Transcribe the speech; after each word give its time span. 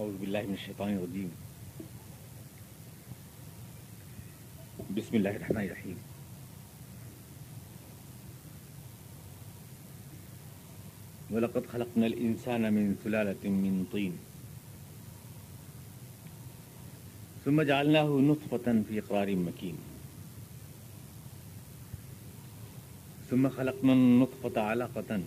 أعوذ 0.00 0.16
بالله 0.20 0.42
من 0.42 0.52
الشيطان 0.52 0.92
الرجيم 0.94 1.30
بسم 4.96 5.16
الله 5.16 5.30
الرحمن 5.30 5.64
الرحيم 5.64 5.98
ولقد 11.30 11.62
خلقنا 11.72 12.06
الإنسان 12.06 12.74
من 12.74 12.94
سلالة 13.04 13.44
من 13.44 13.84
طين 13.92 14.16
ثم 17.44 17.62
جعلناه 17.62 18.08
نطفة 18.20 18.72
في 18.88 19.00
قرار 19.00 19.28
مكين۔ 19.28 19.76
ثم 23.30 23.48
خلقنا 23.48 23.92
النطفة 23.92 24.60
علقة۔ 24.60 25.20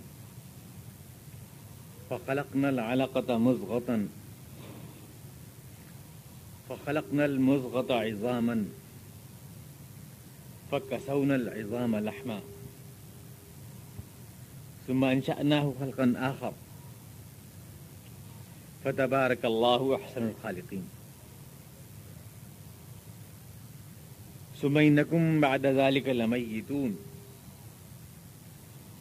فخلقنا 2.10 2.70
العلقة 2.70 3.38
مزغة۔ 3.38 4.23
فخلقنا 6.74 7.26
المزغة 7.26 7.94
عظاما. 7.94 8.66
فكسونا 10.72 11.36
العظام 11.36 11.96
لحما. 11.96 12.42
ثم 14.88 15.04
أنشأناه 15.04 15.74
خلقا 15.80 16.14
آخر. 16.18 16.54
فتبارك 18.84 19.46
الله 19.46 19.96
أحسن 19.96 20.24
الخالقين. 20.28 20.90
ثم 24.62 24.78
إنكم 24.78 25.42
بعد 25.42 25.66
ذلك 25.66 26.08
لميتون. 26.08 26.98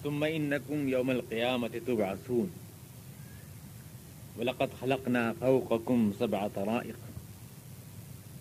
ثم 0.05 0.25
إنكم 0.25 0.89
يوم 0.89 1.11
القيامة 1.11 1.81
تبعثون. 1.87 2.51
ولقد 4.39 4.71
خلقنا 4.81 5.33
فوقكم 5.33 6.13
سبع 6.19 6.49
طرائق. 6.49 7.12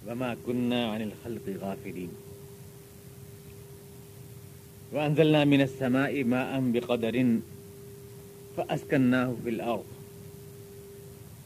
وما 0.08 0.38
كنا 0.46 0.92
عن 0.92 1.02
الخلق 1.02 1.62
غافلين. 1.62 2.10
وأنزلنا 4.94 5.46
من 5.46 5.62
السماء 5.62 6.24
ماء 6.24 6.60
بقدر 6.60 7.40
فأسكناه 8.58 9.36
في 9.44 9.50
الأرض. 9.50 9.86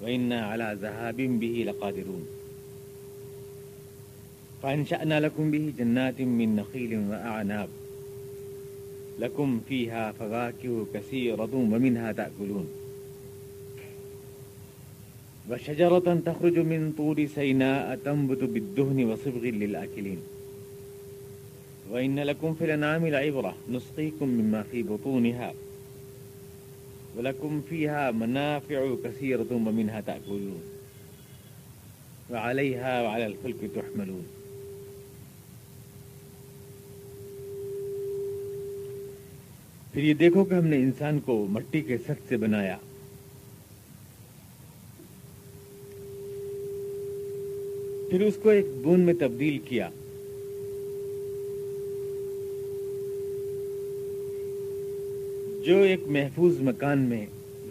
وإنا 0.01 0.45
على 0.45 0.77
ذهاب 0.81 1.15
به 1.15 1.63
لقادرون. 1.67 2.27
فأنشأنا 4.63 5.19
لكم 5.19 5.51
به 5.51 5.73
جنات 5.77 6.21
من 6.21 6.55
نخيل 6.55 6.99
وأعناب. 7.09 7.69
لكم 9.19 9.61
فيها 9.69 10.11
فواكه 10.11 10.85
كثيرة 10.93 11.49
ومنها 11.53 12.11
تأكلون. 12.11 12.84
وشجرة 15.49 16.19
تخرج 16.25 16.59
من 16.59 16.91
طور 16.97 17.15
سيناء 17.35 17.95
تنبت 18.03 18.43
بالدهن 18.43 19.03
وصبغ 19.03 19.43
للآكلين. 19.43 20.19
وإن 21.89 22.19
لكم 22.19 22.53
في 22.53 22.65
الأنعام 22.65 23.07
لعبرة 23.07 23.55
نسقيكم 23.69 24.29
مما 24.29 24.61
في 24.71 24.83
بطونها. 24.83 25.51
ولكم 27.15 27.61
فيها 27.69 28.11
منافع 28.15 28.79
كثيرة 29.03 29.51
ومنها 29.51 30.01
تأكلون. 30.05 30.59
وعليها 32.29 33.01
وعلى 33.01 33.23
الفلك 33.23 33.65
تحملون. 33.73 34.21
پھر 39.91 40.03
یہ 40.03 40.13
دیکھو 40.13 40.45
کہ 40.45 40.53
ہم 40.53 40.67
نے 40.67 40.75
انسان 40.75 41.19
کو 41.19 41.47
مٹی 41.49 41.81
کے 41.81 41.97
سخت 41.97 42.29
سے 42.29 42.37
بنایا۔ 42.37 42.77
پھر 48.17 48.25
اس 48.25 48.33
کو 48.41 48.49
ایک 48.49 48.65
بون 48.81 48.99
میں 48.99 49.13
تبدیل 49.19 49.57
کیا۔ 49.57 49.89
جو 55.63 55.77
ایک 55.77 55.99
محفوظ 56.07 56.61
مکان 56.61 56.99
میں 56.99 57.25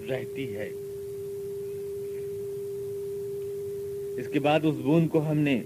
رہتی 0.08 0.56
ہے۔ 0.56 0.70
اس 4.16 4.26
کے 4.32 4.40
بعد 4.40 4.60
اس 4.62 4.74
بون 4.74 5.08
کو 5.08 5.30
ہم 5.30 5.38
نے 5.38 5.62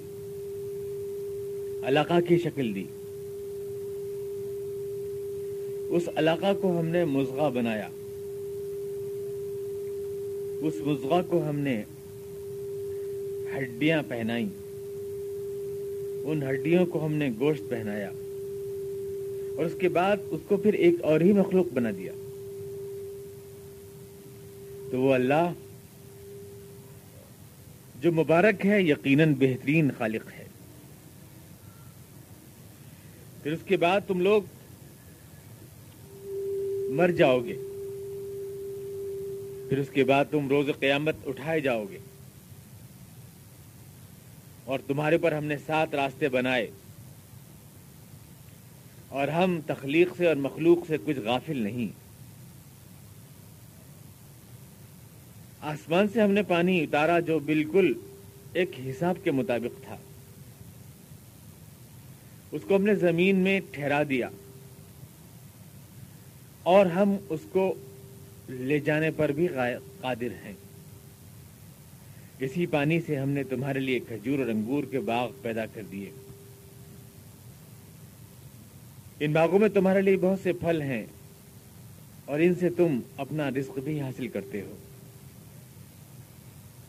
علاقہ 1.83 2.21
کی 2.29 2.39
شکل 2.39 2.75
دی۔ 2.75 2.85
اس 5.89 6.09
علاقہ 6.17 6.53
کو 6.61 6.81
ہم 6.81 6.87
نے 6.87 7.05
مزغہ 7.05 7.51
بنایا۔ 7.51 7.89
اس 10.61 10.75
مزغہ 10.87 11.23
کو 11.29 11.49
ہم 11.49 11.59
نے 11.59 11.83
ہڈیاں 13.57 14.03
پہنائی 14.09 14.47
ان 16.25 16.43
ہڈیوں 16.43 16.87
کو 16.87 17.05
ہم 17.07 17.15
نے 17.15 17.31
گوشت 17.39 17.71
پہنایا 17.71 18.09
اور 19.57 19.65
اس 19.65 19.73
کے 19.79 19.89
بعد 19.89 20.17
اس 20.31 20.41
کو 20.49 20.57
پھر 20.57 20.73
ایک 20.73 20.95
اور 21.03 21.21
ہی 21.21 21.33
مخلوق 21.33 21.67
بنا 21.75 21.91
دیا۔ 21.91 22.13
تو 24.91 25.01
وہ 25.01 25.15
اللہ 25.15 25.53
جو 28.01 28.13
مبارک 28.13 28.67
ہے، 28.67 28.83
یقیناً 28.83 29.35
بہترین 29.39 29.91
خالق 29.99 30.33
ہے۔ 30.39 30.45
پھر 33.43 33.53
اس 33.53 33.61
کے 33.67 33.77
بعد 33.77 34.01
تم 34.07 34.21
لوگ 34.21 34.43
مر 36.91 37.11
جاؤ 37.11 37.41
گے۔ 37.41 37.55
پھر 39.69 39.79
اس 39.79 39.89
کے 39.91 40.05
بعد 40.05 40.25
تم 40.31 40.49
روز 40.49 40.67
قیامت 40.79 41.15
اٹھائے 41.27 41.61
جاؤ 41.61 41.85
گے۔ 41.91 41.99
اور 44.69 44.79
تمہارے 44.87 45.19
پر 45.19 45.33
ہم 45.33 45.45
نے 45.45 45.57
سات 45.67 45.95
راستے 45.95 46.29
بنائے۔ 46.29 46.71
اور 49.09 49.29
ہم 49.29 49.61
تخلیق 49.67 50.09
سے 50.17 50.27
اور 50.27 50.37
مخلوق 50.37 50.79
سے 50.87 50.97
کچھ 51.05 51.19
غافل 51.19 51.57
نہیں۔ 51.57 51.89
آسمان 55.61 56.09
سے 56.09 56.21
ہم 56.21 56.31
نے 56.31 56.43
پانی 56.43 56.83
اتارا 56.83 57.21
جو 57.21 57.39
بالکل 57.39 57.93
ایک 58.53 58.71
حساب 58.87 59.15
کے 59.25 59.31
مطابق 59.31 59.85
تھا۔ 59.85 59.97
اس 62.53 62.63
کو 62.69 62.77
ہم 62.77 62.83
نے 62.83 62.95
زمین 62.95 63.37
میں 63.37 63.61
ٹھہرا 63.71 64.03
دیا۔ 64.09 64.29
اور 66.63 66.87
ہم 66.87 67.17
اس 67.29 67.41
کو 67.53 67.75
لے 68.49 68.79
جانے 68.79 69.11
پر 69.11 69.29
بھی 69.29 69.49
قادر 70.01 70.45
ہیں۔ 70.45 70.55
اسی 72.39 72.67
پانی 72.67 73.01
سے 73.01 73.17
ہم 73.17 73.29
نے 73.29 73.43
تمہارے 73.45 73.81
لیے 73.81 73.99
کھجور 73.99 74.39
اور 74.39 74.47
انگور 74.47 74.85
کے 74.91 75.01
باغ 75.01 75.31
پیدا 75.43 75.67
کر 75.67 75.83
دیے۔ 75.93 76.11
ان 79.21 79.33
باغوں 79.33 79.59
میں 79.59 79.69
تمہارے 79.69 80.01
لیے 80.01 80.17
بہت 80.17 80.39
سے 80.43 80.53
پھل 80.53 80.83
ہیں 80.83 81.07
اور 82.25 82.41
ان 82.41 82.55
سے 82.55 82.71
تم 82.71 83.01
اپنا 83.17 83.51
رزق 83.51 83.79
بھی 83.79 84.01
حاصل 84.01 84.29
کرتے 84.29 84.63
ہو۔ 84.63 84.77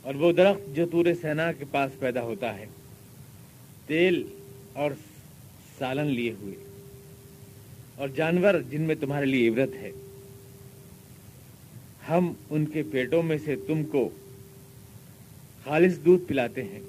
اور 0.01 0.15
وہ 0.15 0.31
درخت 0.31 0.75
جو 0.75 0.85
تور 0.85 1.05
سینا 1.21 1.51
کے 1.51 1.65
پاس 1.71 1.99
پیدا 1.99 2.21
ہوتا 2.21 2.57
ہے، 2.57 2.65
تیل 3.87 4.23
اور 4.73 4.91
سالن 5.79 6.07
لیے 6.07 6.31
ہوئے۔ 6.31 6.55
اور 7.95 8.07
جانور 8.07 8.53
جن 8.69 8.81
میں 8.81 8.95
تمہارے 8.95 9.25
لیے 9.25 9.49
عبرت 9.49 9.75
ہے، 9.75 9.91
ہم 12.09 12.33
ان 12.49 12.65
کے 12.65 12.83
پیٹوں 12.91 13.23
میں 13.23 13.37
سے 13.45 13.55
تم 13.67 13.83
کو 13.83 14.09
خالص 15.69 16.05
دودھ 16.05 16.23
پلاتے 16.23 16.63
ہیں 16.63 16.79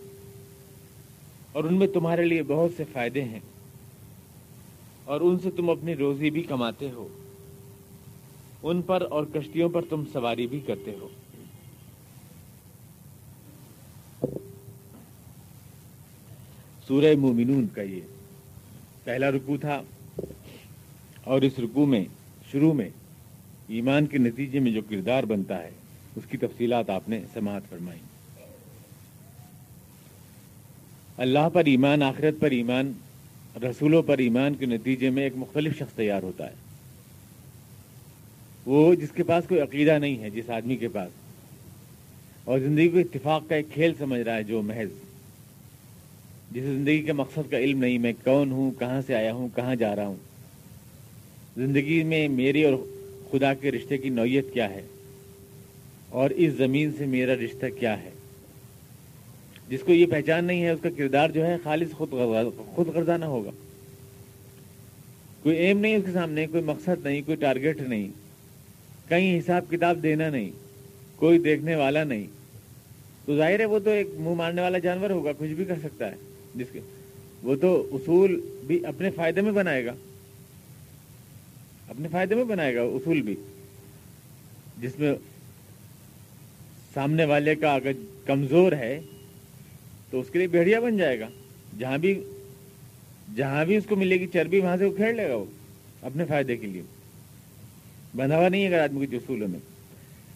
اور 1.52 1.64
ان 1.64 1.74
میں 1.74 1.86
تمہارے 1.86 2.24
لیے 2.24 2.42
بہت 2.42 2.70
سے 2.76 2.84
فائدے 2.92 3.24
ہیں 3.24 3.40
اور 5.04 5.20
ان 5.20 5.38
سے 5.38 5.50
تم 5.50 5.70
اپنی 5.70 5.94
روزی 5.94 6.30
بھی 6.30 6.42
کماتے 6.42 6.90
ہو۔ 6.90 7.08
ان 8.62 8.82
پر 8.82 9.06
اور 9.10 9.24
کشتیوں 9.24 9.68
پر 9.68 9.82
تم 9.82 10.04
سواری 10.12 10.46
بھی 10.46 10.60
کرتے 10.60 10.94
ہو۔ 11.00 11.08
سورہ 16.88 17.14
مومنون 17.18 17.66
کا 17.66 17.82
یہ 17.82 18.00
پہلا 19.04 19.30
رکو 19.30 19.56
تھا 19.56 19.82
اور 21.24 21.42
اس 21.42 21.58
رکو 21.58 21.86
میں، 21.86 22.04
شروع 22.50 22.72
میں 22.72 22.88
ایمان 23.68 24.06
کے 24.06 24.18
نتیجے 24.18 24.58
میں 24.58 24.72
جو 24.72 24.80
کردار 24.90 25.22
بنتا 25.22 25.62
ہے، 25.62 25.70
اس 26.16 26.24
کی 26.30 26.36
تفصیلات 26.36 26.90
آپ 26.90 27.08
نے 27.08 27.22
سماعت 27.34 27.62
فرمائی۔ 27.70 28.09
اللہ 31.20 31.48
پر 31.52 31.64
ایمان، 31.64 32.02
آخرت 32.02 32.40
پر 32.40 32.50
ایمان، 32.50 32.92
رسولوں 33.62 34.02
پر 34.02 34.18
ایمان 34.18 34.54
کے 34.54 34.66
نتیجے 34.66 35.10
میں 35.10 35.22
ایک 35.22 35.32
مختلف 35.36 35.78
شخص 35.78 35.92
تیار 35.92 36.22
ہوتا 36.22 36.46
ہے۔ 36.46 36.54
وہ 38.66 38.94
جس 38.94 39.10
کے 39.10 39.22
پاس 39.22 39.44
کوئی 39.48 39.60
عقیدہ 39.60 39.98
نہیں 39.98 40.18
ہے، 40.18 40.30
جس 40.30 40.50
آدمی 40.50 40.76
کے 40.76 40.88
پاس۔ 40.88 41.10
اور 42.44 42.58
زندگی 42.58 42.88
کو 42.88 42.98
اتفاق 42.98 43.48
کا 43.48 43.54
ایک 43.54 43.66
کھیل 43.74 43.92
سمجھ 43.98 44.20
رہا 44.20 44.36
ہے، 44.36 44.42
جو 44.42 44.62
محض۔ 44.62 44.88
جس 46.52 46.62
زندگی 46.62 47.02
کے 47.02 47.12
مقصد 47.12 47.50
کا 47.50 47.58
علم 47.58 47.78
نہیں، 47.78 47.98
میں 47.98 48.12
کون 48.24 48.50
ہوں، 48.50 48.70
کہاں 48.78 49.00
سے 49.06 49.14
آیا 49.14 49.32
ہوں، 49.32 49.48
کہاں 49.56 49.74
جا 49.74 49.96
رہا 49.96 50.06
ہوں۔ 50.06 50.16
زندگی 51.56 52.02
میں 52.02 52.28
میری 52.28 52.64
اور 52.64 52.74
خدا 53.30 53.54
کے 53.54 53.70
رشتے 53.70 53.98
کی 53.98 54.08
نوعیت 54.08 54.44
کیا 54.52 54.70
ہے؟ 54.70 54.82
اور 56.08 56.30
اس 56.30 56.52
زمین 56.52 56.90
سے 56.98 57.06
میرا 57.06 57.34
رشتہ 57.34 57.66
کیا 57.80 58.02
ہے؟ 58.02 58.10
جس 59.70 59.80
کو 59.80 59.92
یہ 59.92 60.06
پہچان 60.06 60.44
نہیں 60.44 60.62
ہے، 60.62 60.70
اس 60.70 60.80
کا 60.82 60.88
کردار 60.96 61.30
جو 61.30 61.46
ہے، 61.46 61.56
خالص 61.64 61.92
خود 61.92 62.10
خود 62.74 62.88
غرضانہ 62.88 63.24
ہوگا۔ 63.24 63.50
کوئی 65.42 65.56
ایم 65.56 65.80
نہیں 65.80 65.96
اس 65.96 66.02
کے 66.06 66.12
سامنے، 66.12 66.46
کوئی 66.46 66.62
مقصد 66.62 67.06
نہیں، 67.06 67.22
کوئی 67.26 67.36
ٹارگیٹ 67.36 67.80
نہیں۔ 67.80 68.08
کہیں 69.08 69.38
حساب 69.38 69.64
کتاب 69.70 70.02
دینا 70.02 70.30
نہیں، 70.30 70.50
کوئی 71.16 71.38
دیکھنے 71.38 71.76
والا 71.76 72.04
نہیں۔ 72.04 72.26
تو 73.24 73.36
ظاہر 73.36 73.60
ہے 73.60 73.64
وہ 73.64 73.78
تو 73.78 73.90
ایک 73.90 74.06
منہ 74.16 74.34
مارنے 74.34 74.62
والا 74.62 74.78
جانور 74.78 75.10
ہوگا، 75.10 75.30
کچھ 75.38 75.50
بھی 75.50 75.64
کر 75.64 75.78
سکتا 75.82 76.10
ہے۔ 76.10 76.16
جس 76.54 76.66
کے 76.72 76.80
وہ 77.42 77.56
تو 77.56 77.88
اصول 77.92 78.40
بھی 78.66 78.86
اپنے 78.86 79.10
فائدے 79.10 79.40
میں 79.40 79.52
بنائے 79.52 79.86
گا۔ 79.86 79.94
اپنے 81.88 82.08
فائدے 82.08 82.34
میں 82.34 82.44
بنائے 82.44 82.74
گا، 82.74 82.82
اصول 82.82 83.20
بھی۔ 83.20 83.34
جس 84.80 84.98
میں 84.98 85.14
سامنے 86.94 87.24
والے 87.24 87.54
کا 87.54 87.74
اگر 87.74 87.92
کمزور 88.24 88.72
ہے 88.72 89.00
تو 90.10 90.20
اس 90.20 90.26
کے 90.30 90.38
لیے 90.38 90.48
بھیڑیا 90.48 90.80
بن 90.80 90.96
جائے 90.96 91.20
گا۔ 91.20 91.28
جہاں 91.78 91.98
بھی 91.98 92.24
جہاں 93.36 93.64
بھی 93.64 93.76
اس 93.76 93.84
کو 93.88 93.96
ملے 93.96 94.20
گی 94.20 94.26
چربی 94.26 94.60
وہاں 94.60 94.76
سے 94.76 94.84
وہ 94.84 94.96
کھیڑ 94.96 95.14
لے 95.14 95.28
گا 95.28 95.34
وہ، 95.34 95.44
اپنے 96.02 96.24
فائدے 96.24 96.56
کے 96.56 96.66
لیے۔ 96.66 96.82
بندھا 98.16 98.38
ہوا 98.38 98.48
نہیں 98.48 98.62
ہے 98.62 98.66
اگر 98.66 98.82
آدمی 98.82 99.06
کے 99.06 99.16
اصولوں 99.16 99.48
میں۔ 99.48 99.58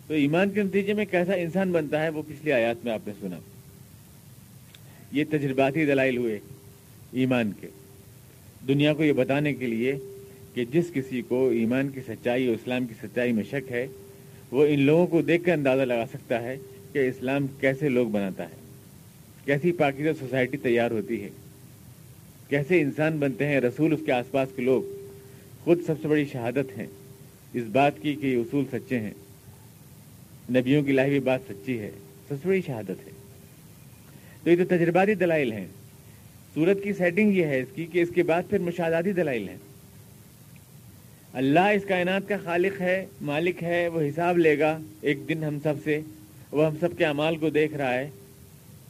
تو 0.06 0.14
ایمان 0.14 0.50
کے 0.50 0.62
نتیجے 0.62 0.92
میں 0.92 1.04
کیسا 1.04 1.32
انسان 1.32 1.72
بنتا 1.72 2.02
ہے 2.02 2.08
وہ 2.08 2.22
پچھلی 2.28 2.52
آیات 2.52 2.84
میں 2.84 2.92
آپ 2.92 3.06
نے 3.06 3.12
سنا۔ 3.20 3.38
یہ 5.12 5.24
تجرباتی 5.30 5.86
دلائل 5.86 6.16
ہوئے 6.16 6.38
ایمان 7.12 7.52
کے۔ 7.60 7.68
دنیا 8.68 8.94
کو 8.94 9.04
یہ 9.04 9.12
بتانے 9.12 9.54
کے 9.54 9.66
لیے 9.66 9.94
کہ 10.54 10.64
جس 10.64 10.84
کسی 10.94 11.22
کو 11.22 11.48
ایمان 11.48 11.88
کی 11.88 12.00
سچائی 12.08 12.46
اور 12.46 12.54
اسلام 12.54 12.86
کی 12.86 12.94
سچائی 13.02 13.32
میں 13.32 13.44
شک 13.44 13.72
ہے، 13.72 13.86
وہ 14.50 14.66
ان 14.66 14.80
لوگوں 14.80 15.06
کو 15.06 15.22
دیکھ 15.22 15.44
کر 15.44 15.52
اندازہ 15.52 15.82
لگا 15.82 16.04
سکتا 16.12 16.42
ہے 16.42 16.56
کہ 16.92 16.98
اسلام 16.98 17.46
کیسے 17.60 17.88
لوگ 17.88 18.08
بناتا 18.08 18.48
ہے۔ 18.48 18.63
کیسی 19.44 19.72
پاکیزہ 19.72 20.08
سوسائٹی 20.20 20.56
تیار 20.56 20.90
ہوتی 20.90 21.22
ہے؟ 21.22 21.28
کیسے 22.48 22.80
انسان 22.80 23.16
بنتے 23.16 23.46
ہیں؟ 23.46 23.60
رسول 23.60 23.92
اس 23.92 24.00
کے 24.06 24.12
آس 24.12 24.30
پاس 24.30 24.48
کے 24.56 24.62
لوگ 24.62 24.82
خود 25.64 25.78
سب 25.86 25.94
سے 26.02 26.08
بڑی 26.08 26.24
شہادت 26.24 26.78
ہیں۔ 26.78 26.86
اس 27.54 27.62
بات 27.72 27.92
کی 28.02 28.14
کہ 28.14 28.26
یہ 28.26 28.36
اصول 28.36 28.64
سچے 28.72 28.98
ہیں۔ 28.98 29.10
نبیوں 30.50 30.82
کی 30.82 30.92
لائی 30.92 31.08
ہوئی 31.08 31.20
بات 31.20 31.40
سچی 31.48 31.78
ہے۔ 31.78 31.90
سب 32.28 32.34
سے 32.42 32.48
بڑی 32.48 32.60
شہادت 32.66 32.90
ہے۔ 32.90 33.10
تو 34.44 34.50
یہ 34.50 34.56
تو 34.56 34.64
تجرباتی 34.64 35.14
دلائل 35.14 35.52
ہیں۔ 35.52 35.66
سورت 36.54 36.78
کی 36.82 36.92
سیٹنگ 36.92 37.32
یہ 37.32 37.46
ہے 37.46 37.60
اس 37.60 37.68
کی 37.74 37.86
کہ 37.86 38.02
اس 38.02 38.08
کے 38.14 38.22
بعد 38.22 38.42
پھر 38.50 38.58
مشاہداتی 38.58 39.12
دلائل 39.12 39.48
ہیں۔ 39.48 39.56
اللہ 41.32 41.60
اس 41.60 41.82
کائنات 41.88 42.28
کا 42.28 42.36
خالق 42.44 42.80
ہے، 42.80 43.06
مالک 43.20 43.62
ہے، 43.62 43.88
وہ 43.88 44.00
حساب 44.00 44.38
لے 44.38 44.58
گا۔ 44.58 44.78
ایک 45.00 45.28
دن 45.28 45.44
ہم 45.44 45.58
سب 45.62 45.74
سے، 45.84 46.00
وہ 46.50 46.66
ہم 46.66 46.74
سب 46.80 46.88
کے 46.98 47.04
اعمال 47.04 47.36
کو 47.36 47.50
دیکھ 47.50 47.74
رہا 47.74 47.94
ہے۔ 47.94 48.10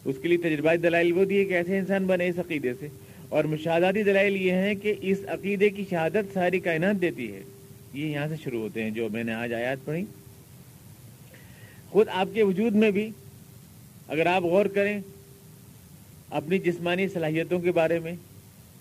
اس 0.04 0.16
کے 0.22 0.28
لیے 0.28 0.36
تجرباتی 0.36 0.76
دلائل 0.76 1.12
وہ 1.12 1.24
دیے 1.24 1.44
کہ 1.44 1.54
ایسے 1.54 1.78
انسان 1.78 2.06
بنے 2.06 2.28
اس 2.28 2.38
عقیدے 2.38 2.72
سے۔ 2.80 2.88
اور 3.28 3.44
مشاہداتی 3.44 4.02
دلائل 4.02 4.36
یہ 4.36 4.52
ہیں 4.52 4.74
کہ 4.74 4.94
اس 5.00 5.18
عقیدے 5.28 5.70
کی 5.70 5.84
شہادت 5.90 6.34
ساری 6.34 6.60
کائنات 6.60 7.00
دیتی 7.00 7.32
ہے۔ 7.32 7.42
یہ 7.94 8.06
یہاں 8.06 8.28
سے 8.28 8.34
شروع 8.44 8.60
ہوتے 8.60 8.82
ہیں، 8.82 8.90
جو 8.90 9.08
میں 9.12 9.24
نے 9.24 9.34
آج 9.34 9.54
آیات 9.54 9.78
پڑھی۔ 9.84 10.04
خود 11.90 12.08
آپ 12.10 12.28
کے 12.34 12.42
وجود 12.42 12.74
میں 12.74 12.90
بھی 12.90 13.10
اگر 14.08 14.26
آپ 14.26 14.42
غور 14.42 14.66
کریں 14.66 15.00
اپنی 16.30 16.58
جسمانی 16.58 17.08
صلاحیتوں 17.08 17.60
کے 17.60 17.72
بارے 17.72 17.98
میں، 17.98 18.12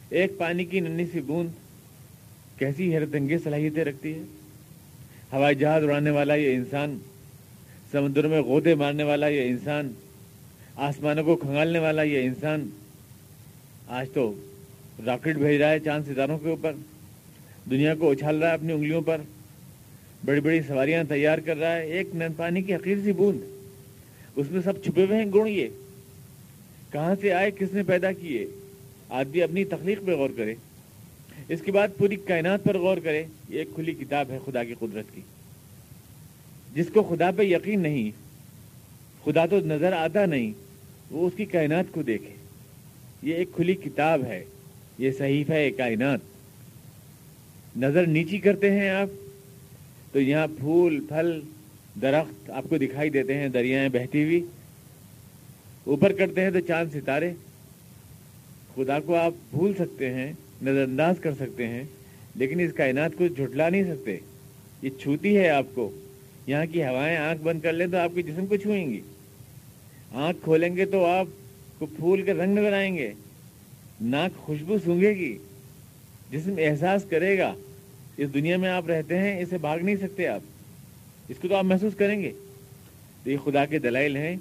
ایک 0.10 0.38
پانی 0.38 0.66
کی 0.66 0.80
ننی 0.80 1.06
سی 1.06 1.20
بوند 1.20 1.50
کیسی 2.60 2.94
حیرت 2.94 3.16
انگیز 3.16 3.44
صلاحیتیں 3.44 3.86
رکھتی 3.86 4.14
ہے؟ 4.14 4.20
ہوائی 5.34 5.56
جہاز 5.56 5.84
اڑانے 5.84 6.10
والا 6.10 6.36
یہ 6.36 6.56
انسان، 6.56 6.98
سمندر 7.92 8.28
میں 8.28 8.42
غودے 8.42 8.76
مارنے 8.76 9.04
والا 9.04 9.28
یہ 9.28 9.42
انسان 9.42 9.94
آسمانوں 10.76 11.24
کو 11.24 11.36
کھنگالنے 11.36 11.80
والا 11.80 12.04
یہ 12.04 12.26
انسان 12.26 12.70
آج 13.88 14.08
تو 14.14 14.34
راکٹ 15.06 15.36
بھیج 15.36 15.62
رہا 15.62 15.72
ہے 15.72 15.80
چاند 15.80 16.04
ستاروں 16.12 16.38
کے 16.38 16.50
اوپر۔ 16.50 16.74
دنیا 17.70 17.96
کو 17.96 18.12
اچھال 18.12 18.40
رہا 18.40 18.50
ہے 18.50 18.54
اپنی 18.54 18.74
انگلیوں 18.74 19.02
پر۔ 19.02 19.22
بڑی 20.26 20.40
بڑی 20.42 20.62
سواریاں 20.62 21.04
تیار 21.04 21.38
کر 21.38 21.58
رہا 21.58 21.76
ہے۔ 21.76 21.86
ایک 21.86 22.16
نن 22.16 22.34
پانی 22.38 22.62
کی 22.62 22.76
حقیر 22.76 22.98
سی 23.04 23.12
بوند۔ 23.12 23.40
اس 24.36 24.52
میں 24.52 24.62
سب 24.62 24.84
چھپے 24.84 25.06
ہوئے 25.06 25.24
ہیں 25.24 25.32
گڑ 25.34 25.48
یہ۔ 25.48 25.68
کہاں 26.92 27.16
سے 27.22 27.34
آئے؟ 27.34 27.52
کس 27.52 27.74
نے 27.74 27.84
پیدا 27.84 28.12
کیے؟ 28.12 28.48
آدمی 29.10 29.42
اپنی 29.42 29.66
تخلیق 29.66 30.00
پہ 30.06 30.12
غور 30.12 30.30
کرے۔ 30.38 30.56
اس 31.48 31.62
کے 31.62 31.72
بعد 31.72 31.88
پوری 31.98 32.16
کائنات 32.16 32.64
پر 32.64 32.78
غور 32.78 32.98
کرے۔ 32.98 33.24
یہ 33.50 33.60
ایک 33.60 33.68
کھلی 33.76 33.94
کتاب 33.94 34.30
ہے 34.30 34.40
خدا 34.46 34.64
کی 34.64 34.74
قدرت 34.80 35.06
کی۔ 35.16 35.22
جس 36.74 36.88
کو 36.94 37.04
خدا 37.04 37.32
پہ 37.32 37.44
یقین 37.44 37.80
نہیں، 37.82 38.12
خدا 39.26 39.46
تو 39.46 39.60
نظر 39.60 39.94
آتا 39.94 40.26
نہیں۔ 40.26 40.63
وہ 41.14 41.28
اس 41.28 41.34
کی 41.38 41.46
کائنات 41.46 41.86
کو 41.92 42.02
دیکھے۔ 42.02 42.36
یہ 43.22 43.36
ایک 43.36 43.50
کھلی 43.56 43.74
کتاب 43.74 44.24
ہے۔ 44.24 44.44
یہ 44.98 45.12
صحیفہ 45.12 45.52
ہے 45.52 45.72
کائنات۔ 45.72 46.20
نظر 47.78 48.08
نیچی 48.08 48.38
کرتے 48.38 48.72
ہیں 48.72 48.90
آپ۔ 48.90 49.08
تو 50.12 50.22
یہاں 50.22 50.48
پھول، 50.48 51.06
پھل، 51.10 51.42
درخت 52.02 52.50
آپ 52.50 52.64
کو 52.70 52.78
دکھائی 52.78 53.10
دیتے 53.10 53.34
ہیں، 53.34 53.48
دریائیں 53.48 53.90
بہتی 53.90 54.24
ہوئی۔ 54.24 54.46
اوپر 55.84 56.12
کرتے 56.12 56.42
ہیں 56.42 56.52
تو 56.52 56.60
چاند 56.60 56.96
ستارے۔ 56.96 57.32
خدا 58.76 59.00
کو 59.00 59.16
آپ 59.16 59.34
بھول 59.52 59.74
سکتے 59.74 60.14
ہیں 60.14 60.34
نظر 60.62 60.84
انداز 60.84 61.16
کر 61.22 61.34
سکتے 61.34 61.68
ہیں، 61.68 61.84
لیکن 62.36 62.60
اس 62.60 62.74
کائنات 62.74 63.12
کو 63.18 63.28
جھٹلا 63.28 63.70
نہیں 63.70 63.84
سکتے۔ 63.84 64.18
یہ 64.82 64.90
چھوتی 65.02 65.38
ہے 65.38 65.50
آپ 65.50 65.66
کو۔ 65.74 65.92
یہاں 66.48 66.66
کی 66.72 66.84
ہوائیں 66.84 67.18
آنکھ 67.18 67.42
بند 67.42 67.60
کر 67.60 67.74
لیں 67.74 67.88
تو 67.88 67.98
آپ 67.98 68.12
کے 68.16 68.22
جسم 68.22 68.46
کو 68.46 68.58
چھوئیں 68.58 68.90
گی۔ 68.90 69.02
آنکھ 70.14 70.44
کھولیں 70.44 70.76
گے 70.76 70.86
تو 70.86 71.06
آپ 71.06 71.26
کو 71.80 71.86
پھول 71.86 72.22
کے 72.22 72.34
رنگ 72.34 72.58
نظر 72.58 72.74
آئیں 72.74 72.98
گے۔ 72.98 73.12
ناک 74.02 74.38
خوشبو 74.38 74.78
سونگے 74.86 75.10
گی۔ 75.10 75.38
جسم 76.32 76.54
احساس 76.58 77.06
کرے 77.10 77.38
گا 77.38 77.54
اس 78.18 78.34
دنیا 78.34 78.58
میں 78.58 78.70
آپ 78.70 78.88
رہتے 78.88 79.18
ہیں، 79.18 79.42
اسے 79.42 79.58
بھاگ 79.58 79.80
نہیں 79.80 79.96
سکتے 79.96 80.28
آپ۔ 80.28 80.42
اس 81.30 81.38
کو 81.42 81.48
تو 81.48 81.56
آپ 81.56 81.64
محسوس 81.64 81.96
کریں 81.96 82.24
گے۔ 82.24 82.32
تو 83.24 83.32
یہ 83.32 83.38
خدا 83.46 83.66
کے 83.66 83.80
دلائل 83.80 84.16
ہیں۔ 84.16 84.36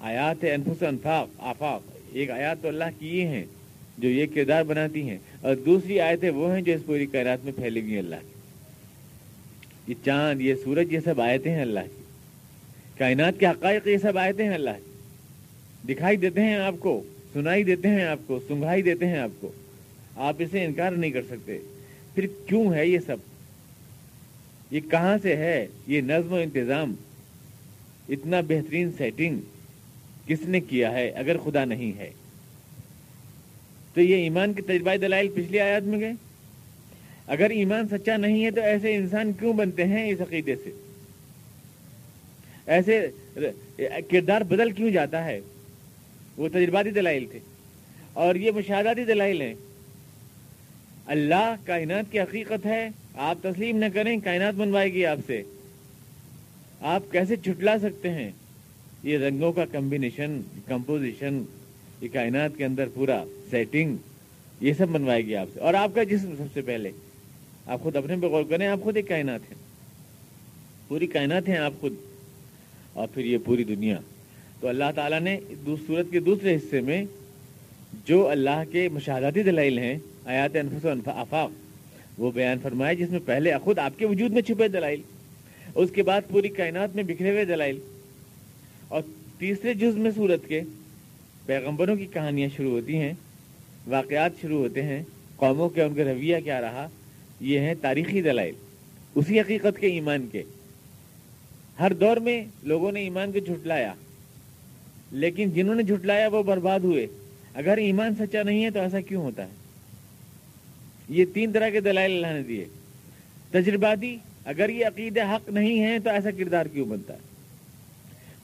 آیات 0.00 0.44
انفس 0.54 0.82
انفاق، 0.82 1.28
آفاق۔ 1.38 1.82
ایک 2.12 2.30
آیات 2.30 2.62
تو 2.62 2.68
اللہ 2.68 2.84
کی 2.98 3.18
یہ 3.18 3.26
ہیں، 3.26 3.44
جو 3.98 4.08
یہ 4.08 4.26
کردار 4.34 4.62
بناتی 4.62 5.08
ہیں۔ 5.08 5.18
اور 5.40 5.56
دوسری 5.56 6.00
آیتیں 6.00 6.30
وہ 6.30 6.54
ہیں 6.54 6.62
جو 6.62 6.72
اس 6.72 6.80
پوری 6.86 7.06
کائنات 7.06 7.44
میں 7.44 7.52
پھیلی 7.56 7.80
ہوئی 7.80 7.98
اللہ 7.98 8.16
کی۔ 8.20 8.32
یہ 9.86 10.04
چاند، 10.04 10.40
یہ 10.40 10.54
سورج، 10.64 10.92
یہ 10.94 11.00
سب 11.04 11.20
آیتیں 11.20 11.54
ہیں 11.54 11.62
اللہ 11.62 11.80
کی۔ 11.80 12.02
کائنات 12.98 13.40
کے 13.40 13.46
حقائق، 13.46 13.86
یہ 13.86 13.98
سب 13.98 14.18
آیتیں 14.18 14.46
ہیں 14.48 14.54
اللہ 14.54 14.70
کی۔ 14.70 14.91
دکھائی 15.88 16.16
دیتے 16.16 16.40
ہیں 16.40 16.56
آپ 16.56 16.74
کو، 16.78 17.02
سنائی 17.32 17.64
دیتے 17.64 17.88
ہیں 17.88 18.04
آپ 18.04 18.18
کو، 18.26 18.40
سنگھائی 18.48 18.82
دیتے 18.82 19.06
ہیں 19.06 19.18
آپ 19.18 19.30
کو۔ 19.40 19.52
آپ 20.16 20.36
اسے 20.38 20.64
انکار 20.64 20.92
نہیں 20.92 21.10
کر 21.10 21.22
سکتے۔ 21.22 21.58
پھر 22.14 22.26
کیوں 22.46 22.74
ہے 22.74 22.86
یہ 22.86 22.98
سب؟ 23.06 23.16
یہ 24.70 24.80
کہاں 24.80 25.18
سے 25.22 25.36
ہے 25.36 25.66
یہ 25.86 26.00
نظم 26.00 26.32
و 26.32 26.36
انتظام؟ 26.36 26.94
اتنا 28.08 28.40
بہترین 28.40 28.90
سیٹنگ 28.98 29.40
کس 30.26 30.38
نے 30.42 30.60
کیا 30.60 30.92
ہے 30.92 31.08
اگر 31.08 31.36
خدا 31.38 31.64
نہیں 31.64 31.98
ہے؟ 31.98 32.10
تو 33.94 34.00
یہ 34.00 34.14
ایمان 34.14 34.52
کے 34.52 34.62
تجربہ 34.62 34.96
دلائل 34.96 35.28
پچھلی 35.28 35.60
آیات 35.60 35.82
میں 35.82 36.00
گئے؟ 36.00 36.12
اگر 37.26 37.50
ایمان 37.50 37.88
سچا 37.88 38.16
نہیں 38.16 38.44
ہے 38.44 38.50
تو 38.50 38.60
ایسے 38.60 38.94
انسان 38.94 39.32
کیوں 39.32 39.52
بنتے 39.52 39.84
ہیں 39.84 40.10
اس 40.10 40.20
عقیدے 40.20 40.54
سے؟ 40.56 40.70
ایسے 42.66 43.08
کردار 44.10 44.40
بدل 44.40 44.70
کیوں 44.70 44.90
جاتا 44.90 45.24
ہے؟ 45.24 45.40
وہ 46.36 46.48
تجرباتی 46.48 46.90
دلائل 46.90 47.26
تھے 47.30 47.38
اور 48.12 48.34
یہ 48.34 48.50
مشاہداتی 48.50 49.04
دلائل 49.04 49.40
ہیں۔ 49.40 49.54
اللہ 51.06 51.54
کائنات 51.64 52.12
کی 52.12 52.20
حقیقت 52.20 52.66
ہے، 52.66 52.88
آپ 53.14 53.38
تسلیم 53.42 53.76
نہ 53.76 53.84
کریں، 53.94 54.20
کائنات 54.24 54.54
بنوائے 54.54 54.92
گی 54.92 55.06
آپ 55.06 55.18
سے۔ 55.26 55.42
آپ 56.80 57.02
کیسے 57.10 57.36
چھٹلا 57.36 57.78
سکتے 57.78 58.10
ہیں؟ 58.10 58.30
یہ 59.02 59.18
رنگوں 59.18 59.52
کا 59.52 59.64
کمبینیشن 59.64 60.40
کمپوزیشن 60.66 61.42
یہ 62.00 62.08
کائنات 62.12 62.50
کے 62.56 62.64
اندر 62.64 62.88
پورا 62.94 63.24
سیٹنگ 63.50 63.96
یہ 64.60 64.72
سب 64.72 64.88
بنوائے 64.88 65.26
گی 65.26 65.36
آپ 65.36 65.46
سے۔ 65.54 65.60
اور 65.60 65.74
آپ 65.74 65.94
کا 65.94 66.02
جسم 66.02 66.36
سب 66.38 66.44
سے 66.54 66.62
پہلے۔ 66.62 66.90
آپ 67.66 67.80
خود 67.82 67.96
اپنے 67.96 68.16
پہ 68.16 68.26
غور 68.26 68.44
کریں، 68.44 68.66
آپ 68.66 68.80
خود 68.82 68.96
ایک 68.96 69.08
کائنات 69.08 69.40
ہیں۔ 69.48 69.58
پوری 70.88 71.06
کائنات 71.06 71.48
ہیں، 71.48 71.58
آپ 71.58 71.72
خود۔ 71.80 71.92
اور 72.92 73.08
پھر 73.08 73.24
یہ 73.24 73.38
پوری 73.44 73.64
دنیا۔ 73.64 73.98
تو 74.62 74.68
اللہ 74.68 74.90
تعالیٰ 74.94 75.18
نے 75.20 75.36
سورت 75.66 76.10
کے 76.10 76.20
دوسرے 76.20 76.54
حصے 76.56 76.80
میں 76.80 77.04
جو 78.06 78.28
اللہ 78.28 78.62
کے 78.72 78.88
مشاہداتی 78.92 79.42
دلائل 79.42 79.78
ہیں، 79.78 79.96
آیات 80.24 80.56
انفس 80.56 80.84
و 80.84 81.10
آفاق، 81.10 82.20
وہ 82.20 82.30
بیان 82.32 82.58
فرمائے 82.62 82.94
جس 82.96 83.10
میں 83.10 83.20
پہلے 83.24 83.52
خود 83.62 83.78
آپ 83.78 83.98
کے 83.98 84.06
وجود 84.06 84.32
میں 84.32 84.42
چھپے 84.42 84.68
دلائل، 84.68 85.00
اس 85.74 85.90
کے 85.90 86.02
بعد 86.02 86.28
پوری 86.28 86.48
کائنات 86.48 86.94
میں 86.96 87.04
بکھرے 87.04 87.30
ہوئے 87.30 87.44
دلائل، 87.44 87.78
اور 88.88 89.02
تیسرے 89.38 89.74
جز 89.74 89.96
میں 89.96 90.10
سورت 90.10 90.46
کے 90.48 90.60
پیغمبروں 91.46 91.96
کی 91.96 92.06
کہانیاں 92.12 92.48
شروع 92.56 92.70
ہوتی 92.70 92.96
ہیں، 92.96 93.12
واقعات 93.88 94.40
شروع 94.42 94.58
ہوتے 94.58 94.82
ہیں، 94.82 95.02
قوموں 95.36 95.68
کے 95.68 95.82
ان 95.82 95.94
کا 95.94 96.04
رویہ 96.04 96.36
کیا 96.44 96.60
رہا، 96.60 96.86
یہ 97.40 97.58
ہیں 97.58 97.74
تاریخی 97.80 98.22
دلائل، 98.22 98.54
اسی 99.14 99.40
حقیقت 99.40 99.80
کے 99.80 99.86
ایمان 99.88 100.26
کے۔ 100.32 100.42
ہر 101.80 101.92
دور 102.00 102.16
میں 102.16 102.42
لوگوں 102.62 102.92
نے 102.92 103.00
ایمان 103.00 103.32
کو 103.32 103.38
جھٹلایا۔ 103.38 103.92
لیکن 105.12 105.50
جنہوں 105.50 105.74
نے 105.74 105.82
جھٹلایا 105.82 106.28
وہ 106.28 106.42
برباد 106.42 106.80
ہوئے۔ 106.80 107.06
اگر 107.54 107.76
ایمان 107.76 108.14
سچا 108.14 108.42
نہیں 108.42 108.64
ہے 108.64 108.70
تو 108.70 108.80
ایسا 108.80 109.00
کیوں 109.00 109.22
ہوتا 109.22 109.44
ہے؟ 109.44 109.50
یہ 111.08 111.24
تین 111.34 111.52
طرح 111.52 111.68
کے 111.68 111.80
دلائل 111.80 112.12
اللہ 112.12 112.36
نے 112.36 112.42
دیے۔ 112.42 112.64
تجرباتی، 113.50 114.16
اگر 114.44 114.68
یہ 114.68 114.86
عقید 114.86 115.18
حق 115.18 115.48
نہیں 115.48 115.82
ہے 115.82 115.98
تو 115.98 116.10
ایسا 116.10 116.30
کردار 116.30 116.66
کیوں 116.66 116.86
بنتا 116.86 117.14
ہے؟ 117.14 117.18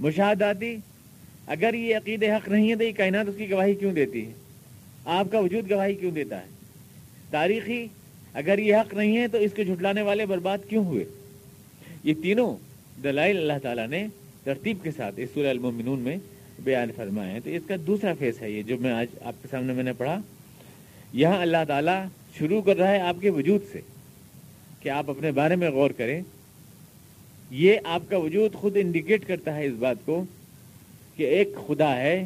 مشاہداتی، 0.01 0.77
اگر 1.47 1.75
یہ 1.75 1.97
عقید 1.97 2.25
حق 2.25 2.49
نہیں 2.49 2.71
ہے 2.71 2.77
تو 2.77 2.85
یہ 2.85 2.93
کائنات 2.93 3.29
اس 3.29 3.35
کی 3.39 3.51
گواہی 3.51 3.75
کیوں 3.75 3.93
دیتی 3.93 4.27
ہے؟ 4.27 4.33
آپ 5.05 5.27
کا 5.33 5.39
وجود 5.39 5.71
گواہی 5.71 5.95
کیوں 5.95 6.11
دیتا 6.11 6.41
ہے؟ 6.41 6.47
تاریخی، 7.31 7.87
اگر 8.35 8.59
یہ 8.59 8.77
حق 8.77 8.95
نہیں 8.95 9.17
ہے 9.17 9.29
تو 9.29 9.39
اس 9.39 9.51
کو 9.57 9.63
جھٹلانے 9.63 10.03
والے 10.03 10.27
برباد 10.27 10.59
کیوں 10.69 10.85
ہوئے؟ 10.85 11.05
یہ 12.05 12.15
تینوں 12.23 12.57
دلائل 13.03 13.37
اللہ 13.37 13.53
تعالیٰ 13.63 13.89
نے 13.89 14.07
ترتیب 14.45 14.79
کے 14.83 14.91
ساتھ 14.91 15.15
اس 15.17 15.29
سورہ 15.35 15.47
المومنون 15.47 16.01
میں 16.01 16.17
بیان 16.65 16.91
فرمائے 16.97 17.33
ہیں۔ 17.33 17.41
تو 17.45 17.51
اس 17.51 17.63
کا 17.67 17.75
دوسرا 17.87 18.13
فیس 18.19 18.43
ہے 18.43 18.51
یہ 18.51 18.63
جو 18.63 18.79
میں 18.79 18.93
آج 18.93 19.07
آپ 19.23 19.35
کے 19.43 19.49
سامنے 19.51 19.73
میں 19.73 19.85
نے 19.85 19.93
پڑھا۔ 19.93 20.21
یہاں 21.13 21.43
اللہ 21.43 21.57
تعالیٰ 21.69 22.05
شروع 22.39 22.63
کر 22.63 22.77
رہا 22.77 22.91
ہے 22.91 23.01
آپ 23.01 23.17
کے 23.21 23.31
وجود 23.31 23.61
سے 23.73 23.81
کہ 24.81 24.89
آپ 24.89 25.11
اپنے 25.11 25.33
بارے 25.33 25.57
میں 25.57 25.71
غور 25.71 25.91
کریں۔ 25.91 26.23
یہ 27.51 27.77
آپ 27.85 28.03
کا 28.09 28.17
وجود 28.17 28.55
خود 28.55 28.77
انڈیکیٹ 28.77 29.27
کرتا 29.27 29.55
ہے 29.55 29.67
اس 29.67 29.73
بات 29.79 29.97
کو 30.05 30.25
کہ 31.17 31.23
ایک 31.23 31.49
خدا 31.67 31.97
ہے 31.97 32.25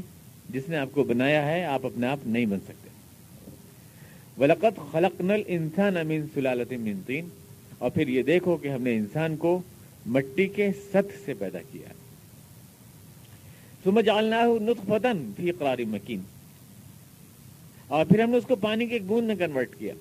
جس 0.51 0.69
نے 0.69 0.77
آپ 0.77 0.89
کو 0.93 1.05
بنایا 1.05 1.47
ہے، 1.47 1.65
آپ 1.65 1.87
اپنے 1.87 2.07
آپ 2.07 2.19
نہیں 2.27 2.47
بن 2.47 2.59
سکتے۔ 2.61 2.83
ولقت 4.39 4.93
خلق 4.93 5.21
نل 5.21 5.43
انسان 5.47 5.97
امین 5.97 6.27
سلالت 6.35 6.73
منتین 6.73 7.29
اور 7.79 7.91
پھر 7.91 8.09
یہ 8.09 8.23
دیکھو 8.23 8.57
کہ 8.57 8.69
ہم 8.69 8.83
نے 8.83 8.97
انسان 8.97 9.37
کو 9.37 9.63
مٹی 10.07 10.47
کے 10.47 10.69
ست 10.93 11.27
سے 11.27 11.35
پیدا 11.35 11.59
کیا 11.73 11.89
سمجھ 13.85 14.09
آلنا 14.09 14.43
نطفتن 14.45 15.33
فی 15.37 15.51
قرار 15.51 15.79
مکین۔ 15.89 16.21
اور 17.89 18.05
پھر 18.05 18.23
ہم 18.23 18.31
نے 18.31 18.37
اس 18.37 18.45
کو 18.49 18.57
پانی 18.57 18.87
کے 18.87 18.93
ایک 18.93 19.03
بوند 19.03 19.27
میں 19.27 19.35
کنورٹ 19.35 19.69
کیا۔ 19.79 19.95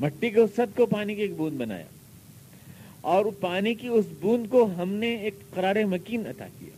مٹی 0.00 0.30
کے 0.30 0.40
اس 0.40 0.60
کو 0.76 0.86
پانی 0.86 1.14
کی 1.14 1.20
ایک 1.20 1.36
بوند 1.36 1.56
بنایا۔ 1.56 1.84
اور 3.00 3.24
پانی 3.40 3.74
کی 3.74 3.88
اس 3.88 4.04
بوند 4.20 4.46
کو 4.50 4.68
ہم 4.76 4.92
نے 4.92 5.16
ایک 5.16 5.34
قرار 5.50 5.76
مکین 5.84 6.26
عطا 6.26 6.46
کیا۔ 6.58 6.70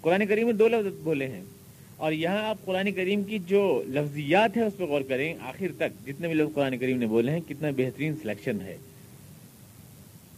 قرآن 0.00 0.26
کریم 0.26 0.46
میں 0.46 0.54
دو 0.54 0.68
لفظ 0.68 0.98
بولے 1.02 1.28
ہیں۔ 1.28 1.42
اور 1.96 2.12
یہاں 2.12 2.48
آپ 2.48 2.58
قرآن 2.64 2.92
کریم 2.92 3.22
کی 3.22 3.38
جو 3.46 3.82
لفظیات 3.86 4.56
ہے 4.56 4.62
اس 4.62 4.72
پہ 4.76 4.84
غور 4.84 5.00
کریں، 5.00 5.34
آخر 5.40 5.66
تک 5.76 6.06
جتنے 6.06 6.26
بھی 6.26 6.34
لوگ 6.34 6.50
قرآن 6.54 6.78
کریم 6.78 6.98
نے 6.98 7.06
بولے 7.06 7.32
ہیں، 7.32 7.40
کتنا 7.48 7.70
بہترین 7.76 8.14
سلیکشن 8.22 8.60
ہے۔ 8.60 8.76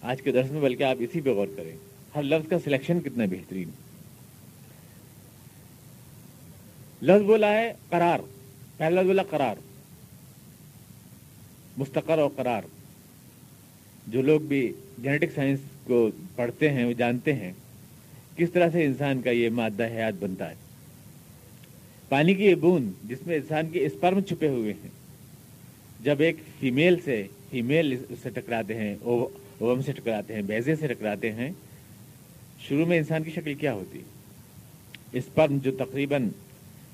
آج 0.03 0.23
کے 0.23 0.33
درس 0.33 0.51
میں 0.51 0.61
بلکہ 0.61 0.83
آپ 0.83 0.97
اسی 0.99 1.21
پہ 1.21 1.31
غور 1.31 1.47
کریں۔ 1.57 1.90
ہر 2.15 2.23
لفظ 2.23 2.49
کا 2.49 2.57
سلیکشن 2.65 3.01
کتنا 3.01 3.25
بہترین 3.25 3.71
لفظ 7.03 7.23
بولا 7.23 7.53
ہے 7.53 7.73
قرار، 7.89 8.19
پہلا 8.77 9.01
لفظ 9.01 9.07
بولا 9.07 9.23
قرار، 9.23 9.57
مستقر 11.77 12.19
اور 12.19 12.31
قرار۔ 12.37 12.63
جو 14.07 14.23
لوگ 14.23 14.41
بھی 14.41 14.73
جینیٹک 14.99 15.35
سائنس 15.35 15.61
کو 15.85 16.11
پڑھتے 16.37 16.71
ہیں، 16.71 16.85
وہ 16.85 16.93
جانتے 16.93 17.33
ہیں 17.33 17.53
کس 18.37 18.51
طرح 18.51 18.71
سے 18.71 18.85
انسان 18.85 19.23
کا 19.23 19.31
یہ 19.31 19.51
مادہ 19.51 19.85
حیات 19.85 20.15
بنتا 20.21 20.51
ہے۔ 20.51 20.55
پانی 22.09 22.35
کی 22.35 22.45
یہ 22.45 22.55
بوند 22.55 22.93
جس 23.05 23.27
میں 23.27 23.37
انسان 23.37 23.71
کے 23.71 23.87
اسپرم 23.87 24.21
چھپے 24.21 24.49
ہوئے 24.49 24.73
ہیں۔ 24.73 24.91
جب 26.01 26.17
ایک 26.19 26.37
فیمیل 26.61 26.97
سے 27.05 27.27
فیمیل 27.51 28.05
سے 28.23 28.31
ٹکراتے 28.31 28.75
ہیں 28.75 28.97
اوم 29.03 29.83
سے 29.83 29.93
ٹکراتے 29.93 30.35
ہیں 30.35 30.43
بیزے 30.43 30.77
سے 30.77 30.87
ٹکراتے 30.87 31.33
ہیں 31.33 31.51
شروع 32.69 32.87
میں 32.87 32.99
انسان 32.99 33.23
کی 33.23 33.31
شکل 33.31 33.55
کیا 33.55 33.75
ہوتی؟ 33.75 34.01
اسپرم 35.13 35.59
جو 35.59 35.71
تقریباً 35.71 36.29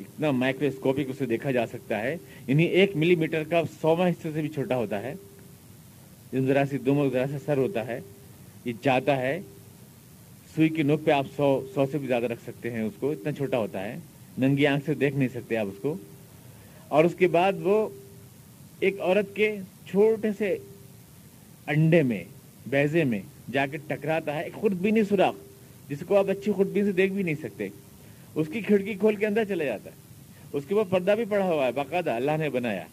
اتنا 0.01 0.31
مائکروسکوپک 0.31 1.09
اسے 1.09 1.27
دیکھا 1.27 1.51
جا 1.51 1.67
سکتا 1.67 2.03
ہے 2.03 2.17
یعنی 2.47 2.65
ایک 2.65 2.97
ملی 2.97 3.15
میٹر 3.15 3.43
کا 3.51 3.63
سواں 3.81 4.09
حصے 4.09 4.29
سے 4.35 4.41
بھی 4.41 4.49
چھوٹا 4.49 4.77
ہوتا 4.77 5.03
ہے۔ 5.03 5.15
ذرا 6.47 6.63
سی 6.71 6.79
دو 6.79 7.11
ذرا 7.13 7.27
سے 7.27 7.37
سر 7.45 7.57
ہوتا 7.57 7.87
ہے۔ 7.87 8.01
یہ 8.65 8.73
جاتا 8.83 9.17
ہے۔ 9.17 9.41
سوئی 10.57 10.69
کی 10.69 10.83
نوک 10.83 11.01
پہ 11.05 11.11
آپ 11.11 11.27
سو 11.37 11.67
سو 11.75 11.85
سے 11.93 11.99
بھی 11.99 12.07
زیادہ 12.07 12.25
رکھ 12.25 12.43
سکتے 12.43 12.71
ہیں 12.71 12.81
اس 12.81 12.93
کو، 13.01 13.11
اتنا 13.11 13.33
چھوٹا 13.33 13.59
ہوتا 13.59 13.85
ہے۔ 13.85 13.97
ننگی 14.39 14.67
آنکھ 14.67 14.87
سے 14.87 14.95
دیکھ 14.95 15.17
نہیں 15.17 15.29
سکتے 15.35 15.57
آپ 15.57 15.67
اس 15.67 15.79
کو۔ 15.83 15.97
اور 16.89 17.05
اس 17.05 17.15
کے 17.19 17.27
بعد 17.29 17.53
وہ 17.61 17.89
ایک 18.81 19.01
عورت 19.01 19.37
کے 19.37 19.57
چھوٹے 19.91 20.29
سے 20.39 20.59
انڈے 21.67 22.03
میں 22.03 22.25
بیزے 22.67 23.05
میں 23.05 23.21
جا 23.53 23.67
کے 23.67 23.77
ٹکراتا 23.77 24.35
ہے۔ 24.35 24.45
ایک 24.45 24.53
خودبینی 24.53 25.05
سوراخ۔ 25.05 25.35
جس 25.88 25.99
کو 26.07 26.19
آپ 26.19 26.31
اچھی 26.31 26.52
خودبین 26.52 26.85
سے 26.85 26.93
دیکھ 26.93 27.12
بھی 27.12 27.23
نہیں 27.23 27.35
سکتے۔ 27.43 27.69
اس 28.35 28.47
کی 28.52 28.61
کھڑکی 28.61 28.95
کھول 28.95 29.16
کے 29.16 29.26
اندر 29.26 29.45
چلا 29.45 29.64
جاتا 29.64 29.90
ہے۔ 29.90 29.95
اس 30.52 30.64
کے 30.69 30.75
بعد 30.75 30.85
پردہ 30.90 31.11
بھی 31.11 31.25
پڑا 31.28 31.45
ہوا 31.45 31.66
ہے، 31.66 31.73
باقاعدہ 31.73 32.11
اللہ 32.11 32.31
نے 32.38 32.50
بنایا۔ 32.50 32.85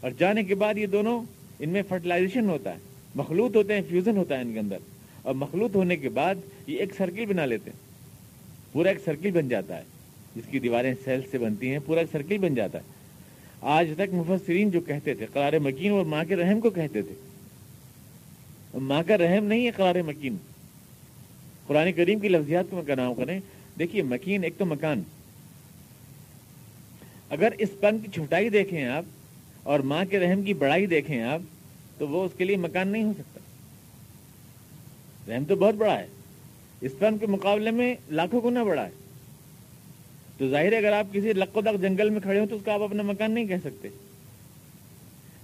اور 0.00 0.10
جانے 0.18 0.44
کے 0.44 0.54
بعد 0.54 0.78
یہ 0.78 0.86
دونوں 0.86 1.22
ان 1.58 1.68
میں 1.68 1.82
فرٹیلائزیشن 1.88 2.50
ہوتا 2.50 2.72
ہے۔ 2.72 2.78
مخلوط 3.14 3.56
ہوتے 3.56 3.74
ہیں 3.74 3.80
فیوزن 3.88 4.16
ہوتا 4.16 4.36
ہے 4.36 4.42
ان 4.42 4.52
کے 4.52 4.58
اندر۔ 4.58 4.76
اور 5.22 5.34
مخلوط 5.34 5.76
ہونے 5.76 5.96
کے 5.96 6.08
بعد 6.08 6.34
یہ 6.66 6.78
ایک 6.78 6.92
سرکل 6.96 7.26
بنا 7.26 7.46
لیتے 7.46 7.70
ہیں۔ 7.70 7.78
پورا 8.72 8.88
ایک 8.88 8.98
سرکل 9.04 9.30
بن 9.30 9.48
جاتا 9.48 9.78
ہے۔ 9.78 9.82
جس 10.36 10.42
کی 10.50 10.58
دیواریں 10.58 10.94
سیل 11.04 11.20
سے 11.30 11.38
بنتی 11.38 11.70
ہیں، 11.70 11.78
پورا 11.86 12.00
ایک 12.00 12.08
سرکل 12.12 12.38
بن 12.38 12.54
جاتا 12.54 12.78
ہے۔ 12.78 12.82
آج 13.60 13.88
تک 13.96 14.14
مفسرین 14.14 14.70
جو 14.70 14.80
کہتے 14.80 15.14
تھے، 15.14 15.26
قرار 15.32 15.58
مکین 15.58 15.92
اور 15.92 16.04
ماں 16.04 16.24
کے 16.24 16.36
رحم 16.36 16.60
کو 16.60 16.70
کہتے 16.70 17.02
تھے۔ 17.02 17.14
ماں 18.78 19.02
کا 19.06 19.18
رحم 19.18 19.44
نہیں 19.44 19.66
ہے، 19.66 19.70
قرار 19.70 19.94
مکین۔ 20.06 20.36
قرآن 21.70 21.92
کریم 21.92 22.18
کی 22.18 22.28
لفظیات 22.28 22.64
کو 22.70 22.82
نام 22.96 23.14
کریں۔ 23.14 23.40
دیکھیے، 23.78 24.02
مکین 24.02 24.44
ایک 24.44 24.58
تو 24.58 24.66
مکان۔ 24.66 25.02
اگر 27.30 27.48
اس 27.58 27.68
پن 27.80 27.98
کی 27.98 28.08
چھوٹائی 28.14 28.48
دیکھیں 28.48 28.84
آپ 28.84 29.04
اور 29.62 29.80
ماں 29.80 30.04
کے 30.04 30.20
رحم 30.20 30.42
کی 30.42 30.54
بڑائی 30.54 30.86
دیکھیں 30.86 31.22
آپ، 31.22 31.40
تو 31.98 32.08
وہ 32.08 32.24
اس 32.24 32.30
کے 32.36 32.44
لیے 32.44 32.56
مکان 32.56 32.88
نہیں 32.88 33.04
ہو 33.04 33.12
سکتا۔ 33.18 33.40
رحم 35.32 35.44
تو 35.44 35.56
بہت 35.56 35.74
بڑا 35.74 35.98
ہے۔ 35.98 36.06
اس 36.80 36.92
پن 36.98 37.18
کے 37.18 37.26
مقابلے 37.26 37.70
میں 37.70 37.94
لاکھوں 38.10 38.40
گنا 38.44 38.62
بڑا 38.62 38.84
ہے۔ 38.84 38.90
تو 40.38 40.48
ظاہر 40.48 40.72
ہے، 40.72 40.78
اگر 40.78 40.92
آپ 40.92 41.06
کسی 41.12 41.32
لقو 41.32 41.62
تک 41.62 41.82
جنگل 41.82 42.10
میں 42.10 42.20
کھڑے 42.20 42.40
ہو 42.40 42.46
تو 42.46 42.56
اس 42.56 42.62
کا 42.64 42.74
آپ 42.74 42.82
اپنا 42.82 43.02
مکان 43.02 43.32
نہیں 43.32 43.46
کہہ 43.46 43.62
سکتے۔ 43.64 43.88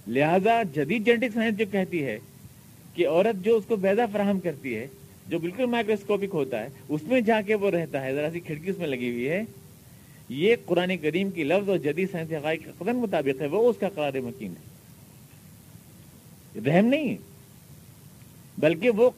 لہذا 0.07 0.63
جدید 0.75 1.05
جینٹک 1.05 1.33
سائنس 1.33 1.57
جو 1.57 1.65
کہتی 1.71 2.03
ہے 2.03 2.19
کہ 2.93 3.07
عورت 3.07 3.45
جو 3.45 3.57
اس 3.57 3.63
کو 3.67 3.75
بیدا 3.75 4.05
فراہم 4.05 4.39
کرتی 4.39 4.75
ہے 4.75 4.87
جو 5.29 5.39
بالکل 5.39 5.65
مائکروسکوپک 5.65 6.33
ہوتا 6.33 6.63
ہے، 6.63 6.69
اس 6.89 7.03
میں 7.03 7.21
جا 7.21 7.41
کے 7.41 7.55
وہ 7.55 7.71
رہتا 7.71 8.05
ہے۔ 8.05 8.15
ذرا 8.15 8.29
سی 8.33 8.39
کھڑکی 8.39 8.69
اس 8.69 8.77
میں 8.77 8.87
لگی 8.87 9.11
ہوئی 9.11 9.29
ہے۔ 9.29 9.43
یہ 10.29 10.55
قرآن 10.65 10.97
کریم 10.97 11.29
کی 11.29 11.43
لفظ 11.43 11.69
اور 11.69 11.77
جدید 11.77 12.11
سائنس 12.11 12.31
حقائق 12.31 12.63
کے 12.63 12.71
قدم 12.77 12.97
مطابق 12.97 13.41
ہے، 13.41 13.47
وہ 13.47 13.69
اس 13.69 13.75
کا 13.79 13.89
قرار 13.89 14.13
مکین 14.13 14.51
ہے۔ 14.51 14.77
رحم 16.65 16.85
نہیں 16.85 17.17
بلکہ 18.57 18.89
وہ 18.89 19.09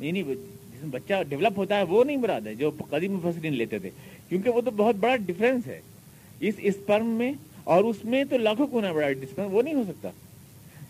یعنی 0.00 0.22
جس 0.22 0.82
میں 0.82 0.90
بچہ 0.90 1.14
ڈیولپ 1.28 1.58
ہوتا 1.58 1.78
ہے، 1.78 1.82
وہ 1.82 2.04
نہیں 2.04 2.16
مراد 2.16 2.40
ہے، 2.40 2.54
جو 2.54 2.70
قدیم 2.70 3.12
مفسرین 3.12 3.52
لیتے 3.52 3.78
تھے۔ 3.78 3.90
کیونکہ 4.28 4.50
وہ 4.50 4.60
تو 4.60 4.70
بہت 4.70 4.96
بڑا 4.96 5.16
ڈفرینس 5.16 5.66
ہے۔ 5.66 5.80
اس 6.40 6.54
اسپرم 6.58 7.06
میں 7.06 7.32
اور 7.64 7.84
اس 7.84 8.04
میں 8.04 8.24
تو 8.24 8.38
لاکھوں 8.38 8.66
کو 8.66 8.80
نہ 8.80 8.86
بڑا 8.86 9.12
ڈسپرم 9.12 9.54
وہ 9.54 9.62
نہیں 9.62 9.74
ہو 9.74 9.82
سکتا۔ 9.88 10.10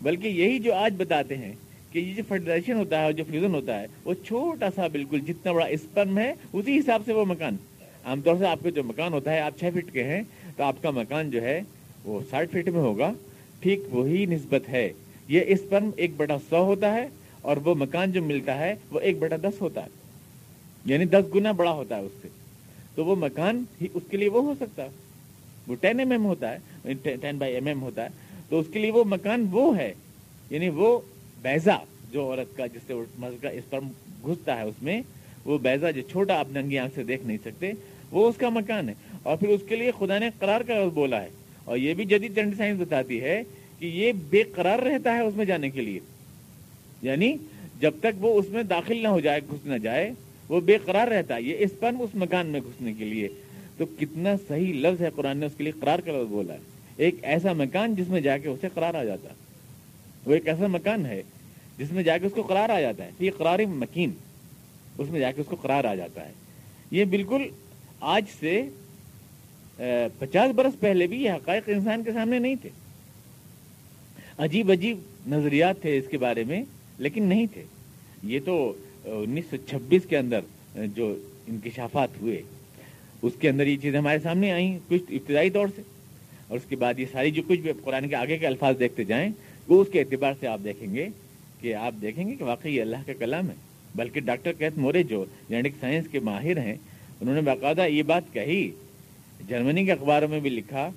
بلکہ 0.01 0.27
یہی 0.27 0.59
جو 0.59 0.73
آج 0.73 0.93
بتاتے 0.97 1.37
ہیں 1.37 1.53
کہ 1.97 2.01
یہ 2.01 2.13
جو 2.13 2.23
فرٹیلائزیشن 2.27 2.77
ہوتا 2.77 3.05
ہے 3.05 3.13
جو 3.13 3.23
فیوزن 3.31 3.55
ہوتا 3.55 3.81
ہے، 3.81 3.87
وہ 4.05 4.13
چھوٹا 4.13 4.69
سا 4.75 4.87
بالکل 4.87 5.19
جتنا 5.19 5.51
بڑا 5.51 5.65
اسپرم 5.65 6.17
ہے، 6.19 6.33
اسی 6.53 6.79
حساب 6.79 7.01
سے 7.05 7.13
وہ 7.13 7.25
مکان۔ 7.25 7.55
عام 8.03 8.21
طور 8.21 8.35
سے 8.39 8.45
آپ 8.47 8.59
کا 8.63 8.69
جو 8.69 8.83
مکان 8.83 9.13
ہوتا 9.13 9.33
ہے، 9.33 9.39
آپ 9.39 9.53
چھ 9.59 9.63
فٹ 9.73 9.93
کے 9.93 10.03
ہیں، 10.03 10.21
تو 10.57 10.63
آپ 10.63 10.81
کا 10.81 10.91
مکان 10.91 11.31
جو 11.31 11.41
ہے، 11.41 11.61
وہ 12.05 12.19
ساٹھ 12.29 12.49
فٹ 12.49 12.69
میں 12.69 12.81
ہوگا۔ 12.81 13.11
ٹھیک 13.59 13.79
وہی 13.89 14.25
نسبت 14.25 14.69
ہے۔ 14.69 14.89
یہ 15.27 15.41
اسپرم 15.47 15.89
ایک 15.95 16.11
بٹا 16.17 16.37
سو 16.49 16.63
ہوتا 16.63 16.93
ہے 16.93 17.07
اور 17.41 17.57
وہ 17.57 17.75
مکان 17.75 18.11
جو 18.11 18.23
ملتا 18.23 18.57
ہے، 18.57 18.73
وہ 18.91 18.99
ایک 18.99 19.19
بٹا 19.19 19.35
دس 19.35 19.61
ہوتا 19.61 19.83
ہے۔ 19.83 19.89
یعنی 20.85 21.05
دس 21.05 21.35
گنا 21.35 21.51
بڑا 21.51 21.71
ہوتا 21.71 21.95
ہے 21.95 22.01
اس 22.01 22.11
سے۔ 22.21 22.27
تو 22.95 23.05
وہ 23.05 23.15
مکان 23.15 23.63
ہی 23.81 23.87
اس 23.93 24.03
کے 24.11 24.17
لیے 24.17 24.29
وہ 24.29 24.43
ہو 24.43 24.53
سکتا 24.59 24.83
ہے۔ 24.83 24.89
وہ 25.67 25.75
ٹین 25.75 25.99
ایم 25.99 26.11
ایم 26.11 26.25
ہوتا 26.25 26.51
ہے 26.51 26.57
یعنی 26.85 27.17
ٹین 27.17 27.37
بائی 27.37 27.53
ایم 27.53 27.67
ایم 27.67 27.81
ہوتا 27.81 28.03
ہے۔ 28.03 28.09
تو 28.49 28.59
اس 28.59 28.65
کے 28.73 28.79
لیے 28.79 28.91
وہ 28.91 29.03
مکان 29.03 29.45
وہ 29.51 29.77
ہے۔ 29.77 29.93
یعنی 30.49 30.69
وہ 30.69 30.99
بیزا 31.41 31.77
جو 32.11 32.23
عورت 32.23 32.57
کا 32.57 32.67
جس 32.67 32.81
سے 32.87 32.93
کا 33.41 33.49
اسپرم 33.49 33.87
گھستا 34.25 34.57
ہے 34.57 34.63
اس 34.63 34.83
میں، 34.83 35.01
وہ 35.45 35.57
بیزا 35.57 35.91
جو 35.91 36.01
چھوٹا 36.01 36.39
آپ 36.39 36.47
ننگی 36.51 36.77
آنکھ 36.77 36.95
سے 36.95 37.03
دیکھ 37.03 37.25
نہیں 37.25 37.37
سکتے، 37.45 37.71
وہ 38.11 38.29
اس 38.29 38.35
کا 38.37 38.49
مکان 38.49 38.89
ہے۔ 38.89 38.93
اور 39.23 39.37
پھر 39.37 39.47
اس 39.47 39.61
کے 39.67 39.75
لیے 39.75 39.91
خدا 39.99 40.17
نے 40.17 40.29
قرار 40.39 40.61
کا 40.61 40.73
بولا 40.93 41.21
ہے۔ 41.21 41.27
اور 41.63 41.77
یہ 41.77 41.93
بھی 41.93 42.05
جدید 42.05 42.35
جنڈ 42.35 42.57
سائنس 42.57 42.79
بتاتی 42.79 43.21
ہے 43.21 43.41
کہ 43.79 43.85
یہ 43.85 44.11
بے 44.29 44.43
قرار 44.43 44.79
رہتا 44.79 45.15
ہے 45.15 45.21
اس 45.21 45.35
میں 45.35 45.45
جانے 45.45 45.69
کے 45.69 45.81
لیے۔ 45.81 45.99
یعنی 47.01 47.35
جب 47.79 47.91
تک 47.99 48.25
وہ 48.25 48.39
اس 48.39 48.49
میں 48.49 48.63
داخل 48.63 48.97
نہ 49.03 49.07
ہو 49.07 49.19
جائے، 49.19 49.41
گھس 49.51 49.65
نہ 49.65 49.77
جائے، 49.77 50.11
وہ 50.49 50.61
بے 50.61 50.77
قرار 50.85 51.07
رہتا 51.07 51.35
ہے۔ 51.35 51.41
یہ 51.41 51.55
اسپن 51.59 51.95
اس 51.99 52.09
مکان 52.15 52.47
میں 52.47 52.59
گھسنے 52.59 52.93
کے 52.93 53.05
لیے۔ 53.05 53.27
تو 53.77 53.85
کتنا 53.99 54.33
صحیح 54.47 54.73
لفظ 54.73 55.01
ہے 55.01 55.09
قرآن 55.15 55.37
نے 55.37 55.45
اس 55.45 55.51
کے 55.57 55.63
لیے 55.63 55.73
قرار 55.81 55.99
کا 55.99 56.11
لفظ 56.11 56.31
بولا 56.31 56.53
ہے۔ 56.53 56.59
ایک 56.97 57.15
ایسا 57.21 57.53
مکان 57.53 57.95
جس 57.95 58.09
میں 58.09 58.21
جا 58.21 58.37
کے 58.37 58.49
اسے 58.49 58.67
قرار 58.73 58.93
آ 58.93 59.03
جاتا۔ 59.03 59.29
ہے 59.29 59.46
وہ 60.27 60.33
ایک 60.33 60.47
ایسا 60.47 60.67
مکان 60.67 61.05
ہے 61.05 61.21
جس 61.77 61.91
میں 61.91 62.03
جا 62.03 62.17
کے 62.17 62.25
اس 62.25 62.31
کو 62.35 62.41
قرار 62.41 62.69
آ 62.69 62.79
جاتا 62.81 63.03
ہے۔ 63.05 63.11
یہ 63.19 63.31
قرار 63.37 63.59
مکین، 63.59 64.11
اس 64.97 65.09
میں 65.09 65.19
جا 65.19 65.31
کے 65.31 65.41
اس 65.41 65.47
کو 65.47 65.55
قرار 65.55 65.83
آ 65.83 65.95
جاتا 65.95 66.27
ہے۔ 66.27 66.31
یہ 66.91 67.05
بالکل 67.05 67.43
آج 67.99 68.25
سے 68.39 68.61
پچاس 70.19 70.51
برس 70.55 70.79
پہلے 70.79 71.07
بھی 71.07 71.23
یہ 71.23 71.31
حقائق 71.31 71.63
انسان 71.67 72.03
کے 72.03 72.11
سامنے 72.11 72.39
نہیں 72.39 72.55
تھے۔ 72.61 72.69
عجیب 74.37 74.71
عجیب 74.71 74.99
نظریات 75.27 75.81
تھے 75.81 75.97
اس 75.97 76.07
کے 76.11 76.17
بارے 76.17 76.43
میں، 76.43 76.63
لیکن 76.97 77.23
نہیں 77.23 77.45
تھے۔ 77.53 77.63
یہ 78.23 78.39
تو 78.45 78.73
انیس 79.05 79.45
سو 79.49 79.57
چھبیس 79.69 80.01
کے 80.09 80.17
اندر 80.17 80.39
جو 80.95 81.15
انکشافات 81.47 82.21
ہوئے، 82.21 82.41
اس 83.21 83.33
کے 83.39 83.49
اندر 83.49 83.67
یہ 83.67 83.77
چیزیں 83.77 83.99
ہمارے 83.99 84.19
سامنے 84.19 84.51
آئیں 84.51 84.79
کچھ 84.87 85.03
ابتدائی 85.09 85.49
طور 85.49 85.67
سے۔ 85.75 85.81
اور 86.47 86.57
اس 86.57 86.65
کے 86.69 86.75
بعد 86.75 86.99
یہ 86.99 87.05
ساری 87.11 87.31
جو 87.31 87.41
کچھ 87.47 87.59
بھی 87.59 87.71
قرآن 87.83 88.07
کے 88.09 88.15
آگے 88.15 88.37
کے 88.37 88.47
الفاظ 88.47 88.75
دیکھتے 88.79 89.03
جائیں 89.03 89.29
وہ 89.67 89.81
اس 89.81 89.87
کے 89.91 89.99
اعتبار 89.99 90.33
سے 90.39 90.47
آپ 90.47 90.59
دیکھیں 90.63 90.95
گے 90.95 91.07
کہ 91.61 91.73
آپ 91.75 91.93
دیکھیں 92.01 92.27
گے 92.27 92.35
کہ 92.35 92.43
واقعی 92.43 92.75
یہ 92.75 92.81
اللہ 92.81 92.95
کا 93.05 93.13
کلام 93.19 93.49
ہے، 93.49 93.55
بلکہ 93.95 94.19
ڈاکٹر 94.19 94.51
کیت 94.51 94.77
مورے 94.77 95.03
جو 95.03 95.25
یعنی 95.49 95.61
جینٹک 95.63 95.79
سائنس 95.79 96.07
کے 96.11 96.19
ماہر 96.19 96.57
ہیں، 96.57 96.75
انہوں 97.21 97.35
نے 97.35 97.41
باقاعدہ 97.41 97.87
یہ 97.87 98.03
بات 98.03 98.33
کہی، 98.33 98.71
جرمنی 99.47 99.85
کے 99.85 99.91
اخباروں 99.91 100.27
میں 100.27 100.39
بھی 100.39 100.49
لکھا 100.49 100.89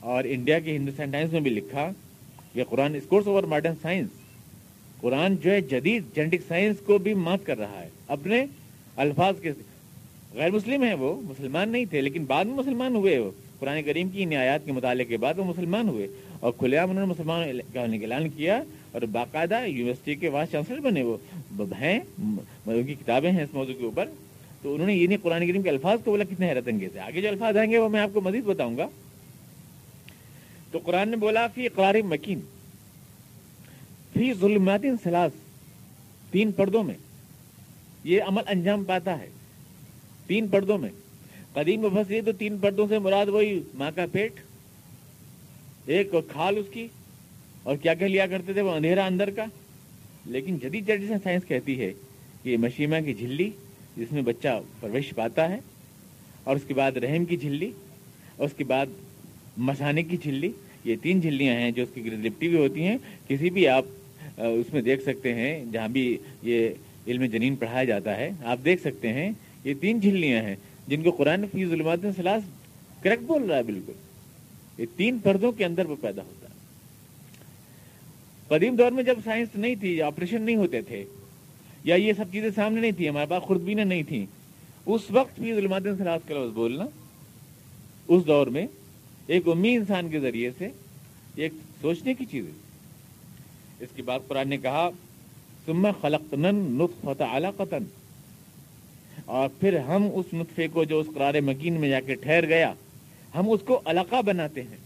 اور 0.00 0.24
انڈیا 0.26 0.58
کے 0.58 0.76
ہندوستان 0.76 1.10
ٹائمس 1.10 1.32
میں 1.32 1.40
بھی 1.40 1.50
لکھا 1.50 1.90
کہ 2.52 2.64
Quran 2.64 2.94
scores 2.94 3.26
over 3.26 3.42
modern 3.42 3.74
science 3.82 4.08
Quran 5.00 5.36
جو 5.36 5.50
ہے 5.50 5.60
جدید 5.60 6.02
جینٹک 6.14 6.40
سائنس 6.48 6.76
کو 6.86 6.98
بھی 6.98 7.14
مات 7.14 7.46
کر 7.46 7.58
رہا 7.58 7.82
ہے۔ 7.82 7.88
اپنے 8.08 8.44
الفاظ 8.96 9.34
کے 9.40 9.52
غیر 10.34 10.50
مسلم 10.50 10.82
ہیں 10.82 10.94
وہ، 10.94 11.20
مسلمان 11.24 11.68
نہیں 11.68 11.84
تھے، 11.84 12.00
لیکن 12.00 12.24
بعد 12.24 12.44
میں 12.44 12.54
مسلمان 12.54 12.94
ہوئے 12.94 13.18
وہ۔ 13.18 13.30
قرآن 13.58 13.82
کریم 13.82 14.08
کی 14.08 14.24
نایات 14.24 14.64
کے 14.64 14.72
مطالعے 14.72 15.04
کے 15.04 15.16
بعد 15.16 15.34
وہ 15.36 15.44
مسلمان 15.44 15.88
ہوئے۔ 15.88 16.08
اور 16.42 16.52
کھلے 16.58 16.76
عام 16.76 16.90
انہوں 16.90 17.06
نے 17.06 17.10
مسلمان 17.10 17.60
کا 17.72 17.80
اعلان 17.80 18.28
کیا 18.28 18.62
اور 18.92 19.02
باقاعدہ 19.02 19.66
یونیورسٹی 19.66 20.14
کے 20.14 20.28
وائس 20.28 20.50
چانسلر 20.50 20.80
بنے 20.80 21.02
وہ۔ 21.02 21.16
ہیں 21.80 22.00
ان 22.18 22.82
کی 22.86 22.94
کتابیں 22.94 23.32
ہیں 23.32 23.42
اس 23.42 23.54
موضوع 23.54 23.74
کے 23.74 23.84
اوپر۔ 23.84 24.08
تو 24.62 24.74
انہوں 24.74 24.86
نے 24.86 24.94
یہ 24.94 25.06
نہیں 25.06 25.18
قرآن 25.22 25.48
کریم 25.48 25.62
کے 25.62 25.68
الفاظ 25.68 25.98
کو 26.04 26.10
بولا 26.10 26.24
کتنے 26.24 26.48
حیرت 26.50 26.68
انگیز 26.68 26.94
ہے 26.94 27.00
آگے 27.00 27.20
جو 27.20 27.28
الفاظ 27.28 27.56
آئیں 27.56 27.70
گے 27.70 27.78
وہ 27.78 27.88
میں 27.88 28.00
آپ 28.00 28.10
کو 28.14 28.20
مزید 28.20 28.44
بتاؤں 28.44 28.76
گا۔ 28.76 28.88
تو 30.70 30.78
قرآن 30.78 31.08
نے 31.08 31.16
بولا، 31.16 31.46
فی 31.46 31.66
اقرار 31.66 31.94
مکین، 32.04 32.40
فی 34.12 34.32
ظلمات 34.34 34.80
سلاس، 35.02 35.32
تین 36.30 36.52
پردوں 36.52 36.84
میں۔ 36.84 36.94
یہ 38.04 38.22
عمل 38.22 38.42
انجام 38.46 38.84
پاتا 38.84 39.18
ہے۔ 39.18 39.28
تین 40.26 40.48
پردوں 40.48 40.78
میں۔ 40.78 40.90
قدیم 41.52 41.86
یہ 42.08 42.20
تو 42.24 42.32
تین 42.32 42.58
پردوں 42.58 42.86
سے 42.88 42.98
مراد 42.98 43.26
وہی 43.26 43.60
ماں 43.74 43.90
کا 43.94 44.04
پیٹ۔ 44.12 44.32
ایک 45.86 46.14
کھال 46.28 46.58
اس 46.58 46.66
کی۔ 46.72 46.86
اور 47.62 47.76
کیا 47.76 47.94
کہہ 47.94 48.06
لیا 48.06 48.26
کرتے 48.26 48.52
تھے 48.52 48.60
وہ 48.60 48.70
اندھیرا 48.70 49.04
اندر 49.06 49.30
کا۔ 49.30 49.44
لیکن 50.26 50.56
جدید 50.62 50.86
جدید 50.88 51.12
سائنس 51.22 51.44
کہتی 51.48 51.78
ہے 51.80 51.92
کہ 52.42 52.56
مشیمہ 52.56 52.96
کی 53.04 53.14
جھلی 53.14 53.50
جس 53.96 54.12
میں 54.12 54.22
بچہ 54.22 54.60
پرورش 54.80 55.12
پاتا 55.16 55.48
ہے، 55.50 55.58
اور 56.44 56.56
اس 56.56 56.62
کے 56.66 56.74
بعد 56.74 56.96
رحم 56.96 57.24
کی 57.24 57.36
جھلی، 57.36 57.70
اور 58.36 58.46
اس 58.46 58.54
کے 58.56 58.64
بعد 58.64 58.86
مسانے 59.58 60.02
کی 60.02 60.16
جھلی۔ 60.16 60.50
یہ 60.84 60.96
تین 61.02 61.20
جھلیاں 61.20 61.54
ہیں 61.54 61.70
جو 61.70 61.82
اس 61.82 61.88
کی 61.94 62.00
لپٹی 62.02 62.48
بھی 62.48 62.56
ہوتی 62.58 62.84
ہیں۔ 62.84 62.96
کسی 63.28 63.50
بھی 63.50 63.66
آپ 63.68 63.84
اس 64.38 64.72
میں 64.72 64.82
دیکھ 64.82 65.02
سکتے 65.02 65.34
ہیں 65.34 65.64
جہاں 65.72 65.88
بھی 65.88 66.16
یہ 66.42 66.68
علم 67.06 67.24
جنین 67.24 67.56
پڑھایا 67.56 67.84
جاتا 67.84 68.16
ہے، 68.16 68.30
آپ 68.44 68.64
دیکھ 68.64 68.80
سکتے 68.82 69.12
ہیں 69.12 69.30
یہ 69.64 69.74
تین 69.80 70.00
جھلیاں 70.00 70.42
ہیں 70.42 70.56
جن 70.88 71.02
کو 71.02 71.10
قرآن 71.10 71.44
فی 71.52 71.66
ظلمات 71.66 72.06
سلاس 72.16 72.42
کریکٹ 73.02 73.22
بول 73.22 73.42
رہا 73.42 73.56
ہے 73.56 73.62
بالکل۔ 73.62 73.92
یہ 74.78 74.86
تین 74.96 75.18
پردوں 75.18 75.52
کے 75.52 75.64
اندر 75.64 75.86
وہ 75.86 75.96
پیدا 76.00 76.22
ہوتا 76.22 76.46
ہے۔ 76.46 76.50
قدیم 78.48 78.76
دور 78.76 78.92
میں 78.92 79.02
جب 79.02 79.18
سائنس 79.24 79.48
نہیں 79.54 79.74
تھی، 79.74 80.02
آپریشن 80.02 80.42
نہیں 80.42 80.56
ہوتے 80.56 80.80
تھے، 80.80 81.04
یا 81.84 81.94
یہ 81.94 82.12
سب 82.12 82.24
چیزیں 82.32 82.50
سامنے 82.54 82.80
نہیں 82.80 82.92
تھی 82.92 83.08
ہمارے 83.08 83.26
پاس 83.26 83.42
خوردبینیں 83.42 83.84
نہیں 83.84 84.02
تھیں، 84.02 84.26
اس 84.86 85.10
وقت 85.10 85.40
بھی 85.40 85.54
ظلمات 85.54 85.82
سلاس 85.98 86.20
کا 86.28 86.34
لفظ 86.34 86.54
بولنا۔ 86.54 86.86
اس 88.08 88.26
دور 88.26 88.46
میں 88.46 88.66
ایک 89.26 89.48
امی 89.48 89.74
انسان 89.76 90.08
کے 90.08 90.20
ذریعے 90.20 90.50
سے 90.58 90.68
ایک 91.34 91.52
سوچنے 91.80 92.14
کی 92.14 92.24
چیز 92.24 92.46
ہے۔ 92.46 92.52
اس 93.80 93.88
کے 93.96 94.02
بعد 94.02 94.20
قرآن 94.28 94.48
نے 94.48 94.56
کہا 94.56 94.88
سما 95.66 95.90
خلق 96.00 96.34
نطفت 96.34 97.22
قطن 97.56 97.84
اور 99.24 99.48
پھر 99.60 99.78
ہم 99.78 100.08
اس 100.14 100.26
نطفے 100.32 100.68
کو 100.68 100.84
جو 100.84 101.00
اس 101.00 101.06
قرار 101.14 101.34
مکین 101.40 101.80
میں 101.80 101.88
جا 101.88 102.00
کے 102.00 102.14
ٹھہر 102.14 102.46
گیا 102.46 102.72
ہم 103.34 103.50
اس 103.50 103.60
کو 103.66 103.80
علاقہ 103.84 104.22
بناتے 104.22 104.62
ہیں۔ 104.62 104.76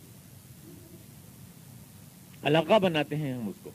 علاقہ 2.42 2.78
بناتے 2.78 3.16
ہیں 3.16 3.32
ہم 3.32 3.48
اس 3.48 3.54
کو۔ 3.62 3.70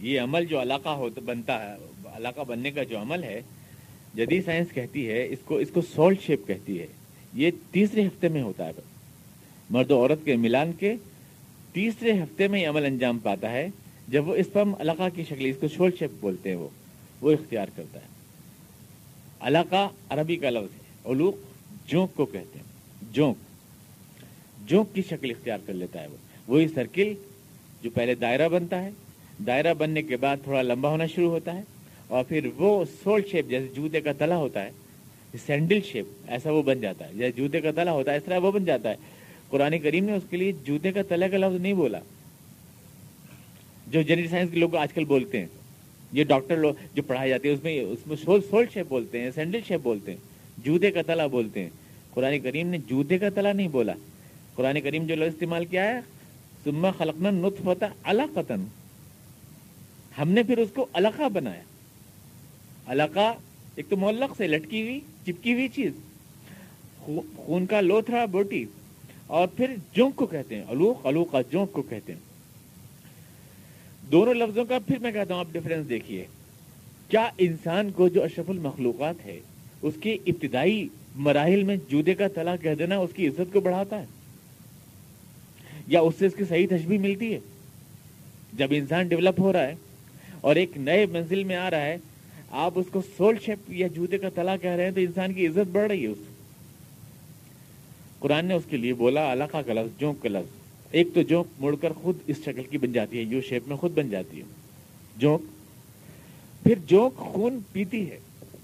یہ 0.00 0.20
عمل 0.20 0.44
جو 0.44 0.62
علاقہ 0.62 0.88
ہوتا 0.88 1.20
بنتا 1.24 1.64
ہے، 1.64 1.74
علاقہ 2.04 2.40
بننے 2.40 2.70
کا 2.70 2.82
جو 2.82 3.00
عمل 3.00 3.24
ہے، 3.24 3.42
جدید 4.14 4.44
سائنس 4.44 4.68
کہتی 4.72 5.08
ہے، 5.08 5.26
اس 5.26 5.38
کو 5.44 5.56
اس 5.56 5.68
کو 5.74 5.80
سالٹ 5.80 6.22
شیپ 6.22 6.46
کہتی 6.46 6.80
ہے۔ 6.80 6.86
یہ 7.34 7.50
تیسرے 7.70 8.06
ہفتے 8.06 8.28
میں 8.28 8.42
ہوتا 8.42 8.66
ہے۔ 8.66 8.72
مرد 9.70 9.90
و 9.90 10.00
عورت 10.00 10.24
کے 10.24 10.36
ملان 10.36 10.72
کے 10.72 10.94
تیسرے 11.72 12.12
ہفتے 12.12 12.48
میں 12.48 12.60
یہ 12.60 12.68
عمل 12.68 12.84
انجام 12.84 13.18
پاتا 13.18 13.50
ہے، 13.50 13.68
جب 14.08 14.28
وہ 14.28 14.34
اس 14.34 14.46
پر 14.52 14.62
علاقہ 14.78 15.08
کی 15.14 15.24
شکل، 15.24 15.46
اس 15.46 15.56
کو 15.60 15.68
شول 15.68 15.90
شیپ 15.98 16.10
بولتے 16.20 16.48
ہیں 16.48 16.56
وہ۔ 16.56 16.68
وہ 17.20 17.32
اختیار 17.32 17.66
کرتا 17.76 18.00
ہے۔ 18.00 18.06
علاقہ 19.40 19.88
عربی 20.08 20.36
کا 20.36 20.50
لفظ 20.50 20.74
ہے، 20.74 21.12
علوق 21.12 21.34
جونک 21.86 22.14
کو 22.14 22.26
کہتے 22.26 22.58
ہیں۔ 22.58 22.67
جونک 23.12 23.36
جونک 24.68 24.94
کی 24.94 25.02
شکل 25.10 25.30
اختیار 25.30 25.58
کر 25.66 25.72
لیتا 25.72 26.02
ہے 26.02 26.06
وہ۔ 26.06 26.16
وہی 26.48 26.68
سرکل 26.68 27.14
جو 27.82 27.90
پہلے 27.90 28.14
دائرہ 28.14 28.48
بنتا 28.48 28.84
ہے، 28.84 28.90
دائرہ 29.46 29.74
بننے 29.74 30.02
کے 30.02 30.16
بعد 30.16 30.36
تھوڑا 30.44 30.62
لمبا 30.62 30.88
ہونا 30.88 31.06
شروع 31.06 31.30
ہوتا 31.30 31.54
ہے 31.54 31.62
اور 32.08 32.24
پھر 32.24 32.46
وہ 32.56 32.84
سول 33.04 33.20
شیپ 33.30 33.48
جیسے 33.48 33.66
جوتے 33.74 34.00
کا 34.00 34.12
تلا 34.12 34.36
ہوتا 34.36 34.64
ہے 34.64 34.70
سینڈل 35.46 35.80
شیپ 35.84 36.04
ایسا 36.28 36.50
وہ 36.50 36.62
بن 36.62 36.80
جاتا 36.80 37.08
ہے۔ 37.08 37.10
جیسے 37.14 37.40
جوتے 37.40 37.60
کا 37.60 37.70
تلا 37.70 37.92
ہوتا 37.92 38.12
ہے، 38.12 38.16
اس 38.16 38.22
طرح 38.24 38.38
وہ 38.38 38.52
بن 38.52 38.64
جاتا 38.64 38.90
ہے۔ 38.90 38.94
قرآن 39.48 39.78
کریم 39.78 40.04
نے 40.04 40.12
اس 40.12 40.22
کے 40.30 40.36
لیے 40.36 40.52
جوتے 40.64 40.92
کا 40.92 41.02
تلے 41.08 41.28
کا 41.28 41.36
لفظ 41.36 41.60
نہیں 41.60 41.72
بولا۔ 41.72 41.98
جو 43.86 44.02
جنرل 44.02 44.28
سائنس 44.28 44.50
کے 44.50 44.58
لوگ 44.58 44.74
آج 44.74 44.92
کل 44.92 45.04
بولتے 45.04 45.38
ہیں، 45.38 45.46
یہ 46.12 46.24
ڈاکٹر 46.24 46.56
لوگ 46.56 46.74
جو 46.94 47.02
پڑھائے 47.02 47.28
جاتے 47.28 47.48
ہیں، 47.48 47.54
اس 47.54 47.62
میں 47.64 47.80
اس 47.80 48.06
میں 48.06 48.16
سول 48.50 48.64
شیپ 48.74 48.86
بولتے 48.88 49.20
ہیں 49.20 49.30
سینڈل 49.34 49.60
شیپ 49.68 49.80
بولتے 49.82 50.10
ہیں، 50.10 50.18
جوتے 50.64 50.90
کا 50.90 51.02
تلا 51.02 51.26
بولتے 51.26 51.62
ہیں۔ 51.62 51.70
قرآن 52.18 52.38
کریم 52.38 52.68
نے 52.68 52.78
جوتے 52.78 53.18
کا 53.18 53.28
تلا 53.34 53.52
نہیں 53.52 53.68
بولا۔ 53.68 53.92
قرآن 54.54 54.80
کریم 54.80 55.06
جو 55.06 55.14
لفظ 55.14 55.34
استعمال 55.34 55.64
کیا 55.64 55.84
ہے 55.84 56.00
سما 56.64 56.90
خلقنا 56.90 57.30
نطف 57.30 57.66
ہوتا 57.66 58.54
ہم 60.18 60.30
نے 60.30 60.42
پھر 60.42 60.58
اس 60.58 60.68
کو 60.74 60.86
القا 60.92 61.28
بنایا۔ 61.28 61.60
القا 62.86 63.32
ایک 63.76 63.86
تو 63.88 63.96
مولق 63.96 64.36
سے 64.36 64.46
لٹکی 64.46 64.82
ہوئی، 64.82 65.00
چپکی 65.26 65.52
ہوئی 65.52 65.68
چیز۔ 65.68 65.92
خون 67.36 67.66
کا 67.66 67.80
لوتھرا 67.80 68.24
بوٹی۔ 68.24 68.64
اور 69.26 69.48
پھر 69.48 69.74
جونک 69.94 70.16
کو 70.16 70.26
کہتے 70.26 70.56
ہیں 70.56 70.64
الوق 70.68 71.06
الوقا 71.06 71.40
جونک 71.50 71.72
کو 71.72 71.82
کہتے 71.82 72.12
ہیں۔ 72.12 72.20
دونوں 74.12 74.34
لفظوں 74.34 74.64
کا 74.64 74.78
پھر 74.86 74.98
میں 74.98 75.12
کہتا 75.12 75.34
ہوں، 75.34 75.40
آپ 75.40 75.48
ڈفرینس 75.52 75.88
دیکھیے۔ 75.88 76.26
کیا 77.08 77.28
انسان 77.38 77.90
کو 77.90 78.08
جو 78.08 78.24
اشرف 78.24 78.50
المخلوقات 78.50 79.24
ہے، 79.24 79.40
اس 79.82 79.94
کی 80.02 80.18
ابتدائی 80.26 80.88
مراحل 81.18 81.62
میں 81.62 81.76
جودے 81.88 82.14
کا 82.14 82.28
تلا 82.28 82.56
کہہ 82.56 82.74
دینا 82.74 82.96
اس 82.96 83.10
کی 83.16 83.28
عزت 83.28 83.52
کو 83.52 83.60
بڑھاتا 83.60 84.00
ہے۔ 84.00 84.06
یا 85.86 86.00
اس 86.00 86.14
سے 86.18 86.26
اس 86.26 86.34
کی 86.34 86.44
صحیح 86.44 86.66
تشبیح 86.70 86.98
ملتی 86.98 87.34
ہے۔ 87.34 87.38
جب 88.52 88.68
انسان 88.70 89.08
ڈیولپ 89.08 89.40
ہو 89.40 89.52
رہا 89.52 89.66
ہے 89.66 89.74
اور 90.40 90.56
ایک 90.56 90.70
نئے 90.76 91.06
منزل 91.06 91.44
میں 91.44 91.56
آ 91.56 91.70
رہا 91.70 91.80
ہے، 91.80 91.96
آپ 92.50 92.72
اس 92.74 92.86
کو 92.92 93.02
سول 93.16 93.34
شیپ 93.44 93.58
یا 93.68 93.86
جوتے 93.86 94.18
کا 94.18 94.28
تلا 94.34 94.56
کہہ 94.56 94.70
رہے 94.70 94.84
ہیں 94.84 94.90
تو 94.90 95.00
انسان 95.00 95.32
کی 95.32 95.46
عزت 95.46 95.70
بڑھ 95.72 95.88
رہی 95.88 96.02
ہے 96.02 96.06
اس 96.06 96.18
قرآن 98.18 98.46
نے 98.46 98.54
اس 98.54 98.62
کے 98.70 98.76
لیے 98.76 98.94
بولا 98.94 99.32
علاقہ 99.32 99.56
کا 99.66 99.72
لفظ 99.72 100.00
جونک 100.00 100.22
کا 100.22 100.28
لفظ۔ 100.28 100.48
ایک 100.90 101.08
تو 101.14 101.22
جونک 101.22 101.46
مڑ 101.58 101.74
کر 101.80 101.92
خود 101.92 102.18
اس 102.26 102.36
شکل 102.44 102.62
کی 102.70 102.78
بن 102.78 102.92
جاتی 102.92 103.18
ہے 103.18 103.22
یو 103.22 103.40
شیپ 103.40 103.62
میں 103.66 103.76
خود 103.76 103.92
بن 103.92 104.10
جاتی 104.10 104.38
ہے۔ 104.38 104.42
جونک 105.16 105.40
پھر 106.62 106.74
جونک 106.86 107.14
خون 107.18 107.58
پیتی 107.72 108.10
ہے۔ 108.10 108.18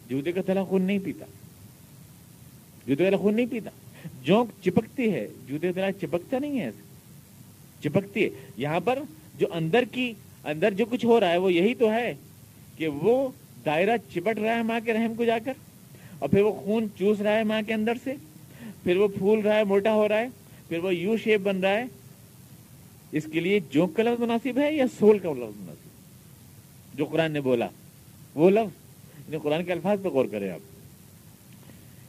جوتے 0.09 0.33
کا 0.33 0.41
تلا 0.47 0.65
خون 0.65 0.83
نہیں 0.83 0.99
پیتا۔ 1.05 1.25
جوتے 2.87 3.05
کا 3.05 3.11
تلا 3.11 3.17
خون 3.17 3.37
نہیں 3.37 3.47
پیتا۔ 3.47 3.71
جونک 4.23 4.51
چپکتی 4.65 5.13
ہے 5.13 5.29
جوتے 5.47 5.73
کا 5.73 5.73
تلا 5.73 5.93
چپکتا 5.93 6.39
نہیں 6.39 6.61
ہے۔ 6.61 6.71
چپکتی 7.81 8.25
ہے۔ 8.25 8.29
یہاں 8.57 8.81
پر 8.81 8.99
جو 9.39 9.47
اندر 9.53 9.85
کی، 9.93 10.13
اندر 10.45 10.71
جو 10.71 10.85
کچھ 10.85 11.07
ہو 11.07 11.21
رہا 11.21 11.31
ہے، 11.31 11.37
وہ 11.37 11.53
یہی 11.53 11.75
تو 11.75 11.93
ہے 11.93 12.15
کہ 12.77 12.89
وہ 12.89 13.29
دائرہ 13.65 13.97
چپٹ 14.15 14.39
رہا 14.39 14.57
ہے 14.57 14.63
ماں 14.63 14.81
کے 14.85 14.93
رحم 14.93 15.15
کو 15.15 15.25
جا 15.25 15.39
کر، 15.45 15.53
اور 16.19 16.29
پھر 16.29 16.43
وہ 16.43 16.53
خون 16.53 16.87
چوس 16.99 17.21
رہا 17.21 17.39
ہے 17.39 17.45
ماں 17.45 17.63
کے 17.67 17.75
اندر 17.75 17.93
سے۔ 18.05 18.15
پھر 18.83 18.97
وہ 18.97 19.09
پھول 19.09 19.41
رہا 19.41 19.57
ہے، 19.57 19.65
موٹا 19.65 19.95
ہو 19.95 20.09
رہا 20.09 20.19
ہے۔ 20.19 20.29
پھر 20.69 20.79
وہ 20.79 20.95
یو 20.95 21.17
شیپ 21.17 21.41
بن 21.41 21.61
رہا 21.61 21.71
ہے۔ 21.71 21.85
اس 23.13 23.27
کے 23.33 23.41
لیے 23.41 23.61
جوک 23.71 23.97
کا 23.97 24.03
لفظ 24.03 24.21
مناسب 24.21 24.59
ہے 24.59 24.73
یا 24.73 24.85
سول 24.99 25.19
کا 25.19 25.31
لفظ 25.31 25.61
مناسب؟ 25.61 25.89
جو 26.99 27.05
قرآن 27.05 27.33
نے 27.33 27.41
بولا۔ 27.41 27.69
وہ 28.35 28.51
لفظ 28.51 29.35
قرآن 29.43 29.65
کے 29.65 29.73
الفاظ 29.73 29.99
پہ 30.03 30.09
غور 30.09 30.25
کریں 30.25 30.51
آپ۔ 30.51 30.74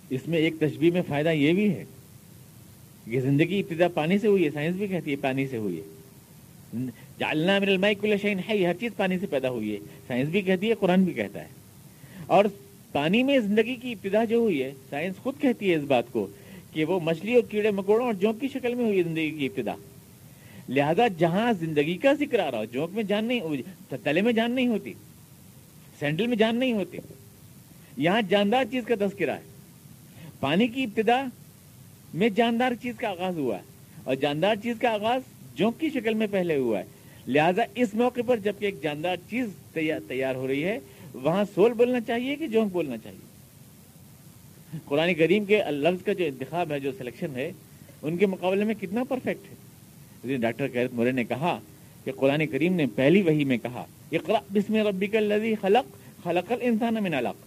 اس 0.10 0.28
میں 0.28 0.40
ایک 0.40 0.54
تشبیح 0.60 0.92
میں 0.92 1.02
فائدہ 1.08 1.30
یہ 1.30 1.54
بھی 1.54 1.70
ہے 1.70 1.86
کہ 3.12 3.22
زندگی 3.22 3.60
ابتدا 3.60 3.88
پانی 3.88 4.20
سے 4.20 4.28
ہوئی 4.28 4.46
ہے، 4.46 4.50
سائنس 4.50 4.76
بھی 4.76 4.88
کہتی 4.88 5.12
ہے 5.12 5.16
پانی 5.16 5.48
سے 5.48 5.58
ہوئی 5.58 5.80
ہے۔ 5.80 5.84
جالنا 7.20 7.56
المائی 7.56 7.96
کل 7.96 8.16
شعین 8.22 8.40
ہے 8.50 8.66
ہر 8.66 8.74
چیز 8.74 8.92
پانی 8.98 9.20
سے 9.20 9.26
پیدا 9.26 9.50
ہوئی 9.50 9.74
ہے۔ 9.74 9.80
سائنس 10.08 10.30
بھی 10.30 10.42
کہتی 10.42 10.70
ہے، 10.70 10.74
قرآن 10.80 11.04
بھی 11.04 11.14
کہتا 11.14 11.42
ہے۔ 11.42 11.48
اور 12.28 12.46
پانی 12.92 13.24
میں 13.24 13.40
زندگی 13.40 13.76
کی 13.76 13.92
ابتدا 13.92 14.24
جو 14.24 14.38
ہوئی 14.38 14.64
ہے، 14.64 14.72
سائنس 14.90 15.16
خود 15.16 15.40
کہتی 15.40 15.70
ہے 15.70 15.76
اس 15.76 15.84
بات 15.84 16.12
کو 16.12 16.28
کہ 16.74 16.86
وہ 16.86 17.00
مچھلی 17.00 17.34
اور 17.34 17.44
کیڑے، 17.44 17.72
مکوڑوں 17.72 18.06
اور 18.06 18.14
جونک 18.14 18.42
کی 18.42 18.48
شکل 18.48 18.76
میں 18.76 18.86
ہوئی 18.86 19.04
زندگی 19.04 19.32
کی 19.32 19.46
ابتدا۔ 19.46 19.76
لہذا 20.70 21.08
جہاں 21.08 21.54
زندگی 21.60 21.98
کا 21.98 22.14
ذکر 22.14 22.40
آ 22.40 22.52
رہا 22.52 22.58
ہو، 22.58 22.66
جونک 22.66 22.94
میں 22.94 23.04
جان 23.04 23.26
نہیں 23.26 23.40
تلے 24.04 24.22
میں 24.22 24.34
جان 24.34 24.52
نہیں 24.52 24.68
ہوتی، 24.68 24.94
سینڈل 26.00 26.28
میں 26.28 26.38
جان 26.38 26.56
نہیں 26.56 26.74
ہوتی، 26.74 26.98
یہاں 27.98 28.22
جاندار 28.30 28.64
چیز 28.72 28.84
کا 28.84 28.96
تذکرہ 29.00 29.32
ہے۔ 29.32 29.55
پانی 30.40 30.68
کی 30.68 30.84
ابتدا 30.84 31.24
میں 32.14 32.30
جاندار 32.30 32.72
چیز 32.82 32.96
کا 32.98 33.10
آغاز 33.10 33.38
ہوا 33.38 33.56
ہے 33.56 33.62
اور 34.04 34.16
جاندار 34.16 34.56
چیز 34.64 34.76
کا 34.80 34.90
آغاز 34.90 35.22
جونک 35.56 35.80
کی 35.80 35.90
شکل 35.90 36.14
میں 36.14 36.28
پہلے 36.32 36.58
ہوا 36.58 36.80
ہے۔ 36.80 36.84
لہذا 37.28 37.64
اس 37.76 37.94
موقع 37.94 38.22
پر 38.26 38.38
جبکہ 38.38 38.66
ایک 38.66 38.82
جاندار 38.82 39.16
چیز 39.30 39.50
تیار 40.08 40.36
ہو 40.36 40.48
رہی 40.48 40.64
ہے، 40.64 40.80
وہاں 41.14 41.44
سول 41.56 41.74
بولنا 41.74 42.00
چاہیے 42.00 42.36
کہ 42.36 42.48
جونک 42.48 42.72
بولنا 42.72 42.98
چاہیے؟ 42.98 44.80
قرآن 44.86 45.14
کریم 45.14 45.46
کے 45.46 45.62
لفظ 45.72 46.04
کا 46.04 46.14
جو 46.14 46.26
انتخاب 46.26 46.72
ہے، 46.72 46.80
جو 46.80 46.92
سلیکشن 46.98 47.36
ہے، 47.36 47.52
ان 48.02 48.18
کے 48.18 48.26
مقابلے 48.26 48.64
میں 48.64 48.76
کتنا 48.80 49.04
پرفیکٹ 49.04 49.52
ہے۔ 49.52 50.38
ڈاکٹر 50.38 50.68
قیرت 50.74 50.94
مورے 50.94 51.12
نے 51.12 51.24
کہا 51.24 51.60
کہ 52.04 52.12
قرآن 52.12 52.46
کریم 52.48 52.74
نے 52.74 52.86
پہلی 52.96 53.22
وہی 53.22 53.44
میں 53.46 53.58
کہا 53.58 53.86
اقرا 54.12 54.40
بسم 54.54 54.76
ربک 54.88 55.16
الذی 55.16 55.54
خلق 55.62 56.24
خلق 56.24 56.52
الانسان 56.52 56.94
من 56.94 57.14
علق۔ 57.14 57.44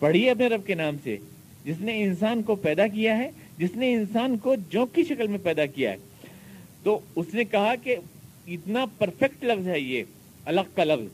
پڑھیے 0.00 0.30
اپنے 0.30 0.46
رب 0.46 0.66
کے 0.66 0.74
نام 0.74 0.96
سے۔ 1.04 1.16
جس 1.64 1.76
نے 1.80 2.02
انسان 2.02 2.42
کو 2.42 2.54
پیدا 2.54 2.86
کیا 2.86 3.18
ہے، 3.18 3.30
جس 3.58 3.76
نے 3.76 3.94
انسان 3.94 4.36
کو 4.36 4.54
جوک 4.70 4.94
کی 4.94 5.04
شکل 5.04 5.26
میں 5.26 5.38
پیدا 5.42 5.66
کیا 5.66 5.90
ہے۔ 5.90 5.96
تو 6.82 7.00
اس 7.16 7.34
نے 7.34 7.44
کہا 7.44 7.74
کہ 7.82 7.96
اتنا 8.46 8.86
پرفیکٹ 8.98 9.44
لفظ 9.44 9.68
ہے 9.68 9.80
یہ، 9.80 10.02
الگ 10.44 10.60
کا 10.74 10.84
لفظ، 10.84 11.04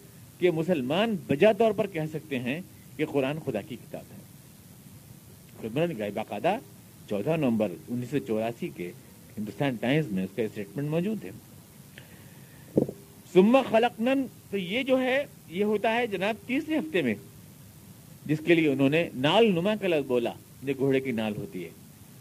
کہ 0.40 0.50
مسلمان 0.50 1.16
بجا 1.26 1.52
طور 1.52 1.72
پر 1.72 1.86
کہہ 1.86 2.00
سکتے 2.12 2.38
ہیں 2.38 2.60
کہ 2.96 3.04
قرآن 3.06 3.38
خدا 3.44 3.60
کی 3.60 3.76
کتاب 3.76 4.02
ہے۔ 4.12 4.18
باقاعدہ 6.14 6.56
چودہ 7.08 7.36
نومبر 7.36 7.72
انیس 7.88 8.10
سو 8.10 8.18
چوراسی 8.18 8.68
کے 8.76 8.92
ہندوستان 9.38 9.74
ٹائمز 9.74 10.12
میں 10.12 10.24
اس 10.24 10.30
کا 10.36 10.42
اسٹیٹمنٹ 10.42 10.88
موجود 10.88 11.24
ہے۔ 11.24 11.30
سما 13.32 13.62
خلقنن 13.70 14.26
تو 14.50 14.56
یہ 14.56 14.82
جو 14.82 15.00
ہے، 15.00 15.24
یہ 15.48 15.64
ہوتا 15.64 15.94
ہے 15.94 16.06
جناب 16.06 16.34
تیسرے 16.46 16.78
ہفتے 16.78 17.02
میں۔ 17.02 17.14
جس 18.28 18.38
کے 18.46 18.54
لیے 18.54 18.68
انہوں 18.68 18.88
نے 18.88 19.08
نال 19.14 19.46
نما 19.46 19.74
کا 19.80 19.88
لفظ 19.88 20.06
بولا 20.06 20.32
جو 20.62 20.72
گھوڑے 20.78 21.00
کی 21.00 21.12
نال 21.12 21.32
ہوتی 21.36 21.64
ہے۔ 21.64 21.70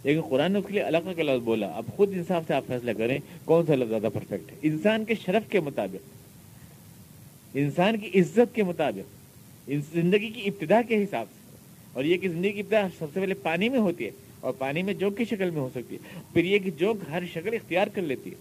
لیکن 0.03 0.21
قرآن 0.21 0.51
نے 0.51 0.59
اس 0.59 0.65
کے 0.67 0.73
لیے 0.73 0.83
الگ 0.83 0.97
کا 1.15 1.23
لفظ 1.23 1.43
بولا۔ 1.43 1.67
اب 1.67 1.85
خود 1.95 2.09
انصاف 2.13 2.43
سے 2.47 2.53
آپ 2.53 2.67
فیصلہ 2.67 2.91
کریں، 2.97 3.17
کون 3.45 3.65
سا 3.65 3.75
لفظ 3.75 3.89
زیادہ 3.89 4.09
پرفیکٹ 4.13 4.51
ہے؟ 4.51 4.57
انسان 4.61 5.05
کے 5.05 5.13
شرف 5.25 5.51
کے 5.51 5.59
مطابق، 5.59 7.55
انسان 7.55 7.97
کی 7.97 8.19
عزت 8.19 8.55
کے 8.55 8.63
مطابق 8.63 9.69
زندگی 9.93 10.29
کی 10.29 10.41
ابتدا 10.45 10.81
کے 10.81 11.03
حساب 11.03 11.25
سے۔ 11.33 11.57
اور 11.93 12.03
یہ 12.03 12.17
کہ 12.17 12.29
زندگی 12.29 12.51
کی 12.51 12.59
ابتدا 12.59 12.87
سب 12.99 13.05
سے 13.13 13.19
پہلے 13.19 13.33
پانی 13.33 13.69
میں 13.69 13.79
ہوتی 13.79 14.05
ہے، 14.05 14.11
اور 14.39 14.53
پانی 14.57 14.83
میں 14.83 14.93
جوک 14.93 15.17
کی 15.17 15.25
شکل 15.25 15.49
میں 15.49 15.61
ہو 15.61 15.69
سکتی 15.75 15.95
ہے۔ 15.95 16.21
پھر 16.33 16.43
یہ 16.45 16.59
کہ 16.59 16.71
جوک 16.71 16.97
ہر 17.11 17.23
شکل 17.33 17.53
اختیار 17.53 17.87
کر 17.87 18.01
لیتی 18.01 18.29
ہے۔ 18.29 18.35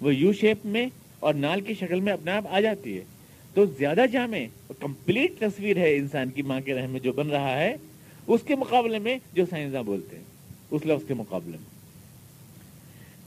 وہ 0.00 0.14
یو 0.14 0.32
شیپ 0.32 0.66
میں 0.66 0.86
اور 1.20 1.34
نال 1.34 1.60
کی 1.60 1.74
شکل 1.74 2.00
میں 2.00 2.12
اپنے 2.12 2.30
آپ 2.30 2.44
آ 2.50 2.60
جاتی 2.60 2.96
ہے۔ 2.96 3.04
تو 3.54 3.64
زیادہ 3.66 4.04
جامع 4.12 4.38
اور 4.66 4.74
کمپلیٹ 4.80 5.40
تصویر 5.40 5.76
ہے 5.76 5.96
انسان 5.96 6.30
کی 6.30 6.42
ماں 6.42 6.60
کے 6.60 6.74
رحم 6.74 6.90
میں 6.90 7.00
جو 7.00 7.12
بن 7.12 7.28
رہا 7.28 7.58
ہے، 7.58 7.76
اس 8.26 8.40
کے 8.46 8.54
مقابلے 8.54 8.98
میں 8.98 9.18
جو 9.32 9.44
سائنسداں 9.50 9.82
بولتے 9.82 10.16
ہیں، 10.16 10.24
اس 10.70 10.86
لفظ 10.86 11.08
کے 11.08 11.14
مقابلے 11.14 11.56
میں۔ 11.56 11.70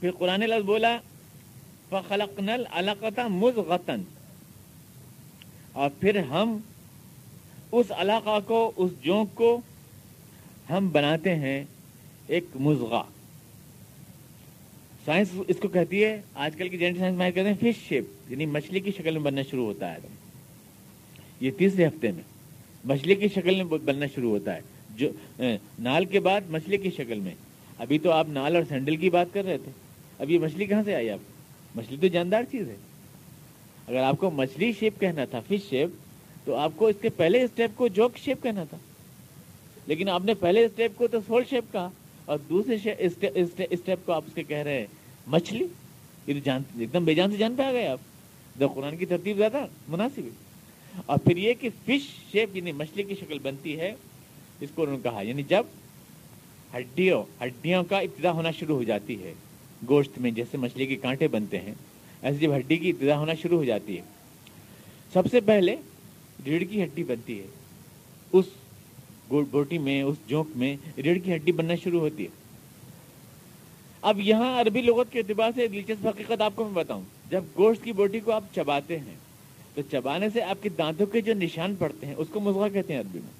پھر 0.00 0.10
قرآن 0.10 0.40
لفظ 0.40 0.64
بولا 0.64 0.98
فخلق 1.90 2.40
نل 2.40 2.64
علاقہ 2.72 3.26
مز 3.28 3.58
اور 5.72 5.90
پھر 6.00 6.18
ہم 6.22 6.58
اس 7.72 7.90
علاقہ 7.90 8.38
کو، 8.46 8.72
اس 8.76 8.90
جونک 9.02 9.34
کو 9.34 9.60
ہم 10.70 10.88
بناتے 10.88 11.34
ہیں 11.34 11.64
ایک 12.26 12.44
مزغا 12.54 13.02
سائنس 15.06 15.28
اس 15.48 15.56
کو 15.56 15.68
کہتی 15.68 16.04
ہے، 16.04 16.20
آج 16.34 16.56
کل 16.56 16.68
کی 16.68 16.78
جینٹ 16.78 16.98
سائنس 16.98 17.18
میں 17.18 17.30
کہتے 17.30 17.48
ہیں 17.48 17.72
فش 17.72 17.88
شیپ 17.88 18.04
یعنی 18.28 18.46
مچھلی 18.46 18.80
کی 18.80 18.90
شکل 18.90 19.10
میں 19.10 19.20
بننا 19.20 19.42
شروع 19.50 19.64
ہوتا 19.64 19.92
ہے۔ 19.92 19.98
یہ 21.40 21.50
تیسرے 21.58 21.86
ہفتے 21.86 22.10
میں، 22.10 22.22
مچھلی 22.84 23.14
کی 23.14 23.28
شکل 23.28 23.54
میں 23.54 23.64
بننا 23.64 24.06
شروع 24.14 24.30
ہوتا 24.30 24.54
ہے۔ 24.54 24.60
جو 24.96 25.10
نال 25.78 26.04
کے 26.04 26.20
بعد 26.20 26.40
مچھلی 26.48 26.76
کی 26.76 26.90
شکل 26.90 27.20
میں۔ 27.20 27.34
ابھی 27.78 27.98
تو 27.98 28.10
آپ 28.10 28.28
نال 28.28 28.56
اور 28.56 28.64
سینڈل 28.68 28.96
کی 28.96 29.10
بات 29.10 29.26
کر 29.32 29.44
رہے 29.44 29.58
تھے۔ 29.58 29.70
اب 30.18 30.30
یہ 30.30 30.38
مچھلی 30.38 30.64
کہاں 30.64 30.82
سے 30.84 30.94
آئی 30.94 31.10
آپ؟ 31.10 31.18
مچھلی 31.78 31.96
تو 32.00 32.06
جاندار 32.06 32.42
چیز 32.52 32.68
ہے۔ 32.68 32.76
اگر 33.88 34.02
آپ 34.02 34.16
کو 34.18 34.30
مچھلی 34.30 34.72
شیپ 34.72 35.00
کہنا 35.00 35.24
تھا، 35.24 35.40
فش 35.40 35.70
شیپ 35.70 35.88
تو 36.44 36.54
آپ 36.54 36.72
کو 36.76 36.86
اس 36.86 36.96
کے 37.02 37.08
پہلے 37.08 37.42
اسٹیپ 37.42 37.70
کو 37.74 37.88
جوک 37.88 38.18
شیپ 38.18 38.42
کہنا 38.42 38.64
تھا۔ 38.64 38.76
لیکن 39.86 40.08
آپ 40.08 40.24
نے 40.24 40.34
پہلے 40.34 40.64
اسٹیپ 40.64 40.90
کو 40.96 41.06
تو 41.06 41.18
سول 41.26 41.42
شیپ 41.50 41.72
کہا۔ 41.72 41.90
اور 42.26 42.38
دوسرے 42.38 42.92
اسٹیپ 43.70 44.06
کو 44.06 44.12
آپ 44.12 44.22
اس 44.26 44.34
کے 44.34 44.42
کہہ 44.42 44.56
رہے 44.56 44.78
ہیں، 44.78 44.86
مچھلی؟ 45.26 45.66
یہ 46.26 46.34
تو 46.34 46.40
جان 46.44 46.62
ایک 46.78 46.92
دم 46.92 47.04
بے 47.04 47.14
جان 47.14 47.30
سے 47.30 47.36
جان 47.36 47.54
پہ 47.58 47.62
آ 47.62 47.72
گئے 47.72 47.86
آپ۔ 47.86 48.00
جب 48.58 48.68
قرآن 48.74 48.96
کی 48.96 49.06
ترتیب 49.06 49.36
زیادہ 49.36 49.66
مناسب 49.88 50.24
ہے۔ 50.24 50.46
اور 51.06 51.18
پھر 51.18 51.36
یہ 51.36 51.52
کہ 51.60 51.68
فش 51.86 52.32
شیپ 52.32 52.56
یعنی 52.56 52.72
مچھلی 52.72 53.02
کی 53.02 53.14
شکل 53.14 53.38
بنتی 53.38 53.80
ہے، 53.80 53.94
اس 54.60 54.68
کو 54.74 54.82
انہوں 54.82 54.96
نے 54.96 55.10
کہا۔ 55.10 55.22
یعنی 55.22 55.42
جب 55.42 55.62
ہڈیوں 56.76 57.24
ہڈیوں 57.42 57.84
کا 57.84 57.98
ابتدا 57.98 58.32
ہونا 58.32 58.50
شروع 58.50 58.76
ہو 58.76 58.82
جاتی 58.82 59.22
ہے، 59.22 59.34
گوشت 59.88 60.18
میں 60.18 60.30
جیسے 60.30 60.56
مچھلی 60.56 60.86
کے 60.86 60.96
کانٹے 60.96 61.28
بنتے 61.28 61.60
ہیں، 61.60 61.74
ایسے 62.22 62.38
جب 62.38 62.56
ہڈی 62.56 62.76
کی 62.76 62.90
ابتدا 62.90 63.18
ہونا 63.18 63.34
شروع 63.34 63.58
ہو 63.58 63.64
جاتی 63.64 63.96
ہے، 63.96 64.02
سب 65.12 65.22
سے 65.30 65.40
پہلے 65.40 65.76
ریڑھ 66.46 66.64
کی 66.70 66.84
ہڈی 66.84 67.04
بنتی 67.04 67.40
ہے۔ 67.40 67.46
اس 68.32 68.44
بوٹی 69.28 69.78
میں، 69.78 70.02
اس 70.02 70.16
جونک 70.26 70.56
میں 70.56 70.76
ریڑھ 70.96 71.18
کی 71.24 71.34
ہڈی 71.34 71.52
بننا 71.52 71.74
شروع 71.74 72.00
ہوتی 72.00 72.24
ہے۔ 72.24 72.44
اب 74.02 74.20
یہاں 74.20 74.60
عربی 74.60 74.80
لغت 74.80 75.12
کے 75.12 75.18
اعتبار 75.18 75.50
سے 75.54 75.66
دلچسپ 75.66 76.06
حقیقت 76.06 76.40
آپ 76.40 76.52
کو 76.54 76.64
میں 76.64 76.72
بتاؤں۔ 76.72 77.02
جب 77.30 77.44
گوشت 77.58 77.84
کی 77.84 77.92
بوٹی 77.92 78.20
کو 78.20 78.32
آپ 78.32 78.44
چباتے 78.54 78.98
ہیں، 78.98 79.14
تو 79.74 79.82
چبانے 79.90 80.28
سے 80.32 80.42
آپ 80.42 80.62
کے 80.62 80.68
دانتوں 80.68 81.06
کے 81.06 81.20
جو 81.20 81.34
نشان 81.34 81.74
پڑتے 81.74 82.06
ہیں، 82.06 82.14
اس 82.16 82.28
کو 82.32 82.40
مزغہ 82.40 82.68
کہتے 82.68 82.92
ہیں 82.92 83.00
عربی 83.00 83.18
میں۔ 83.18 83.34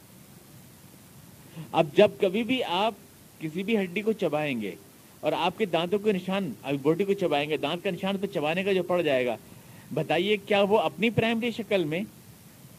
اب 1.72 1.86
جب 1.94 2.10
کبھی 2.20 2.42
بھی 2.42 2.64
آپ 2.64 2.94
کسی 3.40 3.62
بھی 3.62 3.76
ہڈی 3.76 4.02
کو 4.02 4.12
چبائیں 4.12 4.60
گے 4.60 4.74
اور 5.20 5.32
آپ 5.32 5.58
کے 5.58 5.64
دانتوں 5.64 5.98
کے 5.98 6.12
نشان، 6.12 6.52
ابھی 6.62 6.78
بوٹی 6.78 7.04
کو 7.04 7.12
چبائیں 7.12 7.50
گے، 7.50 7.56
دانت 7.56 7.84
کا 7.84 7.90
نشان 7.90 8.16
تو 8.20 8.26
چبانے 8.26 8.64
کا 8.64 8.72
جو 8.72 8.82
پڑ 8.82 9.02
جائے 9.02 9.26
گا، 9.26 9.36
بتائیے 9.94 10.36
کیا 10.36 10.62
وہ 10.62 10.78
اپنی 10.78 11.10
پرائمری 11.10 11.50
شکل 11.50 11.84
میں 11.84 12.00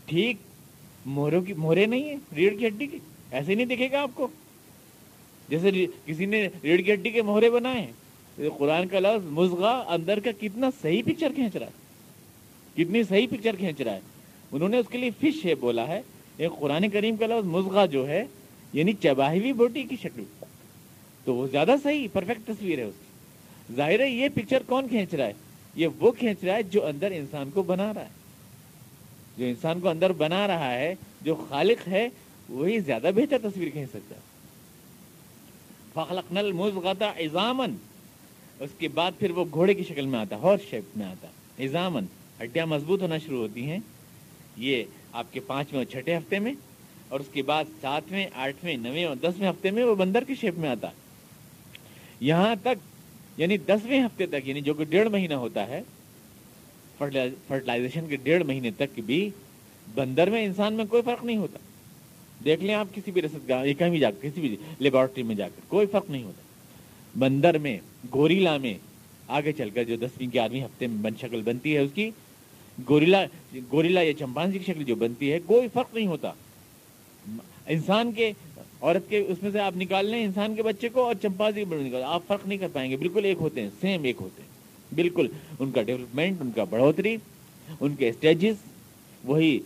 ٹھیک 0.06 0.38
مہروں 1.08 1.42
کی 1.42 1.54
مہرے 1.54 1.86
نہیں 1.86 2.04
ہے 2.04 2.16
ریڑھ 2.36 2.58
کی 2.60 2.68
ہڈی 2.68 2.88
کی۔ 2.88 2.98
ایسے 3.32 3.56
نہیں 3.56 3.66
دکھے 3.66 3.92
گا 3.92 4.02
آپ 4.02 4.12
کو؟ 4.14 4.28
جیسے 5.50 5.86
کسی 6.06 6.26
نے 6.26 6.48
ریڑھ 6.64 6.82
کی 6.82 6.94
ہڈی 6.94 7.10
کے 7.10 7.22
مہرے 7.22 7.50
بنائے 7.50 7.82
ہیں۔ 7.82 7.92
قرآن 8.58 8.88
کا 8.88 9.00
لفظ 9.00 9.26
مزغا 9.26 9.84
اندر 9.88 10.20
کا 10.20 10.32
کتنا 10.40 10.70
صحیح 10.82 11.02
پکچر 11.06 11.32
کھینچ 11.36 11.56
رہا 11.56 11.68
ہے۔ 11.68 11.72
کتنی 12.76 13.04
صحیح 13.04 13.28
پکچر 13.28 13.56
کھینچ 13.56 13.82
رہا 13.82 13.94
ہے۔ 13.94 14.00
انہوں 14.52 14.70
نے 14.70 14.78
اس 14.78 14.86
کے 14.90 14.98
لیے 14.98 15.10
فش 15.22 15.46
ہے 15.46 15.56
بولا 15.56 15.88
ہے۔ 15.88 16.02
ایک 16.38 16.52
قرآن 16.60 16.90
کریم 16.90 17.16
کا 17.16 17.28
لفظ 17.28 17.48
مزغا 17.48 17.86
جو 17.86 18.08
ہے 18.08 18.26
یعنی 18.74 18.94
چباہی 18.94 19.54
بوٹی 19.54 19.84
کی 19.84 19.96
شکل۔ 20.04 20.24
تو 21.24 21.36
وہ 21.36 21.48
زیادہ 21.48 21.76
صحیح 21.84 22.08
پرفیکٹ 22.14 22.42
تصویر 22.48 22.80
ہے 22.80 22.84
اس 22.84 22.96
کی۔ 23.00 23.76
ظاہر 23.76 24.00
ہے 24.00 24.10
یہ 24.10 24.30
پکچر 24.34 24.64
کون 24.66 24.88
کھینچ 24.88 25.14
رہا 25.14 25.26
ہے؟ 25.26 25.34
یہ 25.76 25.88
وہ 26.00 26.12
کھینچ 26.12 26.44
رہا 26.44 26.56
ہے 26.56 26.64
جو 26.64 26.86
اندر 26.86 27.12
انسان 27.12 27.50
کو 27.50 27.64
بنا 27.64 27.94
رہا 27.94 28.02
ہے۔ 28.02 28.27
جو 29.38 29.46
انسان 29.46 29.80
کو 29.80 29.90
اندر 29.90 30.12
بنا 30.18 30.46
رہا 30.48 30.72
ہے، 30.74 30.94
جو 31.22 31.36
خالق 31.50 31.88
ہے، 31.88 32.08
وہی 32.50 32.80
زیادہ 32.80 33.10
بہتر 33.16 33.38
تصویر 33.44 33.70
کھینچ 33.70 33.90
سکتا 33.90 34.16
ہے۔ 34.16 34.22
فخلق 35.94 36.32
نل 36.34 36.52
مزغتا 36.54 37.10
ایزامن 37.24 37.76
اس 38.60 38.70
کے 38.78 38.88
بعد 38.94 39.12
پھر 39.20 39.32
وہ 39.32 39.46
گھوڑے 39.54 39.74
کی 39.74 39.84
شکل 39.84 40.06
میں 40.06 40.20
آتا 40.20 40.36
ہارس 40.44 40.70
شیپ 40.70 40.98
میں 40.98 41.06
آتا 41.06 41.28
ایزامن 41.58 42.06
ہڈیاں 42.42 42.66
مضبوط 42.66 43.02
ہونا 43.02 43.18
شروع 43.26 43.40
ہوتی 43.40 43.70
ہیں۔ 43.70 43.80
یہ 44.58 44.84
آپ 45.20 45.34
کے 45.34 45.40
پانچویں 45.48 45.80
اور 45.80 45.92
چھٹے 45.92 46.16
ہفتے 46.18 46.40
میں، 46.40 46.54
اور 47.10 47.20
اس 47.20 47.28
کے 47.34 47.42
بعد 47.42 47.66
ساتویں، 47.82 48.26
آٹھویں، 48.36 48.76
نویں 48.78 49.04
اور 49.06 49.16
دسویں 49.16 49.50
ہفتے 49.50 49.72
میں 49.72 49.84
وہ 49.84 49.96
بندر 49.96 50.24
کی 50.28 50.36
شیپ 50.36 50.58
میں 50.60 50.70
آتا 50.70 50.90
یہاں 52.22 52.56
تک 52.62 53.40
یعنی 53.40 53.58
دسویں 53.68 54.02
ہفتے 54.04 54.26
تک 54.26 54.48
یعنی 54.48 54.62
جو 54.62 54.74
کہ 54.74 54.84
ڈیڑھ 54.90 55.10
مہینہ 55.10 55.34
ہوتا 55.44 55.68
ہے 55.68 55.82
فرٹیلائزیشن 56.98 58.08
کے 58.10 58.16
ڈیڑھ 58.16 58.44
مہینے 58.44 58.72
تک 58.78 59.00
بھی 59.06 59.30
بندر 59.96 60.30
میں 60.30 60.46
انسان 60.46 60.74
میں 60.74 60.86
کوئی 60.86 61.02
فرق 61.02 61.24
نہیں 61.26 61.38
ہوتا۔ 61.38 61.60
دیکھ 62.46 62.64
لیں 62.64 62.76
آپ 62.76 62.88
کسی 62.96 63.12
بھی 63.12 63.22
رسد 63.22 63.50
گاہ 63.50 63.66
کہیں 63.80 63.90
بھی 63.90 64.00
جا 64.00 64.12
کر، 64.12 64.30
کسی 64.30 64.42
بھی 64.42 64.56
لیبورٹری 64.80 65.24
میں 65.24 65.36
جا 65.36 65.48
کر، 65.50 65.62
کوئی 65.68 65.88
فرق 65.88 66.10
نہیں 66.10 66.24
ہوتا۔ 66.24 66.42
بندر 67.20 67.58
میں، 67.58 67.78
گوریلا 68.14 68.58
میں 68.58 68.74
آگے 69.28 69.52
چل 69.52 69.70
کر 69.70 69.84
جو 69.84 69.96
دسویں 69.96 70.28
گیارہویں 70.34 70.64
ہفتے 70.64 70.88
میں 70.88 71.02
بن 71.02 71.12
شکل 71.22 71.42
بنتی 71.42 71.74
ہے 71.74 71.80
اس 71.80 71.92
کی، 71.94 72.10
گوریلا 72.90 73.26
گوریلا 73.72 74.02
یا 74.02 74.14
چمپانزی 74.14 74.60
کی 74.60 74.72
شکل 74.74 74.84
جو 74.84 74.96
بنتی 74.96 75.32
ہے، 75.32 75.40
کوئی 75.46 75.68
فرق 75.74 75.96
نہیں 75.96 76.08
ہوتا۔ 76.08 76.32
انسان 77.68 78.12
کے، 78.12 78.32
عورت 78.82 79.10
کے 79.10 79.20
اس 79.28 79.44
میں 79.44 79.52
سے 79.52 79.60
آپ 79.60 79.78
نکال 79.78 80.06
لیں 80.06 80.24
انسان 80.24 80.56
کے 80.56 80.64
بچے 80.64 80.90
کو 80.90 81.04
اور 81.04 81.16
چمپازی 81.22 81.64
نکال 81.70 82.04
آپ 82.04 82.28
فرق 82.28 82.48
نہیں 82.48 82.58
کر 82.58 82.68
پائیں 82.74 82.92
گے۔ 82.92 82.98
بالکل 82.98 83.26
ایک 83.26 83.38
ہوتے 83.40 83.62
ہیں 83.62 83.70
سیم 83.82 84.04
ایک 84.04 84.16
ہوتے 84.20 84.42
ہیں۔ 84.42 84.57
بالکل، 84.96 85.28
ان 85.60 85.72
کا 85.72 85.82
ڈیولپمنٹ 85.82 86.42
ان 86.42 86.52
کا 86.56 86.64
بڑھوتری، 86.70 87.16
ان 87.80 87.96
کے 87.96 88.10
اسٹیجز 88.10 88.56
وہی 89.24 89.60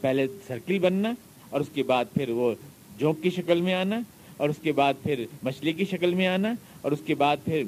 پہلے 0.00 0.26
سرکل 0.46 0.78
بننا، 0.78 1.12
اور 1.50 1.60
اس 1.60 1.68
کے 1.74 1.82
بعد 1.82 2.04
پھر 2.14 2.30
وہ 2.30 2.52
جونک 2.98 3.22
کی 3.22 3.30
شکل 3.30 3.60
میں 3.60 3.74
آنا، 3.74 4.00
اور 4.36 4.48
اس 4.48 4.56
کے 4.62 4.72
بعد 4.72 4.94
پھر 5.02 5.24
مچھلی 5.44 5.72
کی 5.72 5.84
شکل 5.90 6.14
میں 6.14 6.26
آنا، 6.26 6.52
اور 6.82 6.92
اس 6.92 7.02
کے 7.06 7.14
بعد 7.14 7.44
پھر 7.44 7.62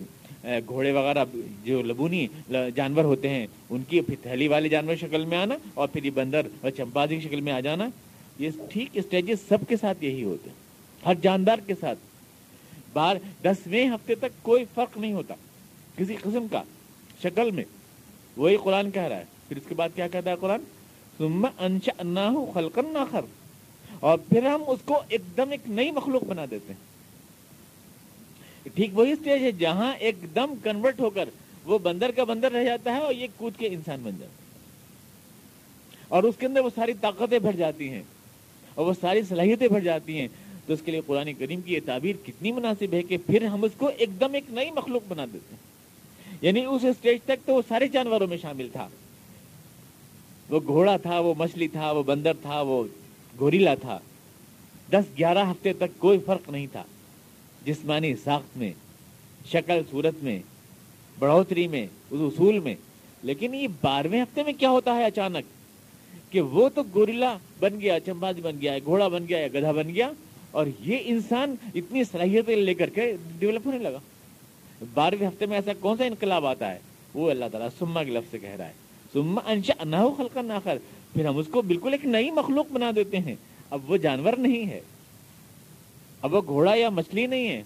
گھوڑے 0.66 0.90
وغیرہ، 0.92 1.24
جو 1.64 1.80
لبونی 1.82 2.26
جانور 2.74 3.04
ہوتے 3.04 3.28
ہیں، 3.28 3.46
ان 3.70 3.82
کی 3.88 4.00
پھر 4.00 4.14
تھیلی 4.22 4.48
والے 4.48 4.68
جانور 4.68 4.96
شکل 4.96 5.24
میں 5.24 5.38
آنا، 5.38 5.56
اور 5.74 5.88
پھر 5.92 6.04
یہ 6.04 6.10
بندر 6.14 6.46
اور 6.60 6.70
چمپازی 6.76 7.16
کی 7.16 7.28
شکل 7.28 7.40
میں 7.40 7.52
آ 7.52 7.60
جانا۔ 7.60 7.88
یہ 8.38 8.50
ٹھیک 8.70 8.96
اسٹیجز 8.98 9.48
سب 9.48 9.68
کے 9.68 9.76
ساتھ 9.80 10.04
یہی 10.04 10.22
ہوتے 10.24 10.50
ہیں، 10.50 11.06
ہر 11.06 11.14
جاندار 11.22 11.58
کے 11.66 11.74
ساتھ۔ 11.80 11.98
بار، 12.92 13.16
دسویں 13.42 13.88
ہفتے 13.88 14.14
تک 14.14 14.42
کوئی 14.42 14.64
فرق 14.74 14.96
نہیں 14.98 15.12
ہوتا، 15.12 15.34
کسی 15.96 16.16
قسم 16.22 16.46
کا۔ 16.50 16.62
شکل 17.22 17.50
میں۔ 17.50 17.64
وہی 18.36 18.56
قرآن 18.56 18.90
کہہ 18.90 19.02
رہا 19.02 19.16
ہے۔ 19.16 19.24
پھر 19.48 19.56
اس 19.56 19.62
کے 19.68 19.74
بعد 19.74 19.88
کیا 19.94 20.08
کہتا 20.08 20.30
ہے 20.30 20.36
قرآن؟ 20.40 20.60
انشا 21.58 22.30
خلقن 22.54 22.96
آخر۔ 22.96 23.20
اور 24.00 24.18
پھر 24.18 24.46
ہم 24.46 24.62
اس 24.66 24.78
کو 24.84 25.02
ایک 25.08 25.20
دم 25.36 25.50
ایک 25.50 25.60
نئی 25.68 25.90
مخلوق 25.90 26.24
بنا 26.24 26.44
دیتے 26.50 26.72
ہیں۔ 26.72 26.96
ٹھیک 28.74 28.98
وہی 28.98 29.12
اسٹیج 29.12 29.42
ہے 29.42 29.52
جہاں 29.52 29.96
ایک 29.96 30.16
دم 30.34 30.54
کنورٹ 30.62 31.00
ہو 31.00 31.10
کر 31.10 31.28
وہ 31.64 31.78
بندر 31.78 32.10
کا 32.10 32.24
بندر 32.24 32.52
رہ 32.52 32.64
جاتا 32.64 32.94
ہے 32.94 33.00
اور 33.00 33.14
یہ 33.14 33.26
کود 33.36 33.52
کے 33.58 33.66
انسان 33.66 34.00
بن 34.02 34.10
جاتا 34.10 34.32
ہے۔ 34.32 34.46
اور 36.08 36.22
اس 36.22 36.34
کے 36.38 36.46
اندر 36.46 36.60
وہ 36.60 36.70
ساری 36.74 36.92
طاقتیں 37.00 37.38
بھر 37.38 37.52
جاتی 37.52 37.88
ہیں 37.88 38.02
اور 38.74 38.86
وہ 38.86 38.92
ساری 39.00 39.22
صلاحیتیں 39.22 39.68
بھر 39.68 39.80
جاتی 39.80 40.20
ہیں۔ 40.20 40.28
تو 40.66 40.72
اس 40.72 40.80
کے 40.84 40.92
لیے 40.92 41.00
قرآن 41.06 41.32
کریم 41.34 41.60
کی 41.60 41.74
یہ 41.74 41.80
تعبیر 41.84 42.16
کتنی 42.26 42.52
مناسب 42.52 42.92
ہے 42.92 43.02
کہ 43.02 43.16
پھر 43.26 43.44
ہم 43.44 43.64
اس 43.64 43.72
کو 43.78 43.90
ایک 43.96 44.20
دم 44.20 44.34
ایک 44.34 44.44
نئی 44.50 44.70
مخلوق 44.70 45.02
بنا 45.08 45.24
دیتے 45.24 45.54
ہیں۔ 45.54 45.65
یعنی 46.40 46.64
اس 46.64 46.84
اسٹیج 46.84 47.18
تک 47.24 47.46
تو 47.46 47.54
وہ 47.54 47.62
سارے 47.68 47.88
جانوروں 47.88 48.26
میں 48.26 48.36
شامل 48.36 48.68
تھا۔ 48.72 48.88
وہ 50.50 50.60
گھوڑا 50.66 50.96
تھا، 50.96 51.20
وہ 51.20 51.34
مچھلی 51.38 51.68
تھا، 51.68 51.90
وہ 51.92 52.02
بندر 52.02 52.32
تھا، 52.42 52.60
وہ 52.60 52.84
گوریلا 53.40 53.74
تھا۔ 53.74 53.98
دس 54.90 55.18
گیارہ 55.18 55.50
ہفتے 55.50 55.72
تک 55.72 55.98
کوئی 55.98 56.18
فرق 56.18 56.50
نہیں 56.50 56.66
تھا۔ 56.72 56.82
جسمانی 57.64 58.16
ساخت 58.16 58.56
میں، 58.58 58.72
شکل، 59.46 59.80
صورت 59.90 60.14
میں، 60.22 60.40
بڑھوتری 61.18 61.68
میں 61.68 61.86
اس 62.10 62.20
اصول 62.22 62.58
میں۔ 62.58 62.74
لیکن 63.22 63.54
یہ 63.54 63.68
بارہویں 63.80 64.22
ہفتے 64.22 64.42
میں 64.42 64.52
کیا 64.52 64.70
ہوتا 64.70 64.94
ہے 64.94 65.04
اچانک؟ 65.04 65.44
کہ 66.32 66.40
وہ 66.40 66.68
تو 66.68 66.82
گوریلا 66.94 67.36
بن 67.60 67.80
گیا 67.80 68.00
چمباز 68.00 68.34
بن 68.42 68.56
گیا، 68.60 68.78
گھوڑا 68.84 69.08
بن 69.08 69.24
گیا 69.28 69.48
گدھا 69.48 69.72
بن 69.72 69.94
گیا 69.94 70.10
اور 70.50 70.66
یہ 70.80 70.98
انسان 71.04 71.54
اتنی 71.74 72.04
صلاحیتیں 72.04 72.56
لے 72.56 72.74
کر 72.74 72.90
کے 72.90 73.16
ڈیولپ 73.38 73.66
ہونے 73.66 73.78
لگا۔ 73.78 73.98
بارہویں 74.94 75.28
ہفتے 75.28 75.46
میں 75.46 75.56
ایسا 75.56 75.72
کون 75.80 75.96
سا 75.96 76.04
انقلاب 76.04 76.46
آتا 76.46 76.70
ہے؟ 76.70 76.78
وہ 77.14 77.30
اللہ 77.30 77.44
تعالیٰ 77.52 77.68
سما 77.78 78.04
کے 78.04 78.10
لفظ 78.10 78.30
سے 78.30 78.38
کہہ 78.38 78.48
رہا 78.48 78.68
ہے۔ 78.68 78.72
سما 79.12 79.40
انشا 79.46 80.08
خلقا 80.16 80.42
ناخر 80.42 80.78
پھر 81.12 81.26
ہم 81.26 81.38
اس 81.38 81.46
کو 81.50 81.62
بالکل 81.62 81.92
ایک 81.92 82.06
نئی 82.06 82.30
مخلوق 82.30 82.66
بنا 82.72 82.90
دیتے 82.96 83.18
ہیں۔ 83.18 83.34
اب 83.70 83.90
وہ 83.90 83.96
جانور 83.96 84.32
نہیں 84.32 84.66
ہے۔ 84.66 84.80
اب 86.22 86.34
وہ 86.34 86.40
گھوڑا 86.46 86.74
یا 86.74 86.88
مچھلی 86.88 87.26
نہیں 87.26 87.48
ہے۔ 87.48 87.62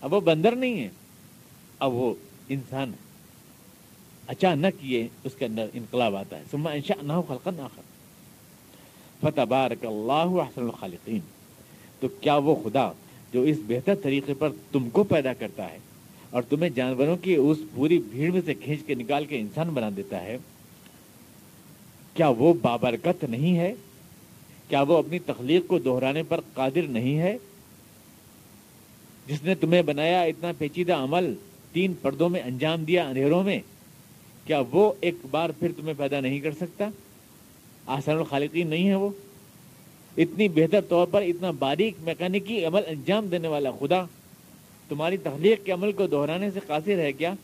اب 0.00 0.14
وہ 0.14 0.20
بندر 0.20 0.56
نہیں 0.56 0.80
ہے۔ 0.80 0.88
اب 1.78 1.94
وہ 1.94 2.14
انسان 2.48 2.88
ہے۔ 2.88 3.02
اچانک 4.26 4.74
یہ 4.82 5.06
اس 5.24 5.34
کے 5.38 5.44
اندر 5.44 5.66
انقلاب 5.74 6.16
آتا 6.16 6.38
ہے۔ 6.38 6.44
سما 6.50 6.70
انشا 6.70 6.94
نہ 7.02 7.12
خلقا 7.28 7.50
ناخر 7.56 7.82
فتح 9.20 9.44
بارک 9.44 9.86
اللہ 9.86 10.42
حسن 10.42 10.62
الخالقین۔ 10.62 11.20
تو 12.00 12.08
کیا 12.08 12.36
وہ 12.36 12.56
خدا 12.64 12.92
جو 13.32 13.42
اس 13.42 13.56
بہتر 13.66 13.94
طریقے 14.02 14.34
پر 14.34 14.48
تم 14.72 14.90
کو 14.90 15.04
پیدا 15.04 15.32
کرتا 15.32 15.72
ہے؟ 15.72 15.78
اور 16.32 16.42
تمہیں 16.42 16.70
جانوروں 16.70 17.16
کی 17.16 17.34
اس 17.34 17.58
پوری 17.74 17.98
بھیڑ 17.98 18.32
میں 18.32 18.40
سے 18.44 18.54
کھینچ 18.54 18.80
کے 18.86 18.94
نکال 18.94 19.24
کے 19.24 19.38
انسان 19.38 19.68
بنا 19.68 19.90
دیتا 19.96 20.22
ہے۔ 20.22 20.36
کیا 22.14 22.28
وہ 22.28 22.54
بابرکت 22.62 23.24
نہیں 23.24 23.56
ہے؟ 23.56 23.74
کیا 24.68 24.82
وہ 24.82 24.96
اپنی 24.96 25.18
تخلیق 25.18 25.66
کو 25.66 25.78
دہرانے 25.78 26.22
پر 26.22 26.40
قادر 26.54 26.82
نہیں 26.82 27.18
ہے؟ 27.18 27.36
جس 29.26 29.42
نے 29.42 29.54
تمہیں 29.54 29.82
بنایا 29.82 30.22
اتنا 30.22 30.52
پیچیدہ 30.58 30.94
عمل 30.94 31.34
تین 31.72 31.92
پردوں 32.02 32.28
میں 32.28 32.40
انجام 32.40 32.84
دیا 32.84 33.08
اندھیروں 33.08 33.42
میں، 33.42 33.60
کیا 34.46 34.62
وہ 34.70 34.92
ایک 35.00 35.14
بار 35.30 35.50
پھر 35.58 35.72
تمہیں 35.76 35.94
پیدا 35.98 36.20
نہیں 36.20 36.40
کر 36.40 36.52
سکتا؟ 36.52 36.88
آسان 37.86 38.16
الخالقین 38.16 38.66
نہیں 38.66 38.88
ہے 38.88 38.94
وہ۔ 38.94 39.10
اتنی 40.16 40.48
بہتر 40.48 40.80
طور 40.88 41.06
پر 41.06 41.22
اتنا 41.22 41.50
باریک 41.50 41.94
میکینکی 42.00 42.64
عمل 42.64 42.82
انجام 42.86 43.26
دینے 43.26 43.48
والا 43.48 43.70
خدا 43.70 44.04
تمہاری 44.92 45.16
تخلیق 45.16 45.64
کے 45.64 45.72
عمل 45.72 45.92
کو 45.92 46.06
دہرانے 46.06 46.50
سے 46.50 46.60
قاصر 46.66 46.98
ہے 46.98 47.12
کیا؟ 47.12 47.34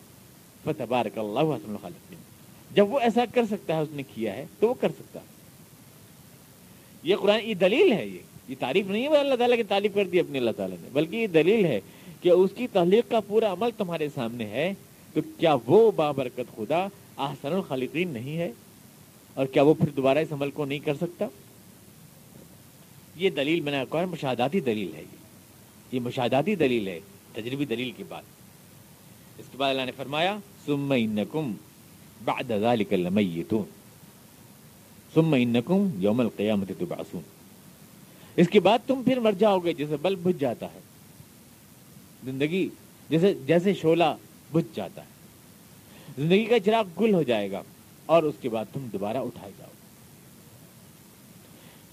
فتبارک 0.65 1.19
اللہ 1.19 1.41
حسن 1.41 1.71
الخالق 1.71 2.15
جب 2.75 2.93
وہ 2.93 3.01
ایسا 3.01 3.25
کر 3.35 3.45
سکتا 3.47 3.77
ہے، 3.77 3.81
اس 3.81 3.89
نے 3.93 4.03
کیا 4.15 4.37
ہے، 4.37 4.47
تو 4.61 4.69
وہ 4.69 4.75
کر 4.75 4.89
سکتا 4.89 5.21
ہے۔ 5.21 5.25
یہ 7.03 7.17
قرآن، 7.17 7.41
یہ 7.45 7.55
دلیل 7.55 7.93
ہے 7.93 8.07
یہ۔ 8.07 8.19
یہ 8.49 8.55
تعریف 8.59 8.87
نہیں 8.87 9.03
ہے، 9.03 9.17
اللہ 9.17 9.35
تعالیٰ 9.35 9.57
کی 9.57 9.63
تعریف 9.63 9.95
کر 9.95 10.05
دی 10.05 10.21
اپنے 10.21 10.39
اللہ 10.39 10.51
تعالیٰ 10.57 10.77
نے۔ 10.81 10.89
بلکہ 10.93 11.17
یہ 11.17 11.27
دلیل 11.27 11.65
ہے 11.65 11.81
کہ 12.21 12.29
اس 12.29 12.51
کی 12.57 12.67
تخلیق 12.67 13.11
کا 13.11 13.21
پورا 13.21 13.53
عمل 13.53 13.69
تمہارے 13.77 14.09
سامنے 14.15 14.47
ہے۔ 14.47 14.75
تو 15.15 15.21
کیا 15.39 15.57
وہ 15.67 15.91
بابرکت 15.91 16.57
خدا 16.57 16.87
احسن 17.19 17.53
الخالقین 17.53 18.09
نہیں 18.09 18.39
ہے؟ 18.39 18.53
اور 19.35 19.47
کیا 19.47 19.63
وہ 19.63 19.75
پھر 19.75 19.89
دوبارہ 19.89 20.19
اس 20.19 20.33
عمل 20.33 20.51
کو 20.51 20.65
نہیں 20.65 20.79
کر 20.79 20.95
سکتا؟ 20.95 21.27
یہ 23.17 23.31
دلیل 23.31 23.61
میں 23.61 23.73
نے 23.73 23.85
کہا 23.93 24.05
مشاہداتی 24.05 24.61
دلیل 24.61 24.95
ہے 24.95 25.01
یہ۔ 25.01 25.17
یہ 25.93 26.01
مشاہداتی 26.01 26.55
دلیل 26.55 26.89
ہے۔ 26.89 27.01
تجربی 27.41 27.65
دلیل 27.65 27.91
کی 27.97 28.05
بات۔ 28.09 28.23
اس 29.39 29.45
کے 29.53 29.59
بعد 29.59 29.71
اللہ 29.71 29.83
نے 29.83 29.93
فرمایا 29.97 30.39
سم 30.67 30.93
انکم 30.97 31.53
بعد 32.25 32.51
ذلك 32.61 32.93
لمیتون۔ 32.93 33.65
ثم 35.15 35.35
انکم 35.35 35.89
یوم 35.99 36.21
القیامت 36.21 36.69
تبعثون۔ 36.79 37.23
اس 38.37 38.49
کے 38.49 38.61
بعد 38.61 38.79
تم 38.87 39.03
پھر 39.03 39.21
مر 39.21 39.33
جاؤ 39.33 39.59
گے 39.59 39.73
جیسے 39.73 39.97
بلب 39.97 40.19
بجھ 40.23 40.41
جاتا 40.41 40.67
ہے۔ 40.67 40.81
زندگی 42.25 42.69
جیسے 43.11 43.35
جیسے 43.47 43.75
شولہ 43.75 44.17
بجھ 44.53 44.77
جاتا 44.77 45.03
ہے۔ 45.03 45.19
زندگی 46.23 46.45
کا 46.45 46.61
چراغ 46.61 46.85
گل 47.01 47.15
ہو 47.15 47.23
جائے 47.23 47.51
گا 47.51 47.63
اور 48.07 48.23
اس 48.23 48.35
کے 48.41 48.49
بعد 48.49 48.65
تم 48.73 48.87
دوبارہ 48.93 49.17
اٹھائے 49.17 49.53
جاؤ 49.59 49.69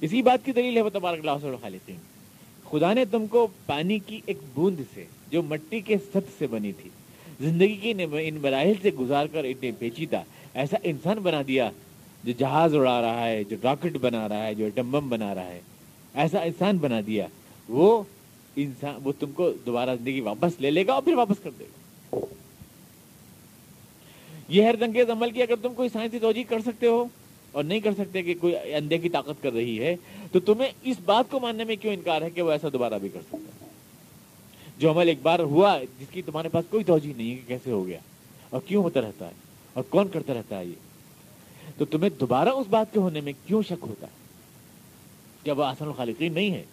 اسی 0.01 0.21
بات 0.21 0.45
کی 0.45 0.51
دلیل 0.51 0.77
ہے 0.77 0.81
وہ 0.81 0.89
تبارک 0.89 1.27
اللہ 1.27 1.57
خالقین 1.61 1.97
خدا 2.69 2.93
نے 2.93 3.05
تم 3.05 3.27
کو 3.27 3.47
پانی 3.65 3.99
کی 3.99 4.21
ایک 4.25 4.37
بوند 4.53 4.79
سے 4.93 5.05
جو 5.31 5.43
مٹی 5.43 5.79
کے 5.79 5.95
ست 5.97 6.39
سے 6.39 6.47
بنی 6.47 6.71
تھی۔ 6.71 6.89
زندگی 7.39 7.75
کی 7.75 7.93
ان 7.99 8.37
مراحل 8.41 8.73
سے 8.81 8.91
گزار 8.91 9.25
کر 9.25 9.43
اتنے 9.43 9.71
پیچیدہ 9.79 10.21
ایسا 10.53 10.77
انسان 10.83 11.17
بنا 11.17 11.41
دیا 11.47 11.69
جو 12.23 12.31
جہاز 12.37 12.75
اڑا 12.75 13.01
رہا 13.01 13.27
ہے، 13.27 13.43
جو 13.43 13.55
راکٹ 13.63 13.97
بنا 14.01 14.29
رہا 14.29 14.45
ہے، 14.47 14.55
جو 14.55 14.69
ڈمبم 14.75 15.09
بنا 15.09 15.35
رہا 15.35 15.45
ہے۔ 15.45 15.61
ایسا 16.13 16.41
انسان 16.41 16.77
بنا 16.77 16.99
دیا۔ 17.07 17.27
وہ 17.69 18.03
انسان 18.55 18.99
وہ 19.03 19.11
تم 19.19 19.31
کو 19.31 19.51
دوبارہ 19.65 19.95
زندگی 19.95 20.19
واپس 20.19 20.61
لے 20.61 20.71
لے 20.71 20.87
گا 20.87 20.93
اور 20.93 21.01
پھر 21.01 21.13
واپس 21.13 21.43
کر 21.43 21.49
دے 21.59 21.63
گا۔ 21.63 22.17
یہ 24.49 24.63
ہر 24.63 24.75
دنگیز 24.75 25.09
عمل 25.09 25.31
کی 25.31 25.41
اگر 25.41 25.55
تم 25.61 25.73
کوئی 25.73 25.89
سائنسی 25.89 26.19
توجہ 26.19 26.43
کر 26.49 26.59
سکتے 26.59 26.87
ہو 26.87 27.05
اور 27.51 27.63
نہیں 27.63 27.79
کر 27.79 27.91
سکتے 27.93 28.21
کہ 28.21 28.33
کوئی 28.41 28.55
اندھے 28.73 28.97
کی 28.97 29.09
طاقت 29.09 29.43
کر 29.43 29.53
رہی 29.53 29.79
ہے، 29.79 29.95
تو 30.31 30.39
تمہیں 30.39 30.69
اس 30.83 30.97
بات 31.05 31.31
کو 31.31 31.39
ماننے 31.39 31.63
میں 31.63 31.75
کیوں 31.75 31.93
انکار 31.93 32.21
ہے 32.21 32.29
کہ 32.29 32.41
وہ 32.41 32.51
ایسا 32.51 32.67
دوبارہ 32.73 32.97
بھی 33.01 33.09
کر 33.09 33.21
سکتا 33.21 33.37
ہے؟ 33.37 33.64
جو 34.77 34.91
عمل 34.91 35.07
ایک 35.07 35.17
بار 35.21 35.39
ہوا، 35.39 35.79
جس 35.99 36.07
کی 36.11 36.21
تمہارے 36.21 36.49
پاس 36.49 36.65
کوئی 36.69 36.83
توجہ 36.83 37.17
نہیں 37.17 37.31
ہے 37.31 37.35
کہ 37.35 37.47
کیسے 37.47 37.71
ہو 37.71 37.87
گیا؟ 37.87 37.99
اور 38.49 38.61
کیوں 38.65 38.83
ہوتا 38.83 39.01
رہتا 39.01 39.27
ہے؟ 39.27 39.31
اور 39.73 39.83
کون 39.89 40.07
کرتا 40.07 40.33
رہتا 40.33 40.59
ہے 40.59 40.65
یہ؟ 40.65 40.75
تو 41.77 41.85
تمہیں 41.85 42.09
دوبارہ 42.19 42.49
اس 42.49 42.67
بات 42.67 42.93
کے 42.93 42.99
ہونے 42.99 43.21
میں 43.21 43.33
کیوں 43.45 43.61
شک 43.61 43.75
ہوتا 43.81 44.07
ہے؟ 44.07 44.11
کیا 45.43 45.53
وہ 45.53 45.63
آسان 45.63 45.87
الخالقین 45.87 46.33
نہیں 46.33 46.51
ہے 46.51 46.63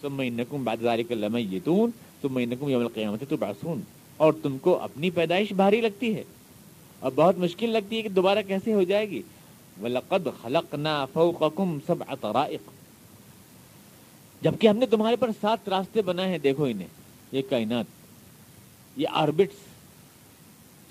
تم 0.00 0.20
انکم 0.20 0.64
بعد 0.64 0.76
ذالک 0.82 1.12
لمیتون 1.12 1.90
ثم 2.22 2.36
انکم 2.36 2.68
یوم 2.68 2.82
القیامت 2.82 3.24
تبعثون۔ 3.28 3.80
اور 4.16 4.32
تم 4.42 4.58
کو 4.58 4.80
اپنی 4.80 5.10
پیدائش 5.10 5.52
بھاری 5.52 5.80
لگتی 5.80 6.14
ہے۔ 6.14 6.24
اور 7.00 7.12
بہت 7.14 7.38
مشکل 7.38 7.70
لگتی 7.70 7.96
ہے 7.96 8.02
کہ 8.02 8.08
دوبارہ 8.08 8.38
کیسے 8.46 8.72
ہو 8.72 8.82
جائے 8.82 9.10
گی؟ 9.10 9.22
وَلَقَدْ 9.82 10.28
خَلَقْنَا 10.42 11.04
فَوْقَكُمْ 11.04 11.78
سَبْعَ 11.86 12.14
طَرَائِقْ۔ 12.20 12.72
جبکہ 14.42 14.66
ہم 14.66 14.76
نے 14.76 14.86
تمہارے 14.86 15.16
پر 15.16 15.30
سات 15.40 15.68
راستے 15.68 16.02
بنائے 16.02 16.30
ہیں، 16.30 16.38
دیکھو 16.38 16.64
انہیں۔ 16.64 17.05
یہ 17.32 17.42
کائنات، 17.50 17.84
یہ 18.96 19.06
آربٹس 19.12 19.56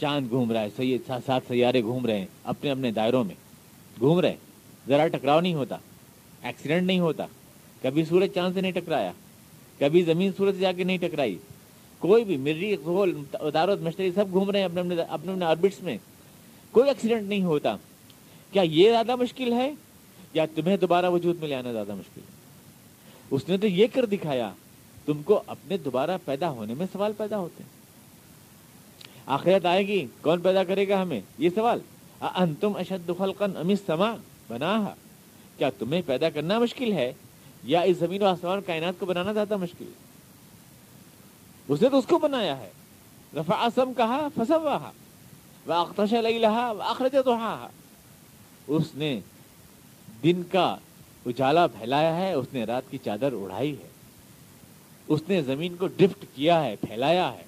چاند 0.02 0.30
گھوم 0.30 0.52
رہا 0.52 0.66
ہے 0.80 0.98
سات 1.26 1.42
سیارے 1.48 1.82
گھوم 1.82 2.06
رہے 2.06 2.20
ہیں، 2.20 2.26
اپنے 2.44 2.72
اپنے 2.72 2.92
دائروں 2.92 3.24
میں 3.24 3.36
گھوم 4.00 4.20
رہے 4.20 4.36
ذرا 4.88 5.08
ٹکراؤ 5.08 5.40
نہیں 5.40 5.54
ہوتا، 5.54 5.78
ایکسیڈنٹ 6.42 6.88
نہیں 6.88 7.00
ہوتا۔ 7.00 7.26
کبھی 7.82 8.06
سورج 8.06 8.30
چاند 8.36 8.54
سے 8.54 8.62
نہیں 8.62 8.72
ٹکرایا، 8.72 9.12
کبھی 9.80 10.02
زمین 10.02 10.32
سورج 10.38 10.54
سے 10.54 10.60
جا 10.60 10.72
کے 10.72 10.84
نہیں 10.84 10.98
ٹکرائی۔ 10.98 11.38
کوئی 12.00 12.24
بھی 12.24 12.38
مری 12.38 12.76
دارت 13.54 13.82
مشتری 13.82 14.12
سب 14.12 14.32
گھوم 14.32 14.50
رہے 14.50 14.60
ہیں 14.60 14.66
اپنے 14.66 14.82
اپنے 14.82 15.02
اپنے 15.02 15.32
اپنے 15.32 15.46
آربٹس 15.46 15.84
میں۔ 15.84 15.98
کوئی 16.72 16.90
ایکسیڈنٹ 16.90 17.30
نہیں 17.30 17.44
ہوتا۔ 17.44 17.76
کیا 18.52 18.62
یہ 18.62 18.90
زیادہ 18.90 19.16
مشکل 19.16 19.54
ہے؟ 19.54 19.72
یا 20.34 20.46
تمہیں 20.56 20.78
دوبارہ 20.78 21.10
وجود 21.10 21.40
میں 21.40 21.48
لے 21.48 21.56
آنا 21.56 21.72
زیادہ 21.72 21.96
مشکل 21.96 22.22
ہے؟ 22.22 22.32
اس 23.32 23.50
نے 23.50 23.58
تو 23.58 23.68
یہ 23.68 23.88
کر 23.94 24.06
دکھایا۔ 24.06 24.52
تم 25.06 25.22
کو 25.24 25.44
اپنے 25.48 25.78
دوبارہ 25.78 26.18
پیدا 26.26 26.50
ہونے 26.50 26.74
میں 26.74 26.86
سوال 26.94 27.12
پیدا 27.18 27.38
ہوتے 27.38 27.64
ہیں۔ 27.64 27.70
آخرت 29.26 29.66
آئے 29.66 29.88
گی، 29.88 30.08
کون 30.22 30.42
پیدا 30.42 30.64
کرے 30.64 30.88
گا 30.90 31.02
ہمیں؟ 31.02 31.22
یہ 31.38 31.50
سوال 31.56 31.80
انتم 32.22 32.76
اشد 32.76 33.12
خلقا 33.18 33.46
ام 33.46 33.70
السما 33.70 34.16
بنا 34.50 34.94
کیا 35.58 35.70
تمہیں 35.70 36.02
پیدا 36.06 36.30
کرنا 36.30 36.60
مشکل 36.60 36.92
ہے؟ 36.94 37.14
یا 37.64 37.82
اس 37.82 37.98
زمین 37.98 38.22
و 38.22 38.26
آسمان 38.26 38.62
کائنات 38.62 38.94
کو 39.00 39.06
بنانا 39.06 39.34
زیادہ 39.34 39.58
مشکل 39.58 39.86
اس 41.68 41.82
نے 41.82 41.90
تو 41.90 41.98
اس 41.98 42.06
کو 42.06 42.18
بنایا 42.18 42.58
ہے۔ 42.58 42.70
رفع 43.36 43.56
اسم 43.56 43.94
کہا 43.98 44.28
فسواہا 44.36 44.92
واختش 45.66 46.14
لیلہا 46.14 46.72
واخرج 46.72 47.16
ضحاہا 47.26 47.68
اس 48.68 48.96
نے 48.96 49.20
دن 50.24 50.42
کا 50.52 50.78
اجالا 51.26 51.68
پھیلایا 51.68 52.16
ہے، 52.18 52.34
اس 52.34 52.48
نے 52.54 52.64
رات 52.64 52.84
کی 52.90 52.98
چادر 52.98 53.34
اڑائی 53.34 53.76
ہے۔ 53.84 53.95
اس 55.08 55.22
نے 55.30 55.42
زمین 55.42 55.76
کو 55.76 55.88
ڈفٹ 55.88 56.26
کیا 56.36 56.64
ہے، 56.64 56.76
پھیلایا 56.82 57.34
ہے۔ 57.34 57.44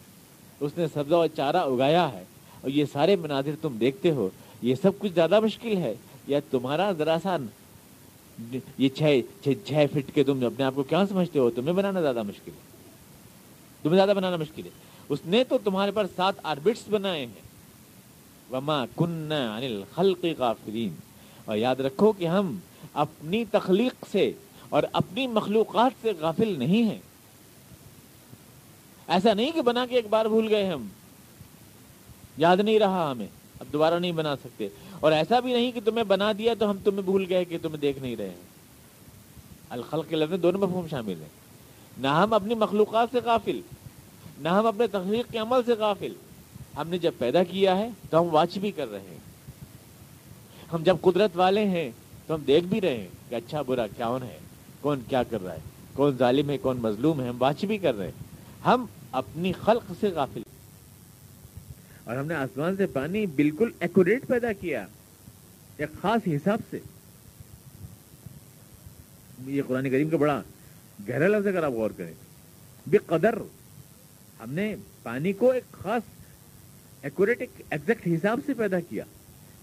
اس 0.59 0.71
نے 0.77 0.85
سبزہ 0.93 1.15
و 1.15 1.27
چارہ 1.27 1.57
اگایا 1.57 2.13
ہے۔ 2.13 2.23
اور 2.61 2.69
یہ 2.69 2.85
سارے 2.91 3.15
مناظر 3.15 3.51
تم 3.61 3.77
دیکھتے 3.77 4.11
ہو، 4.11 4.29
یہ 4.61 4.75
سب 4.75 4.99
کچھ 4.99 5.11
زیادہ 5.13 5.39
مشکل 5.39 5.77
ہے۔ 5.77 5.95
یا 6.27 6.39
تمہارا 6.51 6.91
ذرا 6.91 7.17
سا 7.23 7.37
یہ 8.77 8.89
چھ 8.89 9.21
چھ 9.43 9.85
فٹ 9.93 10.15
کے 10.15 10.23
تم 10.23 10.45
اپنے 10.45 10.63
آپ 10.63 10.71
کو 10.75 10.83
کیا 10.83 11.05
سمجھتے 11.09 11.39
ہو؟ 11.39 11.49
تمہیں 11.49 11.73
بنانا 11.73 12.01
زیادہ 12.01 12.23
مشکل 12.23 12.51
ہے۔ 12.55 12.59
تمہیں 13.83 13.95
زیادہ 13.95 14.09
بنانا 14.09 14.35
مشکل 14.35 14.65
ہے۔ 14.65 14.69
اس 15.09 15.19
نے 15.25 15.43
تو 15.43 15.57
تمہارے 15.63 15.91
پر 15.91 16.05
سات 16.15 16.33
آربٹس 16.43 16.89
بنائے 16.89 17.25
ہیں۔ 17.25 17.47
وما 18.51 18.85
کن 18.85 19.31
الخلق 19.31 20.25
غافلین 20.37 20.93
اور 21.45 21.57
یاد 21.57 21.75
رکھو 21.75 22.11
کہ 22.11 22.27
ہم 22.27 22.57
اپنی 22.93 23.45
تخلیق 23.45 24.05
سے 24.11 24.31
اور 24.69 24.83
اپنی 24.93 25.27
مخلوقات 25.27 25.91
سے 26.01 26.11
غافل 26.19 26.59
نہیں 26.59 26.83
ہیں۔ 26.83 26.99
ایسا 29.07 29.33
نہیں 29.33 29.51
کہ 29.51 29.61
بنا 29.61 29.85
کے 29.85 29.95
ایک 29.95 30.07
بار 30.09 30.25
بھول 30.25 30.47
گئے 30.49 30.67
ہم۔ 30.67 30.87
یاد 32.37 32.57
نہیں 32.57 32.79
رہا 32.79 33.11
ہمیں۔ 33.11 33.27
اب 33.59 33.73
دوبارہ 33.73 33.99
نہیں 33.99 34.11
بنا 34.11 34.35
سکتے۔ 34.35 34.69
اور 34.99 35.11
ایسا 35.11 35.39
بھی 35.39 35.53
نہیں 35.53 35.71
کہ 35.71 35.79
تمہیں 35.85 36.03
بنا 36.03 36.31
دیا 36.37 36.53
تو 36.59 36.69
ہم 36.69 36.77
تمہیں 36.83 37.01
بھول 37.01 37.25
گئے 37.29 37.45
کہ 37.45 37.57
تمہیں 37.61 37.77
دیکھ 37.77 37.99
نہیں 37.99 38.15
رہے 38.15 38.29
ہیں۔ 38.29 38.57
الخلق 39.69 40.09
کے 40.09 40.15
لفظ 40.15 40.43
دونوں 40.43 40.61
مفہوم 40.61 40.87
شامل 40.87 41.21
ہیں۔ 41.21 41.29
نہ 41.97 42.07
ہم 42.07 42.33
اپنی 42.33 42.55
مخلوقات 42.55 43.07
سے 43.11 43.19
غافل، 43.23 43.61
نہ 44.39 44.49
ہم 44.49 44.65
اپنے 44.65 44.87
تخلیق 44.87 45.31
کے 45.31 45.37
عمل 45.37 45.61
سے 45.65 45.73
غافل۔ 45.73 46.13
ہم 46.77 46.89
نے 46.89 46.97
جب 46.97 47.11
پیدا 47.17 47.43
کیا 47.43 47.77
ہے 47.77 47.89
تو 48.09 48.21
ہم 48.21 48.27
واچ 48.31 48.57
بھی 48.57 48.71
کر 48.71 48.91
رہے 48.91 48.99
ہیں۔ 48.99 49.17
ہم 50.73 50.83
جب 50.83 50.97
قدرت 51.01 51.31
والے 51.35 51.65
ہیں 51.65 51.91
تو 52.27 52.35
ہم 52.35 52.41
دیکھ 52.41 52.65
بھی 52.65 52.81
رہے 52.81 52.97
ہیں 52.97 53.07
کہ 53.29 53.35
اچھا 53.35 53.61
برا 53.61 53.87
کون 53.87 54.23
ہے؟ 54.23 54.37
کون 54.81 54.99
کیا 55.09 55.23
کر 55.23 55.43
رہا 55.43 55.53
ہے؟ 55.53 55.59
کون 55.93 56.17
ظالم 56.17 56.49
ہے، 56.49 56.57
کون 56.57 56.77
مظلوم 56.77 57.21
ہے؟ 57.21 57.27
ہم 57.27 57.35
واچ 57.39 57.65
بھی 57.65 57.77
کر 57.77 57.95
رہے 57.95 58.05
ہیں۔ 58.05 58.23
ہم 58.65 58.85
اپنی 59.17 59.51
خلق 59.51 59.91
سے 59.99 60.07
غافل۔ 60.07 60.41
اور 62.03 62.17
ہم 62.17 62.27
نے 62.27 62.35
آسمان 62.35 62.77
سے 62.77 62.87
پانی 62.87 63.25
بالکل 63.25 63.71
ایکوریٹ 63.79 64.27
پیدا 64.27 64.53
کیا، 64.53 64.85
ایک 65.77 66.01
خاص 66.01 66.27
حساب 66.27 66.59
سے۔ 66.69 66.79
یہ 69.45 69.61
قرآن 69.67 69.89
کریم 69.89 70.09
کا 70.09 70.17
بڑا 70.17 70.41
گہرا 71.09 71.27
لفظ 71.27 71.47
اگر 71.47 71.63
آپ 71.63 71.71
غور 71.71 71.91
کریں 71.97 72.13
بے 72.87 72.97
قدر 72.97 73.37
ہم 74.39 74.53
نے 74.53 74.75
پانی 75.03 75.33
کو 75.33 75.51
ایک 75.51 75.71
خاص 75.71 76.01
ایکوریٹ 77.01 77.49
ایگزیکٹ 77.69 78.07
حساب 78.07 78.39
سے 78.45 78.53
پیدا 78.53 78.79
کیا۔ 78.79 79.03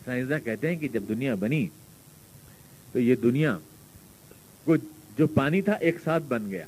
سائنسداں 0.04 0.38
کہتے 0.38 0.68
ہیں 0.68 0.76
کہ 0.76 0.88
جب 0.88 1.02
دنیا 1.08 1.34
بنی 1.34 1.68
تو 2.92 2.98
یہ 2.98 3.16
دنیا 3.16 3.58
کو 4.64 4.76
جو 5.18 5.26
پانی 5.26 5.62
تھا 5.62 5.72
ایک 5.72 5.96
ساتھ 6.04 6.22
بن 6.22 6.50
گیا۔ 6.50 6.64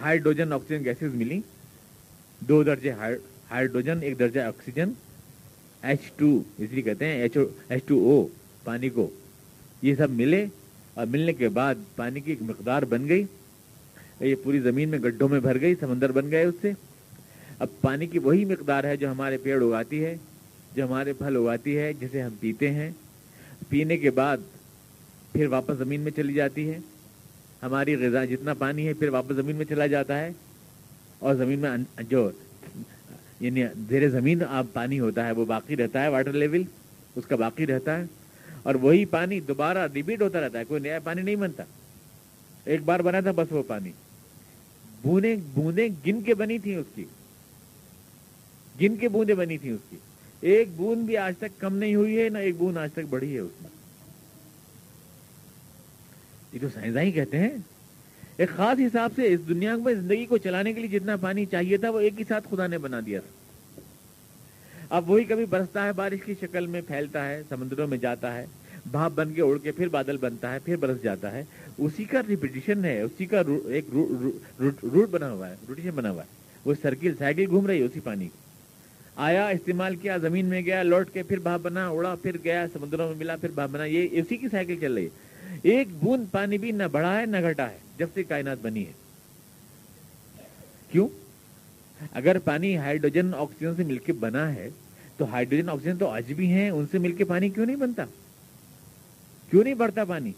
ہائیڈروجن، 0.00 0.52
آکسیجن، 0.52 0.84
گیسز 0.84 1.14
ملی۔ 1.14 1.40
دو 2.40 2.62
درجے 2.62 2.92
ہائیڈروجن، 2.92 3.98
ایک 4.02 4.18
درجہ 4.18 4.40
آکسیجن 4.40 4.92
ایچ 5.82 6.00
ٹو 6.16 6.42
اس 6.58 6.72
لیے 6.72 6.82
کہتے 6.82 7.04
ہیں 7.04 7.28
ایچ 7.68 7.82
ٹو 7.86 7.94
او 7.94 8.26
پانی 8.64 8.88
کو۔ 8.88 9.10
یہ 9.82 9.94
سب 9.94 10.10
ملے 10.10 10.46
اور 10.94 11.06
ملنے 11.06 11.32
کے 11.32 11.48
بعد 11.48 11.74
پانی 11.96 12.20
کی 12.20 12.32
ایک 12.32 12.42
مقدار 12.42 12.82
بن 12.82 13.08
گئی۔ 13.08 13.24
یہ 14.20 14.34
پوری 14.42 14.58
زمین 14.58 14.88
میں 14.88 14.98
گڈھوں 14.98 15.28
میں 15.28 15.40
بھر 15.40 15.60
گئی، 15.60 15.74
سمندر 15.80 16.12
بن 16.12 16.30
گئے 16.30 16.44
اس 16.44 16.54
سے۔ 16.60 16.72
اب 17.58 17.68
پانی 17.80 18.06
کی 18.06 18.18
وہی 18.18 18.44
مقدار 18.44 18.84
ہے 18.84 18.96
جو 18.96 19.10
ہمارے 19.10 19.36
پیڑ 19.36 19.62
اگاتی 19.62 20.04
ہے، 20.04 20.16
جو 20.76 20.84
ہمارے 20.84 21.12
پھل 21.12 21.36
اگاتی 21.36 21.78
ہے، 21.78 21.92
جسے 22.00 22.22
ہم 22.22 22.34
پیتے 22.40 22.70
ہیں۔ 22.70 22.90
پینے 23.68 23.96
کے 23.96 24.10
بعد 24.10 24.36
پھر 25.32 25.46
واپس 25.46 25.78
زمین 25.78 26.00
میں 26.00 26.12
چلی 26.16 26.34
جاتی 26.34 26.70
ہے۔ 26.70 26.78
ہماری 27.62 28.06
غذا 28.06 28.24
جتنا 28.24 28.54
پانی 28.54 28.88
ہے، 28.88 28.94
پھر 28.94 29.08
واپس 29.08 29.36
زمین 29.36 29.56
میں 29.56 29.64
چلا 29.64 29.86
جاتا 29.86 30.20
ہے۔ 30.20 30.30
اور 31.18 31.34
زمین 31.34 31.58
میں 31.58 31.70
جو 32.08 32.30
یعنی 33.40 33.64
زیر 33.88 34.08
زمین 34.08 34.42
آب 34.48 34.66
پانی 34.72 35.00
ہوتا 35.00 35.26
ہے، 35.26 35.32
وہ 35.32 35.44
باقی 35.44 35.76
رہتا 35.76 36.02
ہے 36.02 36.08
واٹر 36.08 36.32
لیول 36.32 36.62
اس 37.16 37.26
کا 37.26 37.36
باقی 37.36 37.66
رہتا 37.66 37.96
ہے۔ 37.96 38.04
اور 38.62 38.74
وہی 38.74 39.04
پانی 39.04 39.40
دوبارہ 39.40 39.88
ریپیٹ 39.94 40.22
ہوتا 40.22 40.40
رہتا 40.40 40.58
ہے، 40.58 40.64
کوئی 40.64 40.80
نیا 40.80 40.98
پانی 41.04 41.22
نہیں 41.22 41.36
بنتا۔ 41.36 41.62
ایک 42.64 42.82
بار 42.82 43.00
بنا 43.00 43.20
تھا، 43.20 43.32
بس 43.32 43.52
وہ 43.52 43.62
پانی۔ 43.66 43.92
بوندیں 45.02 45.36
بوندیں 45.54 45.88
گن 46.06 46.22
کے 46.22 46.34
بنی 46.34 46.58
تھیں 46.58 46.76
اس 46.76 46.86
کی۔ 46.94 47.04
گن 48.80 48.96
کے 48.96 49.08
بوندیں 49.08 49.34
بنی 49.34 49.58
تھیں 49.58 49.72
اس 49.72 49.80
کی۔ 49.90 49.96
ایک 50.40 50.68
بوند 50.76 51.04
بھی 51.04 51.16
آج 51.16 51.34
تک 51.38 51.60
کم 51.60 51.76
نہیں 51.76 51.94
ہوئی 51.94 52.20
ہے، 52.20 52.28
نہ 52.28 52.38
ایک 52.38 52.56
بوند 52.56 52.76
آج 52.76 52.92
تک 52.92 53.06
بڑھی 53.10 53.34
ہے 53.34 53.38
اس 53.38 53.62
میں۔ 53.62 53.70
یہ 56.52 56.58
تو 56.60 56.66
سائنس 56.74 56.96
ہی 56.96 57.12
کہتے 57.12 57.38
ہیں 57.38 57.50
ایک 58.36 58.50
خاص 58.56 58.80
حساب 58.80 59.10
سے 59.16 59.32
اس 59.32 59.40
دنیا 59.48 59.76
میں 59.76 59.94
زندگی 59.94 60.24
کو 60.26 60.36
چلانے 60.38 60.72
کے 60.72 60.80
لیے 60.80 60.98
جتنا 60.98 61.16
پانی 61.16 61.44
چاہیے 61.46 61.76
تھا 61.76 61.90
وہ 61.90 62.00
ایک 62.00 62.18
ہی 62.18 62.24
ساتھ 62.28 62.48
خدا 62.50 62.66
نے 62.66 62.78
بنا 62.78 63.00
دیا 63.06 63.20
تھا۔ 63.20 63.32
اب 64.96 65.10
وہی 65.10 65.24
کبھی 65.24 65.44
برستا 65.50 65.84
ہے، 65.86 65.92
بارش 65.92 66.24
کی 66.24 66.34
شکل 66.40 66.66
میں 66.66 66.80
پھیلتا 66.86 67.28
ہے، 67.28 67.42
سمندروں 67.48 67.86
میں 67.86 67.98
جاتا 67.98 68.34
ہے، 68.34 68.46
بھاپ 68.90 69.12
بن 69.14 69.32
کے 69.34 69.42
اڑ 69.42 69.56
کے 69.58 69.72
پھر 69.72 69.88
بادل 69.88 70.16
بنتا 70.16 70.52
ہے، 70.52 70.58
پھر 70.64 70.76
برس 70.76 71.02
جاتا 71.02 71.32
ہے۔ 71.32 71.42
اسی 71.78 72.04
کا 72.04 72.20
ریپیٹیشن 72.28 72.84
ہے، 72.84 73.00
اسی 73.00 73.26
کا 73.26 73.42
ایک 73.66 73.86
روٹ 74.82 75.08
بنا 75.10 75.30
ہوا 75.32 75.48
ہے 75.50 75.54
روٹیشن 75.68 75.90
بنا 75.94 76.10
ہوا 76.10 76.22
ہے۔ 76.22 76.42
وہ 76.64 76.74
سرکل 76.82 77.14
سائیکل 77.18 77.46
گھوم 77.50 77.66
رہی 77.66 77.78
ہے 77.78 77.84
اسی 77.84 78.00
پانی 78.00 78.24
کی 78.24 78.42
آیا، 79.16 79.46
استعمال 79.48 79.96
کیا، 79.96 80.16
زمین 80.16 80.46
میں 80.46 80.60
گیا، 80.60 80.82
لوٹ 80.82 81.10
کے 81.12 81.22
پھر 81.22 81.38
بھاپ 81.38 81.60
بنا، 81.62 81.88
اڑا، 81.88 82.14
پھر 82.22 82.36
گیا، 82.44 82.64
سمندروں 82.72 83.08
میں 83.08 83.16
ملا، 83.16 83.36
پھر 83.36 83.50
بھاپ 83.54 83.70
بنا، 83.70 83.84
یہ 83.84 84.08
اسی 84.10 84.36
کی 84.36 84.48
سائیکل 84.48 84.76
چل 84.80 84.94
رہی 84.94 85.04
ہے۔ 85.04 85.22
ایک 85.62 85.88
بوند 86.02 86.24
پانی 86.32 86.58
بھی 86.58 86.70
نہ 86.70 86.82
بڑھا 86.92 87.20
ہے، 87.20 87.26
نہ 87.26 87.36
گھٹا 87.50 87.70
ہے، 87.70 87.78
جب 87.98 88.06
سے 88.14 88.22
کائنات 88.22 88.58
بنی 88.62 88.86
ہے۔ 88.86 88.92
کیوں؟ 90.90 91.08
اگر 92.12 92.38
پانی 92.38 92.76
ہائیڈروجن 92.76 93.34
آکسیجن 93.34 93.76
سے 93.76 93.84
مل 93.84 93.98
کے 93.98 94.12
بنا 94.12 94.54
ہے، 94.54 94.70
تو 95.16 95.24
ہائیڈروجن 95.24 95.68
آکسیجن 95.68 95.96
تو 95.98 96.08
آج 96.08 96.32
بھی 96.32 96.46
ہیں، 96.46 96.70
ان 96.70 96.84
سے 96.90 96.98
مل 96.98 97.12
کے 97.12 97.24
پانی 97.24 97.48
کیوں 97.48 97.66
نہیں 97.66 97.76
بنتا؟ 97.76 98.04
کیوں 99.50 99.64
نہیں 99.64 99.74
بڑھتا 99.74 100.04
پانی؟ 100.04 100.32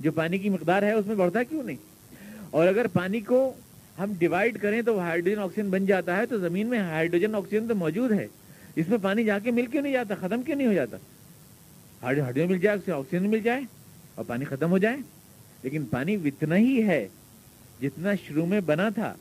جو 0.00 0.12
پانی 0.12 0.38
کی 0.38 0.48
مقدار 0.48 0.82
ہے، 0.82 0.92
اس 0.92 1.06
میں 1.06 1.14
بڑھتا 1.14 1.42
کیوں 1.42 1.62
نہیں؟ 1.62 1.76
اور 2.50 2.68
اگر 2.68 2.86
پانی 2.86 3.20
کو 3.20 3.52
ہم 3.98 4.12
ڈیوائڈ 4.18 4.58
کریں 4.60 4.82
تو 4.82 5.00
ہائیڈروجن 5.00 5.40
آکسیجن 5.40 5.70
بن 5.70 5.86
جاتا 5.86 6.16
ہے، 6.16 6.26
تو 6.26 6.38
زمین 6.38 6.66
میں 6.66 6.78
ہائیڈروجن 6.78 7.34
آکسیجن 7.34 7.68
تو 7.68 7.74
موجود 7.74 8.12
ہے۔ 8.12 8.26
اس 8.76 8.88
میں 8.88 8.98
پانی 9.02 9.24
جا 9.24 9.38
کے 9.38 9.50
مل 9.50 9.66
کیوں 9.66 9.82
نہیں 9.82 9.92
جاتا؟ 9.92 10.14
ختم 10.14 10.42
کیوں 10.42 10.56
نہیں 10.56 10.66
ہو 10.66 10.72
جاتا؟ 10.72 10.96
ہائیڈروجن 12.02 12.48
مل 12.48 12.58
جائے 12.58 12.92
آکسیجن 12.92 13.30
مل 13.30 13.40
جائے۔ 13.40 13.60
اور 14.18 14.26
پانی 14.26 14.44
ختم 14.44 14.70
ہو 14.70 14.78
جائے۔ 14.78 14.96
لیکن 15.62 15.84
پانی 15.84 16.16
اتنا 16.24 16.56
ہی 16.56 16.82
ہے 16.82 17.08
جتنا 17.82 18.14
شروع 18.14 18.46
میں 18.46 18.60
بنا 18.60 18.88
تھا۔ 18.88 19.14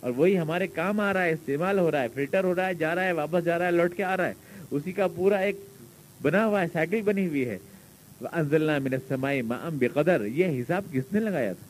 اور 0.00 0.10
وہی 0.10 0.38
ہمارے 0.38 0.66
کام 0.66 1.00
آ 1.00 1.12
رہا 1.12 1.24
ہے، 1.24 1.30
استعمال 1.30 1.78
ہو 1.78 1.90
رہا 1.90 2.02
ہے، 2.02 2.08
فلٹر 2.14 2.44
ہو 2.44 2.54
رہا 2.54 2.66
ہے، 2.66 2.74
جا 2.74 2.94
رہا 2.94 3.04
ہے، 3.04 3.12
واپس 3.12 3.44
جا 3.44 3.58
رہا 3.58 3.66
ہے، 3.66 3.70
لوٹ 3.70 3.96
کے 3.96 4.04
آ 4.04 4.16
رہا 4.16 4.26
ہے۔ 4.28 4.34
اسی 4.70 4.92
کا 4.92 5.06
پورا 5.08 5.36
ایک 5.36 5.56
بنا 6.22 6.46
ہوا 6.46 6.62
ہے، 6.62 6.66
سائیکل 6.72 7.02
بنی 7.02 7.26
ہوئی 7.26 7.48
ہے۔ 7.48 7.58
بے 9.72 9.88
قدر 9.88 10.24
یہ 10.24 10.60
حساب 10.60 10.84
کس 10.92 11.12
نے 11.12 11.20
لگایا 11.20 11.52
تھا؟ 11.52 11.66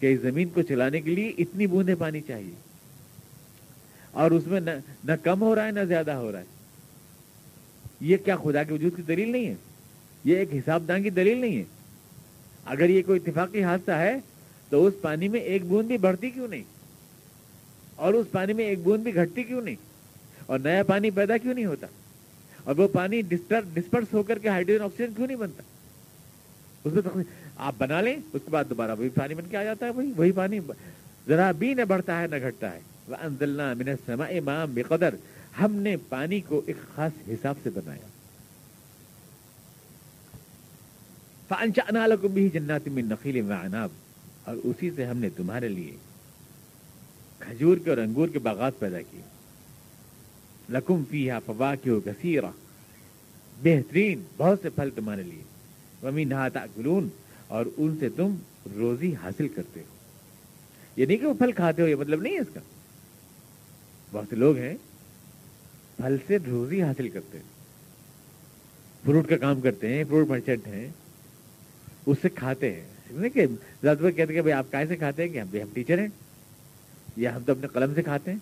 کہ 0.00 0.14
اس 0.14 0.20
زمین 0.20 0.48
کو 0.48 0.62
چلانے 0.62 1.00
کے 1.00 1.10
لیے 1.10 1.32
اتنی 1.38 1.66
بوندیں 1.66 1.94
پانی 1.98 2.20
چاہیے۔ 2.20 2.54
اور 4.10 4.30
اس 4.30 4.46
میں 4.46 4.60
نہ 5.04 5.12
کم 5.22 5.42
ہو 5.42 5.54
رہا 5.54 5.66
ہے، 5.66 5.70
نہ 5.70 5.80
زیادہ 5.80 6.12
ہو 6.12 6.32
رہا 6.32 6.40
ہے۔ 6.40 6.44
یہ 8.00 8.16
کیا 8.16 8.36
خدا 8.36 8.62
کے 8.62 8.74
وجود 8.74 8.96
کی 8.96 9.02
دلیل 9.02 9.32
نہیں 9.32 9.46
ہے؟ 9.46 9.54
یہ 10.24 10.36
ایک 10.36 10.48
حساب 10.52 10.88
دان 10.88 11.02
کی 11.02 11.10
دلیل 11.10 11.38
نہیں 11.38 11.56
ہے۔ 11.56 11.77
اگر 12.68 12.88
یہ 12.88 13.02
کوئی 13.06 13.20
اتفاقی 13.24 13.62
حادثہ 13.62 13.90
ہے 13.90 14.18
تو 14.70 14.86
اس 14.86 14.94
پانی 15.02 15.28
میں 15.28 15.40
ایک 15.40 15.64
بوند 15.64 15.86
بھی 15.86 15.96
بڑھتی 15.96 16.30
کیوں 16.30 16.48
نہیں؟ 16.48 16.62
اور 17.96 18.14
اس 18.14 18.30
پانی 18.30 18.52
میں 18.52 18.64
ایک 18.64 18.78
بوند 18.82 19.02
بھی 19.02 19.14
گھٹتی 19.14 19.42
کیوں 19.42 19.60
نہیں؟ 19.60 19.76
اور 20.46 20.58
نیا 20.58 20.82
پانی 20.82 21.10
پیدا 21.10 21.36
کیوں 21.36 21.54
نہیں 21.54 21.64
ہوتا؟ 21.64 21.86
اور 22.64 22.76
وہ 22.76 22.88
پانی 22.88 23.20
ڈسپرس 23.28 24.12
ہو 24.12 24.22
کر 24.22 24.38
کے 24.38 24.48
ہائیڈروجن 24.48 24.84
آکسیجن 24.84 25.12
کیوں 25.14 25.26
نہیں 25.26 25.36
بنتا؟ 25.36 25.62
اس 26.84 26.92
میں 27.14 27.24
آپ 27.56 27.74
بنا 27.78 28.00
لیں، 28.00 28.16
اس 28.32 28.42
کے 28.44 28.50
بعد 28.50 28.64
دوبارہ 28.70 28.94
وہی 28.98 29.08
پانی 29.08 29.34
بن 29.34 29.44
کے 29.50 29.56
آ 29.56 29.64
جاتا 29.64 29.86
ہے، 29.86 29.90
وہی 29.90 30.12
وہی 30.16 30.32
پانی 30.32 30.60
ذرا 31.28 31.50
بھی 31.52 31.74
نہ 31.74 31.82
بڑھتا 31.82 32.20
ہے، 32.20 32.26
نہ 32.26 32.36
گھٹتا 32.36 32.72
ہے۔ 32.72 32.80
بے 34.74 34.82
قدر 34.82 35.14
ہم 35.60 35.72
نے 35.72 35.96
پانی 36.08 36.40
کو 36.40 36.62
ایک 36.66 36.76
خاص 36.94 37.12
حساب 37.28 37.54
سے 37.62 37.70
بنایا۔ 37.70 38.06
بھی 42.28 42.48
جنات 42.48 42.88
میں 42.88 43.02
نقیل 43.02 43.52
عناب 43.52 43.88
اور 44.44 44.56
اسی 44.64 44.90
سے 44.96 45.06
ہم 45.06 45.18
نے 45.18 45.30
تمہارے 45.30 45.68
لیے 45.68 45.96
کھجور 47.38 47.76
کے 47.76 47.90
اور 47.90 47.98
انگور 47.98 48.28
کے 48.28 48.38
باغات 48.38 48.78
پیدا 48.78 49.00
کیے۔ 49.00 49.20
لکم 50.68 51.04
فی 51.10 51.30
ہا 51.30 51.38
فوا 51.38 51.74
کی 51.74 52.38
بہترین 53.62 54.22
بہت 54.36 54.58
سے 54.62 54.70
پھل 54.70 54.90
تمہارے 54.94 55.22
لیے۔ 55.22 55.42
ومی 56.02 56.24
نہاتا 56.24 56.66
گلون 56.78 57.08
اور 57.46 57.66
ان 57.76 57.96
سے 58.00 58.08
تم 58.08 58.36
روزی 58.74 59.14
حاصل 59.14 59.48
کرتے 59.48 59.80
ہو۔ 59.80 59.84
یہ 60.96 61.06
نہیں 61.06 61.16
کہ 61.16 61.26
وہ 61.26 61.34
پھل 61.34 61.52
کھاتے 61.52 61.82
ہو، 61.82 61.86
یہ 61.88 61.94
مطلب 61.94 62.22
نہیں 62.22 62.34
ہے 62.34 62.38
اس 62.38 62.54
کا۔ 62.54 62.60
بہت 64.12 64.24
سے 64.30 64.36
لوگ 64.36 64.56
ہیں 64.56 64.74
پھل 65.96 66.16
سے 66.26 66.36
روزی 66.46 66.82
حاصل 66.82 67.08
کرتے 67.08 67.38
ہیں۔ 67.38 67.58
فروٹ 69.04 69.28
کا 69.28 69.36
کام 69.36 69.60
کرتے 69.60 69.94
ہیں، 69.94 70.04
فروٹ 70.04 70.28
مرچنٹ 70.28 70.66
ہیں۔ 70.66 70.88
اس 72.10 72.18
سے 72.22 72.28
کھاتے 72.28 72.74
ہیں۔ 72.74 72.84
کہ 73.28 73.46
زیادہ 73.82 73.96
تر 73.96 74.10
کہتے 74.10 74.22
ہیں 74.22 74.26
کہ 74.26 74.42
بھائی 74.42 74.52
آپ 74.52 74.66
کیسے 74.70 74.96
کھاتے 74.96 75.22
ہیں 75.22 75.28
کہ 75.28 75.38
ہم 75.38 75.48
ہم 75.52 75.68
ٹیچر 75.72 75.98
ہیں۔ 75.98 76.08
یا 77.16 77.36
ہم 77.36 77.42
تو 77.46 77.52
اپنے 77.52 77.66
قلم 77.66 77.94
سے 77.94 78.02
کھاتے 78.02 78.32
ہیں۔ 78.32 78.38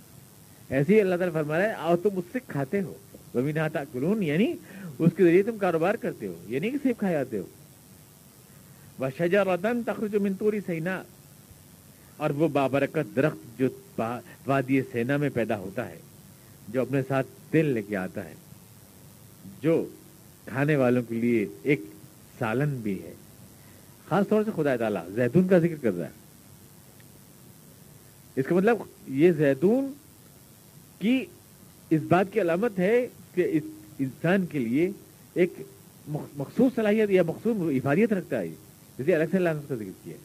ایسے 0.69 0.95
ہی 0.95 1.01
اللہ 1.01 1.17
تعالیٰ 1.17 1.35
فرما 1.35 1.59
رہا 1.59 1.64
ہے 1.64 1.73
اور 1.73 1.97
تم 1.97 2.09
اس 2.17 2.25
سے 2.33 2.39
کھاتے 2.49 2.81
ہو۔ 2.83 2.95
وہ 3.35 3.41
نہاتا 3.41 3.85
کلون 3.93 4.23
یعنی 4.23 4.55
اس 4.99 5.11
کے 5.17 5.25
ذریعے 5.25 5.43
تم 5.43 5.59
کاروبار 5.59 5.95
کرتے 5.95 6.27
ہو 6.27 6.35
یعنی 6.47 6.71
کہ 6.71 6.79
سیب 6.83 6.99
کھائے 6.99 7.14
جاتے 7.14 7.39
ہو۔ 7.39 7.45
وہ 8.99 9.07
شجا 9.19 9.45
رتن 9.45 9.83
تخر 9.83 10.07
جو 10.07 10.21
منتوری 10.21 10.61
سینا 10.67 11.03
اور 12.17 12.31
وہ 12.31 12.49
بابرکت 12.49 13.17
درخت 13.17 13.59
جو 13.59 13.69
وادی 14.47 14.83
سینا 14.83 15.17
میں 15.17 15.31
پیدا 15.35 15.59
ہوتا 15.59 15.89
ہے، 15.89 15.97
جو 16.69 16.83
اپنے 16.83 17.03
ساتھ 17.09 17.27
تیل 17.51 17.67
لے 17.67 17.83
کے 17.83 17.97
آتا 17.97 18.25
ہے، 18.25 18.35
جو 19.62 19.89
کھانے 20.47 20.77
والوں 20.77 21.03
کے 21.03 21.14
لیے 21.14 21.47
ایک 21.62 21.81
سالن 22.39 22.77
بھی 22.77 23.03
ہے۔ 23.03 23.14
خاص 24.09 24.28
طور 24.28 24.42
سے 24.44 24.50
خدا 24.57 24.76
تعالیٰ، 24.76 25.09
زیتون 25.14 25.48
کا 25.48 25.59
ذکر 25.59 25.74
کر 25.82 25.92
رہا 25.92 26.07
ہے۔ 26.07 26.11
اس 28.36 28.44
کا 28.48 28.54
مطلب 28.54 28.76
یہ 29.07 29.32
زیتون 29.32 29.92
کی 30.98 31.24
اس 31.90 32.00
بات 32.02 32.26
کی 32.32 32.40
علامت 32.40 32.78
ہے 32.78 33.07
کہ 33.34 33.48
اس 33.52 33.62
انسان 33.98 34.46
کے 34.46 34.59
لیے 34.59 34.90
ایک 35.34 35.52
مخصوص 36.09 36.74
صلاحیت 36.74 37.11
یا 37.11 37.22
مخصوص 37.22 37.57
افادیت 37.61 38.12
رکھتا 38.12 38.40
ہے۔ 38.40 38.48
جیسے 38.98 39.14
الگ 39.14 39.24
سے 39.30 39.36
اللہ 39.36 39.48
کا 39.68 39.74
ذکر 39.74 39.90
کیا 40.04 40.16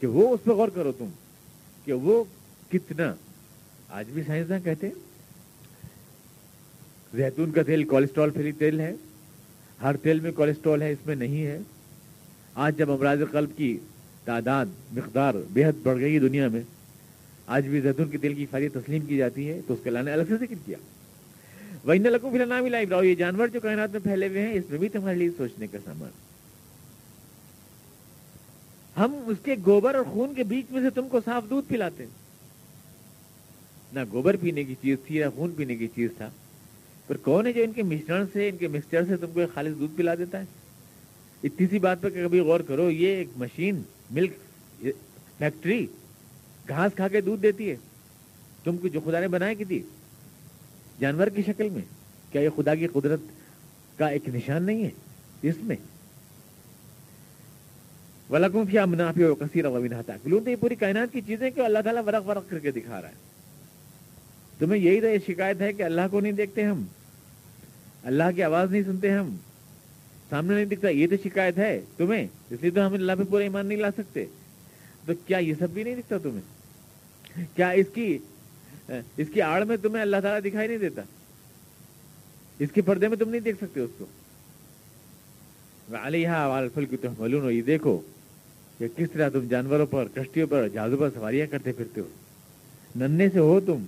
کہ 0.00 0.06
وہ 0.06 0.34
اس 0.34 0.40
پہ 0.44 0.50
غور 0.50 0.68
کرو 0.68 0.92
تم 0.98 1.08
کہ 1.84 1.92
وہ 1.92 2.24
کتنا، 2.70 3.14
آج 3.88 4.04
بھی 4.08 4.22
سائنسداں 4.26 4.58
کہتے 4.64 4.86
ہیں، 4.86 4.94
زیتون 7.14 7.50
کا 7.52 7.62
تیل 7.62 7.84
کولیسٹرول 7.84 8.30
فری 8.30 8.52
تیل 8.52 8.80
ہے۔ 8.80 8.94
ہر 9.82 9.96
تیل 9.96 10.20
میں 10.20 10.32
کولیسٹرول 10.32 10.82
ہے، 10.82 10.92
اس 10.92 11.06
میں 11.06 11.16
نہیں 11.16 11.46
ہے۔ 11.46 11.58
آج 12.58 12.78
جب 12.78 12.90
امراض 12.90 13.18
قلب 13.30 13.50
کی 13.56 13.78
تعداد، 14.24 14.66
مقدار 14.92 15.34
بے 15.52 15.64
حد 15.64 15.72
بڑھ 15.82 15.98
گئی 16.00 16.18
دنیا 16.18 16.48
میں، 16.48 16.60
آج 17.46 17.66
بھی 17.66 17.80
زیتون 17.80 18.08
کے 18.08 18.18
تیل 18.18 18.34
کی 18.34 18.46
فاری 18.46 18.68
تسلیم 18.68 19.06
کی 19.06 19.16
جاتی 19.16 19.48
ہے، 19.50 19.60
تو 19.66 19.74
اس 19.74 19.80
کے 19.82 19.90
لانے 19.90 20.12
الگ 20.12 20.22
سے 20.28 20.36
ذکر 20.36 20.54
کیا۔ 20.66 20.78
وہی 21.84 21.98
نہ 21.98 22.08
لگوں 22.08 22.30
پھر 22.30 22.46
نام 22.46 22.66
لاؤ 22.66 23.02
یہ 23.02 23.14
جانور 23.14 23.48
جو 23.48 23.60
کائنات 23.60 23.92
میں 23.92 24.00
پھیلے 24.00 24.28
ہوئے 24.28 24.42
ہیں، 24.42 24.52
اس 24.52 24.70
میں 24.70 24.78
بھی 24.78 24.88
تمہارے 24.88 25.16
لیے 25.16 25.30
سوچنے 25.36 25.66
کا 25.66 25.78
سامان۔ 25.84 26.10
ہم 28.98 29.14
اس 29.26 29.36
کے 29.44 29.54
گوبر 29.66 29.94
اور 29.94 30.04
خون 30.04 30.34
کے 30.34 30.44
بیچ 30.44 30.64
میں 30.70 30.82
سے 30.82 30.90
تم 30.90 31.08
کو 31.08 31.20
صاف 31.24 31.50
دودھ 31.50 31.68
پلاتے 31.68 32.04
نہ 33.92 34.00
گوبر 34.12 34.36
پینے 34.36 34.64
کی 34.64 34.74
چیز 34.82 34.96
تھی، 35.06 35.18
نہ 35.18 35.24
خون 35.36 35.52
پینے 35.56 35.76
کی 35.76 35.88
چیز 35.88 36.10
تھا۔ 36.16 36.30
پر 37.06 37.16
کون 37.16 37.46
ہے 37.46 37.52
جو 37.52 37.62
ان 37.62 37.72
کے 37.72 37.82
مشرن 37.82 38.24
سے، 38.32 38.48
ان 38.48 38.56
کے 38.56 38.68
مکسچر 38.68 39.04
سے 39.04 39.16
تم 39.16 39.26
کو 39.34 39.40
خالص 39.54 39.78
دودھ 39.78 39.96
پلا 39.96 40.14
دیتا 40.14 40.40
ہے؟ 40.40 40.44
اتنی 41.44 41.66
سی 41.66 41.78
بات 41.78 42.02
پہ 42.02 42.08
کبھی 42.10 42.40
غور 42.40 42.60
کرو، 42.60 42.90
یہ 42.90 43.08
ایک 43.08 43.28
مشین، 43.36 43.82
ملک 44.10 44.32
فیکٹری، 45.38 45.86
گھاس 46.68 46.92
کھا 46.94 47.08
کے 47.08 47.20
دودھ 47.20 47.42
دیتی 47.42 47.70
ہے۔ 47.70 47.76
تم 48.64 48.76
کو 48.76 48.88
جو 48.88 49.00
خدا 49.00 49.20
نے 49.20 49.28
بنایا 49.28 49.54
کی 49.54 49.64
تھی؟ 49.64 49.82
جانور 51.00 51.26
کی 51.26 51.42
شکل 51.42 51.68
میں۔ 51.68 51.82
کیا 52.32 52.42
یہ 52.42 52.48
خدا 52.56 52.74
کی 52.74 52.86
قدرت 52.86 53.20
کا 53.98 54.06
ایک 54.06 54.28
نشان 54.28 54.62
نہیں 54.62 54.84
ہے؟ 54.84 54.90
اس 55.42 55.54
میں۔ 55.62 55.76
ولاکم 58.30 58.64
فیا 58.70 58.84
منافع 58.84 59.24
و 59.24 59.34
کثیر 59.34 59.64
کلون 60.24 60.44
تو 60.44 60.50
یہ 60.50 60.56
پوری 60.56 60.74
کائنات 60.74 61.12
کی 61.12 61.20
چیزیں 61.20 61.50
کہ 61.50 61.60
اللہ 61.60 61.78
تعالیٰ 61.84 62.02
ورق 62.06 62.28
ورق 62.28 62.50
کر 62.50 62.58
کے 62.58 62.70
دکھا 62.70 63.02
رہا 63.02 63.08
ہے۔ 63.08 63.14
تمہیں 64.58 64.82
یہی 64.82 65.00
تو 65.00 65.06
یہ 65.06 65.18
شکایت 65.26 65.60
ہے 65.60 65.72
کہ 65.72 65.82
اللہ 65.82 66.00
کو 66.10 66.20
نہیں 66.20 66.32
دیکھتے 66.32 66.62
ہم۔ 66.62 66.84
اللہ 68.02 68.24
کی 68.36 68.42
آواز 68.42 68.70
نہیں 68.70 68.82
سنتے 68.82 69.10
ہم۔ 69.10 69.36
سامنے 70.30 70.54
نہیں 70.54 70.64
دکھتا، 70.64 70.88
یہ 70.88 71.06
تو 71.06 71.14
شکایت 71.24 71.58
ہے 71.58 71.80
تمہیں، 71.96 72.26
اس 72.50 72.58
لیے 72.62 72.70
تو 72.70 72.86
ہم 72.86 72.92
اللہ 72.92 73.12
پہ 73.18 73.22
پورا 73.30 73.42
ایمان 73.42 73.66
نہیں 73.66 73.78
لا 73.78 73.90
سکتے۔ 73.90 74.24
تو 75.06 75.12
کیا 75.26 75.38
یہ 75.38 75.54
سب 75.58 75.70
بھی 75.70 75.82
نہیں 75.82 75.96
دکھتا 75.96 76.18
تمہیں؟ 76.18 77.46
کیا 77.56 77.70
اس 77.70 77.86
کی 77.94 78.18
اس 79.16 79.28
کی 79.34 79.42
آڑ 79.42 79.64
میں 79.64 79.76
تمہیں 79.82 80.02
اللہ 80.02 80.16
تعالیٰ 80.22 80.50
دکھائی 80.50 80.68
نہیں 80.68 80.78
دیتا؟ 80.78 81.02
اس 82.58 82.72
کے 82.72 82.82
پردے 82.82 83.08
میں 83.08 83.16
تم 83.16 83.28
نہیں 83.28 83.40
دیکھ 83.40 83.56
سکتے 83.60 83.80
اس 83.80 83.90
کو۔ 83.98 84.06
فل 86.74 86.84
کی 86.84 86.96
تم 86.96 87.12
ملون 87.18 87.52
یہ 87.52 87.62
دیکھو 87.62 88.00
کہ 88.78 88.88
کس 88.96 89.10
طرح 89.12 89.28
تم 89.28 89.48
جانوروں 89.48 89.86
پر، 89.86 90.06
کشتیوں 90.14 90.46
پر، 90.46 90.68
جہازوں 90.68 90.98
پر 90.98 91.10
سواریاں 91.14 91.46
کرتے 91.46 91.72
پھرتے 91.72 92.00
ہو۔ 92.00 92.08
ننے 92.96 93.28
سے 93.30 93.38
ہو 93.38 93.60
تم، 93.60 93.84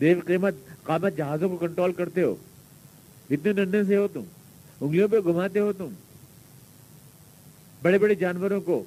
دیو 0.00 0.20
قیمت 0.26 0.54
قابت 0.82 1.16
جہازوں 1.16 1.48
کو 1.48 1.56
کنٹرول 1.56 1.92
کرتے 1.92 2.22
ہو۔ 2.22 2.34
اتنے 3.30 3.64
ننے 3.64 3.84
سے 3.84 3.96
ہو 3.96 4.08
تم؟ 4.08 4.24
انگلیوں 4.82 5.08
پہ 5.08 5.20
گھماتے 5.20 5.60
ہو 5.60 5.72
تم۔ 5.72 5.88
بڑے 7.82 7.98
بڑے 7.98 8.14
جانوروں 8.14 8.60
کو 8.60 8.84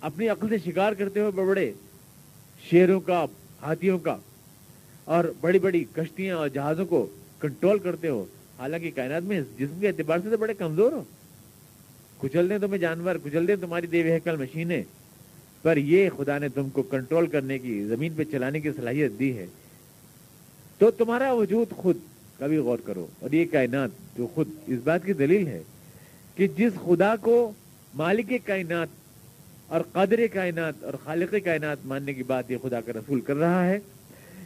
اپنی 0.00 0.28
عقل 0.28 0.48
سے 0.48 0.70
شکار 0.70 0.92
کرتے 0.92 1.20
ہو 1.20 1.30
بڑے 1.30 1.46
بڑے۔ 1.46 1.72
شیروں 2.70 3.00
کا، 3.00 3.26
ہاتھیوں 3.62 3.98
کا۔ 3.98 4.16
اور 5.04 5.24
بڑی 5.40 5.58
بڑی 5.58 5.84
کشتیاں 5.92 6.36
اور 6.36 6.48
جہازوں 6.48 6.86
کو 6.86 7.06
کنٹرول 7.38 7.78
کرتے 7.78 8.08
ہو۔ 8.08 8.24
حالانکہ 8.58 8.90
کائنات 8.94 9.22
میں 9.22 9.40
جسم 9.58 9.80
کے 9.80 9.88
اعتبار 9.88 10.18
سے 10.18 10.30
تو 10.30 10.36
بڑے 10.36 10.54
کمزور 10.54 10.92
ہو۔ 10.92 11.02
کچل 12.18 12.50
دیں 12.50 12.58
تمہیں 12.58 12.78
جانور، 12.78 13.14
کچل 13.24 13.48
دیں 13.48 13.56
تمہاری 13.56 13.86
دیو 13.86 14.06
ہیکل 14.06 14.36
مشینیں۔ 14.36 14.82
پر 15.62 15.76
یہ 15.76 16.10
خدا 16.16 16.38
نے 16.38 16.48
تم 16.48 16.68
کو 16.68 16.82
کنٹرول 16.82 17.26
کرنے 17.26 17.58
کی، 17.58 17.84
زمین 17.84 18.12
پہ 18.16 18.24
چلانے 18.24 18.60
کی 18.60 18.72
صلاحیت 18.72 19.12
دی 19.18 19.38
ہے۔ 19.38 19.46
تو 20.78 20.90
تمہارا 20.90 21.32
وجود 21.32 21.70
خود 21.70 21.96
کبھی 22.38 22.56
غور 22.56 22.78
کرو۔ 22.84 23.06
اور 23.20 23.32
یہ 23.32 23.44
کائنات 23.52 23.90
جو 24.16 24.26
خود، 24.34 24.48
اس 24.66 24.78
بات 24.84 25.04
کی 25.04 25.12
دلیل 25.12 25.46
ہے 25.46 25.62
کہ 26.34 26.46
جس 26.56 26.72
خدا 26.84 27.14
کو 27.20 27.52
مالک 27.94 28.32
کائنات 28.44 28.88
اور 29.66 29.80
قدر 29.92 30.20
کائنات 30.32 30.84
اور 30.84 30.94
خالق 31.04 31.34
کائنات 31.44 31.86
ماننے 31.86 32.14
کی 32.14 32.22
بات 32.22 32.50
یہ 32.50 32.56
خدا 32.62 32.80
کا 32.80 32.92
رسول 32.92 33.20
کر 33.20 33.36
رہا 33.36 33.66
ہے، 33.66 33.78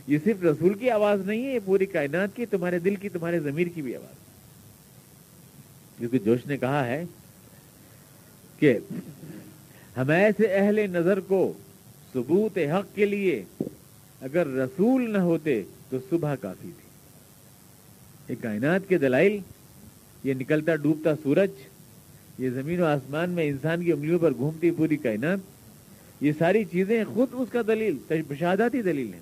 یہ 0.06 0.18
صرف 0.24 0.42
رسول 0.42 0.74
کی 0.74 0.90
آواز 0.90 1.26
نہیں 1.26 1.46
ہے، 1.46 1.54
یہ 1.54 1.58
پوری 1.64 1.86
کائنات 1.86 2.36
کی، 2.36 2.46
تمہارے 2.46 2.78
دل 2.78 2.96
کی، 2.96 3.08
تمہارے 3.08 3.40
ضمیر 3.40 3.66
کی 3.74 3.82
بھی 3.82 3.96
آواز 3.96 4.18
کیونکہ 5.98 6.18
جوش 6.18 6.46
نے 6.46 6.56
کہا 6.56 6.86
ہے 6.86 7.04
کہ 8.58 8.78
ہم 9.96 10.10
ایسے 10.10 10.46
اہل 10.46 10.78
نظر 10.90 11.20
کو 11.20 11.52
ثبوت 12.12 12.58
حق 12.58 12.94
کے 12.94 13.04
لیے 13.04 13.42
اگر 14.20 14.46
رسول 14.46 15.10
نہ 15.10 15.18
ہوتے 15.18 15.62
تو 15.88 15.98
صبح 16.10 16.34
کافی 16.34 16.70
تھی۔ 16.80 16.89
یہ 18.30 18.34
کائنات 18.40 18.88
کے 18.88 18.98
دلائل، 18.98 19.38
یہ 20.24 20.34
نکلتا 20.34 20.76
ڈوبتا 20.76 21.14
سورج، 21.22 21.50
یہ 22.38 22.50
زمین 22.50 22.80
و 22.80 22.84
آسمان 22.84 23.30
میں 23.30 23.48
انسان 23.48 23.84
کی 23.84 23.92
انگلیوں 23.92 24.18
پر 24.18 24.34
گھومتی 24.34 24.70
پوری 24.70 24.96
کائنات، 24.96 25.38
یہ 26.20 26.32
ساری 26.38 26.64
چیزیں 26.64 27.04
خود 27.04 27.28
اس 27.32 27.48
کا 27.52 27.60
دلیل 27.66 28.22
بشاداتی 28.28 28.82
دلیل 28.82 29.12
ہیں۔ 29.14 29.20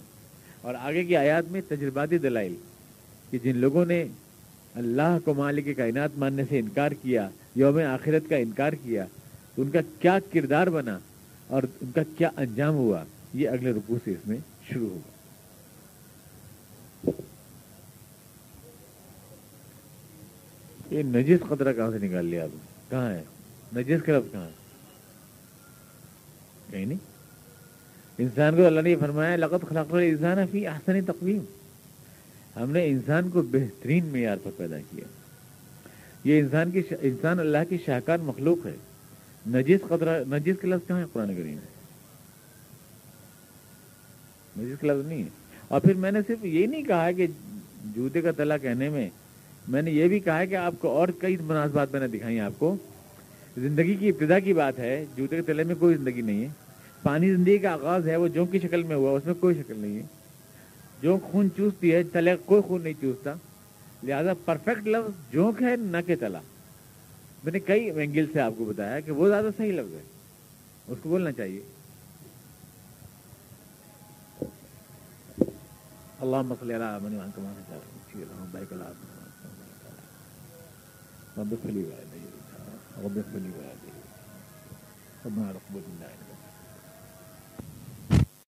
اور 0.60 0.74
آگے 0.74 1.04
کی 1.04 1.16
آیات 1.16 1.50
میں 1.50 1.60
تجرباتی 1.68 2.18
دلائل، 2.18 2.54
کہ 3.30 3.38
جن 3.42 3.56
لوگوں 3.56 3.84
نے 3.86 4.04
اللہ 4.74 5.18
کو 5.24 5.34
مالک 5.34 5.76
کائنات 5.76 6.18
ماننے 6.18 6.42
سے 6.48 6.58
انکار 6.58 6.92
کیا، 7.02 7.28
یوم 7.54 7.78
آخرت 7.78 8.28
کا 8.28 8.36
انکار 8.36 8.72
کیا، 8.72 9.04
تو 9.54 9.62
ان 9.62 9.70
کا 9.70 9.80
کیا 10.00 10.18
کردار 10.32 10.66
بنا 10.66 10.98
اور 11.46 11.62
ان 11.82 11.90
کا 11.94 12.02
کیا 12.16 12.30
انجام 12.36 12.74
ہوا، 12.74 13.04
یہ 13.34 13.48
اگلے 13.48 13.70
رکوع 13.70 13.98
سے 14.04 14.10
اس 14.10 14.26
میں 14.26 14.38
شروع 14.68 14.88
ہوگا۔ 14.88 15.17
یہ 20.90 21.02
نجیس 21.02 21.40
خطرہ 21.48 21.72
کہاں 21.72 21.90
سے 21.90 22.06
نکال 22.06 22.26
لیا 22.26 22.44
آپ 22.44 22.90
کہاں 22.90 23.10
ہے؟ 23.10 23.22
نجیس 23.76 24.02
کا 24.02 24.12
لفظ 24.12 24.32
کہاں 24.32 24.46
ہے 24.46 24.50
کہیں 26.70 26.86
نہیں۔ 26.86 26.98
انسان 28.18 28.56
کو 28.56 28.66
اللہ 28.66 28.80
نے 28.80 28.90
یہ 28.90 28.96
فرمایا 29.00 29.36
لقت 29.36 29.64
خلاق 29.68 29.94
انسان 29.94 30.38
فی 30.50 30.66
احسن 30.66 31.04
تقویم۔ 31.04 31.44
ہم 32.56 32.70
نے 32.70 32.86
انسان 32.86 33.30
کو 33.30 33.42
بہترین 33.42 34.06
معیار 34.06 34.36
پر 34.42 34.50
پیدا 34.56 34.76
کیا 34.78 35.04
یہ 36.24 36.40
انسان 36.40 36.70
کی 36.70 36.82
انسان 37.00 37.38
اللہ 37.38 37.58
کی 37.68 37.78
شاہکار 37.86 38.18
مخلوق 38.18 38.66
ہے۔ 38.66 38.76
نجیس 39.46 39.80
قطرہ 39.88 40.24
نجیس 40.24 40.56
کا 40.60 40.68
لفظ 40.68 40.88
کہاں 40.88 40.98
ہے 40.98 41.04
قرآن 41.12 41.34
کریم۔ 41.34 41.58
میں 44.56 44.64
نجیس 44.64 44.78
کا 44.80 44.86
لفظ 44.86 45.08
نہیں 45.08 45.22
ہے۔ 45.22 45.28
اور 45.68 45.80
پھر 45.80 45.94
میں 45.94 46.10
نے 46.10 46.18
صرف 46.26 46.44
یہ 46.44 46.66
نہیں 46.66 46.82
کہا 46.82 47.12
کہ 47.12 47.26
جوتے 47.84 48.20
کا 48.20 48.30
تلا 48.30 48.56
کہنے 48.56 48.88
میں 48.88 49.10
میں 49.68 49.82
نے 49.82 49.90
یہ 49.90 50.08
بھی 50.08 50.20
کہا 50.20 50.38
ہے 50.38 50.46
کہ 50.46 50.54
آپ 50.54 50.74
کو 50.80 50.88
اور 50.88 51.08
کئی 51.18 51.36
مناسبات 51.36 51.92
میں 51.92 52.00
نے 52.00 52.08
دکھائی 52.08 52.40
آپ 52.40 52.52
کو۔ 52.58 52.76
زندگی 53.56 53.94
کی 53.94 54.08
ابتدا 54.08 54.38
کی 54.38 54.52
بات 54.52 54.78
ہے، 54.78 55.04
جوتے 55.16 55.36
کے 55.36 55.42
تلے 55.42 55.64
میں 55.64 55.74
کوئی 55.78 55.94
زندگی 55.94 56.20
نہیں 56.20 56.42
ہے۔ 56.42 56.48
پانی 57.02 57.34
زندگی 57.34 57.58
کا 57.58 57.72
آغاز 57.72 58.08
ہے، 58.08 58.16
وہ 58.16 58.28
جونک 58.28 58.52
کی 58.52 58.58
شکل 58.58 58.82
میں 58.82 58.96
ہوا، 58.96 59.10
اس 59.10 59.26
میں 59.26 59.34
کوئی 59.34 59.54
شکل 59.54 59.78
نہیں 59.78 59.96
ہے۔ 59.96 60.02
جو 61.02 61.18
خون 61.22 61.48
چوستی 61.56 61.94
ہے، 61.94 62.02
تلے 62.02 62.36
کوئی 62.44 62.62
خون 62.62 62.82
نہیں 62.82 62.92
چوستا۔ 63.00 63.34
لہذا 64.02 64.34
پرفیکٹ 64.44 64.88
لفظ 64.88 65.32
جونک 65.32 65.62
ہے، 65.62 65.76
نہ 65.76 65.96
کہ 66.06 66.16
تلا۔ 66.20 66.40
میں 67.44 67.52
نے 67.52 67.60
کئی 67.60 67.90
اینگل 67.90 68.26
سے 68.32 68.40
آپ 68.40 68.52
کو 68.58 68.64
بتایا 68.64 69.00
کہ 69.00 69.12
وہ 69.12 69.28
زیادہ 69.28 69.48
صحیح 69.56 69.72
لفظ 69.72 69.94
ہے۔ 69.94 70.02
اس 70.86 70.98
کو 71.02 71.08
بولنا 71.08 71.32
چاہیے۔ 71.32 71.60
اللہ 76.20 76.42
مسئلہ 76.42 76.72
اللہ 76.72 76.98
من 77.02 77.14
وان 77.14 77.30
کما 77.34 77.52
سے 77.56 77.62
چاہیے 77.68 78.24
اللہ 78.24 78.44
بھائی 78.50 78.64
کلا 78.68 78.92
رب 81.38 81.54
فلی 81.64 81.82
والدي 81.90 82.24
رب 83.04 83.16
فلی 83.32 83.50
والدي 83.58 83.92
ربنا 85.26 85.50
رقبة 85.50 85.84
الله 85.92 86.10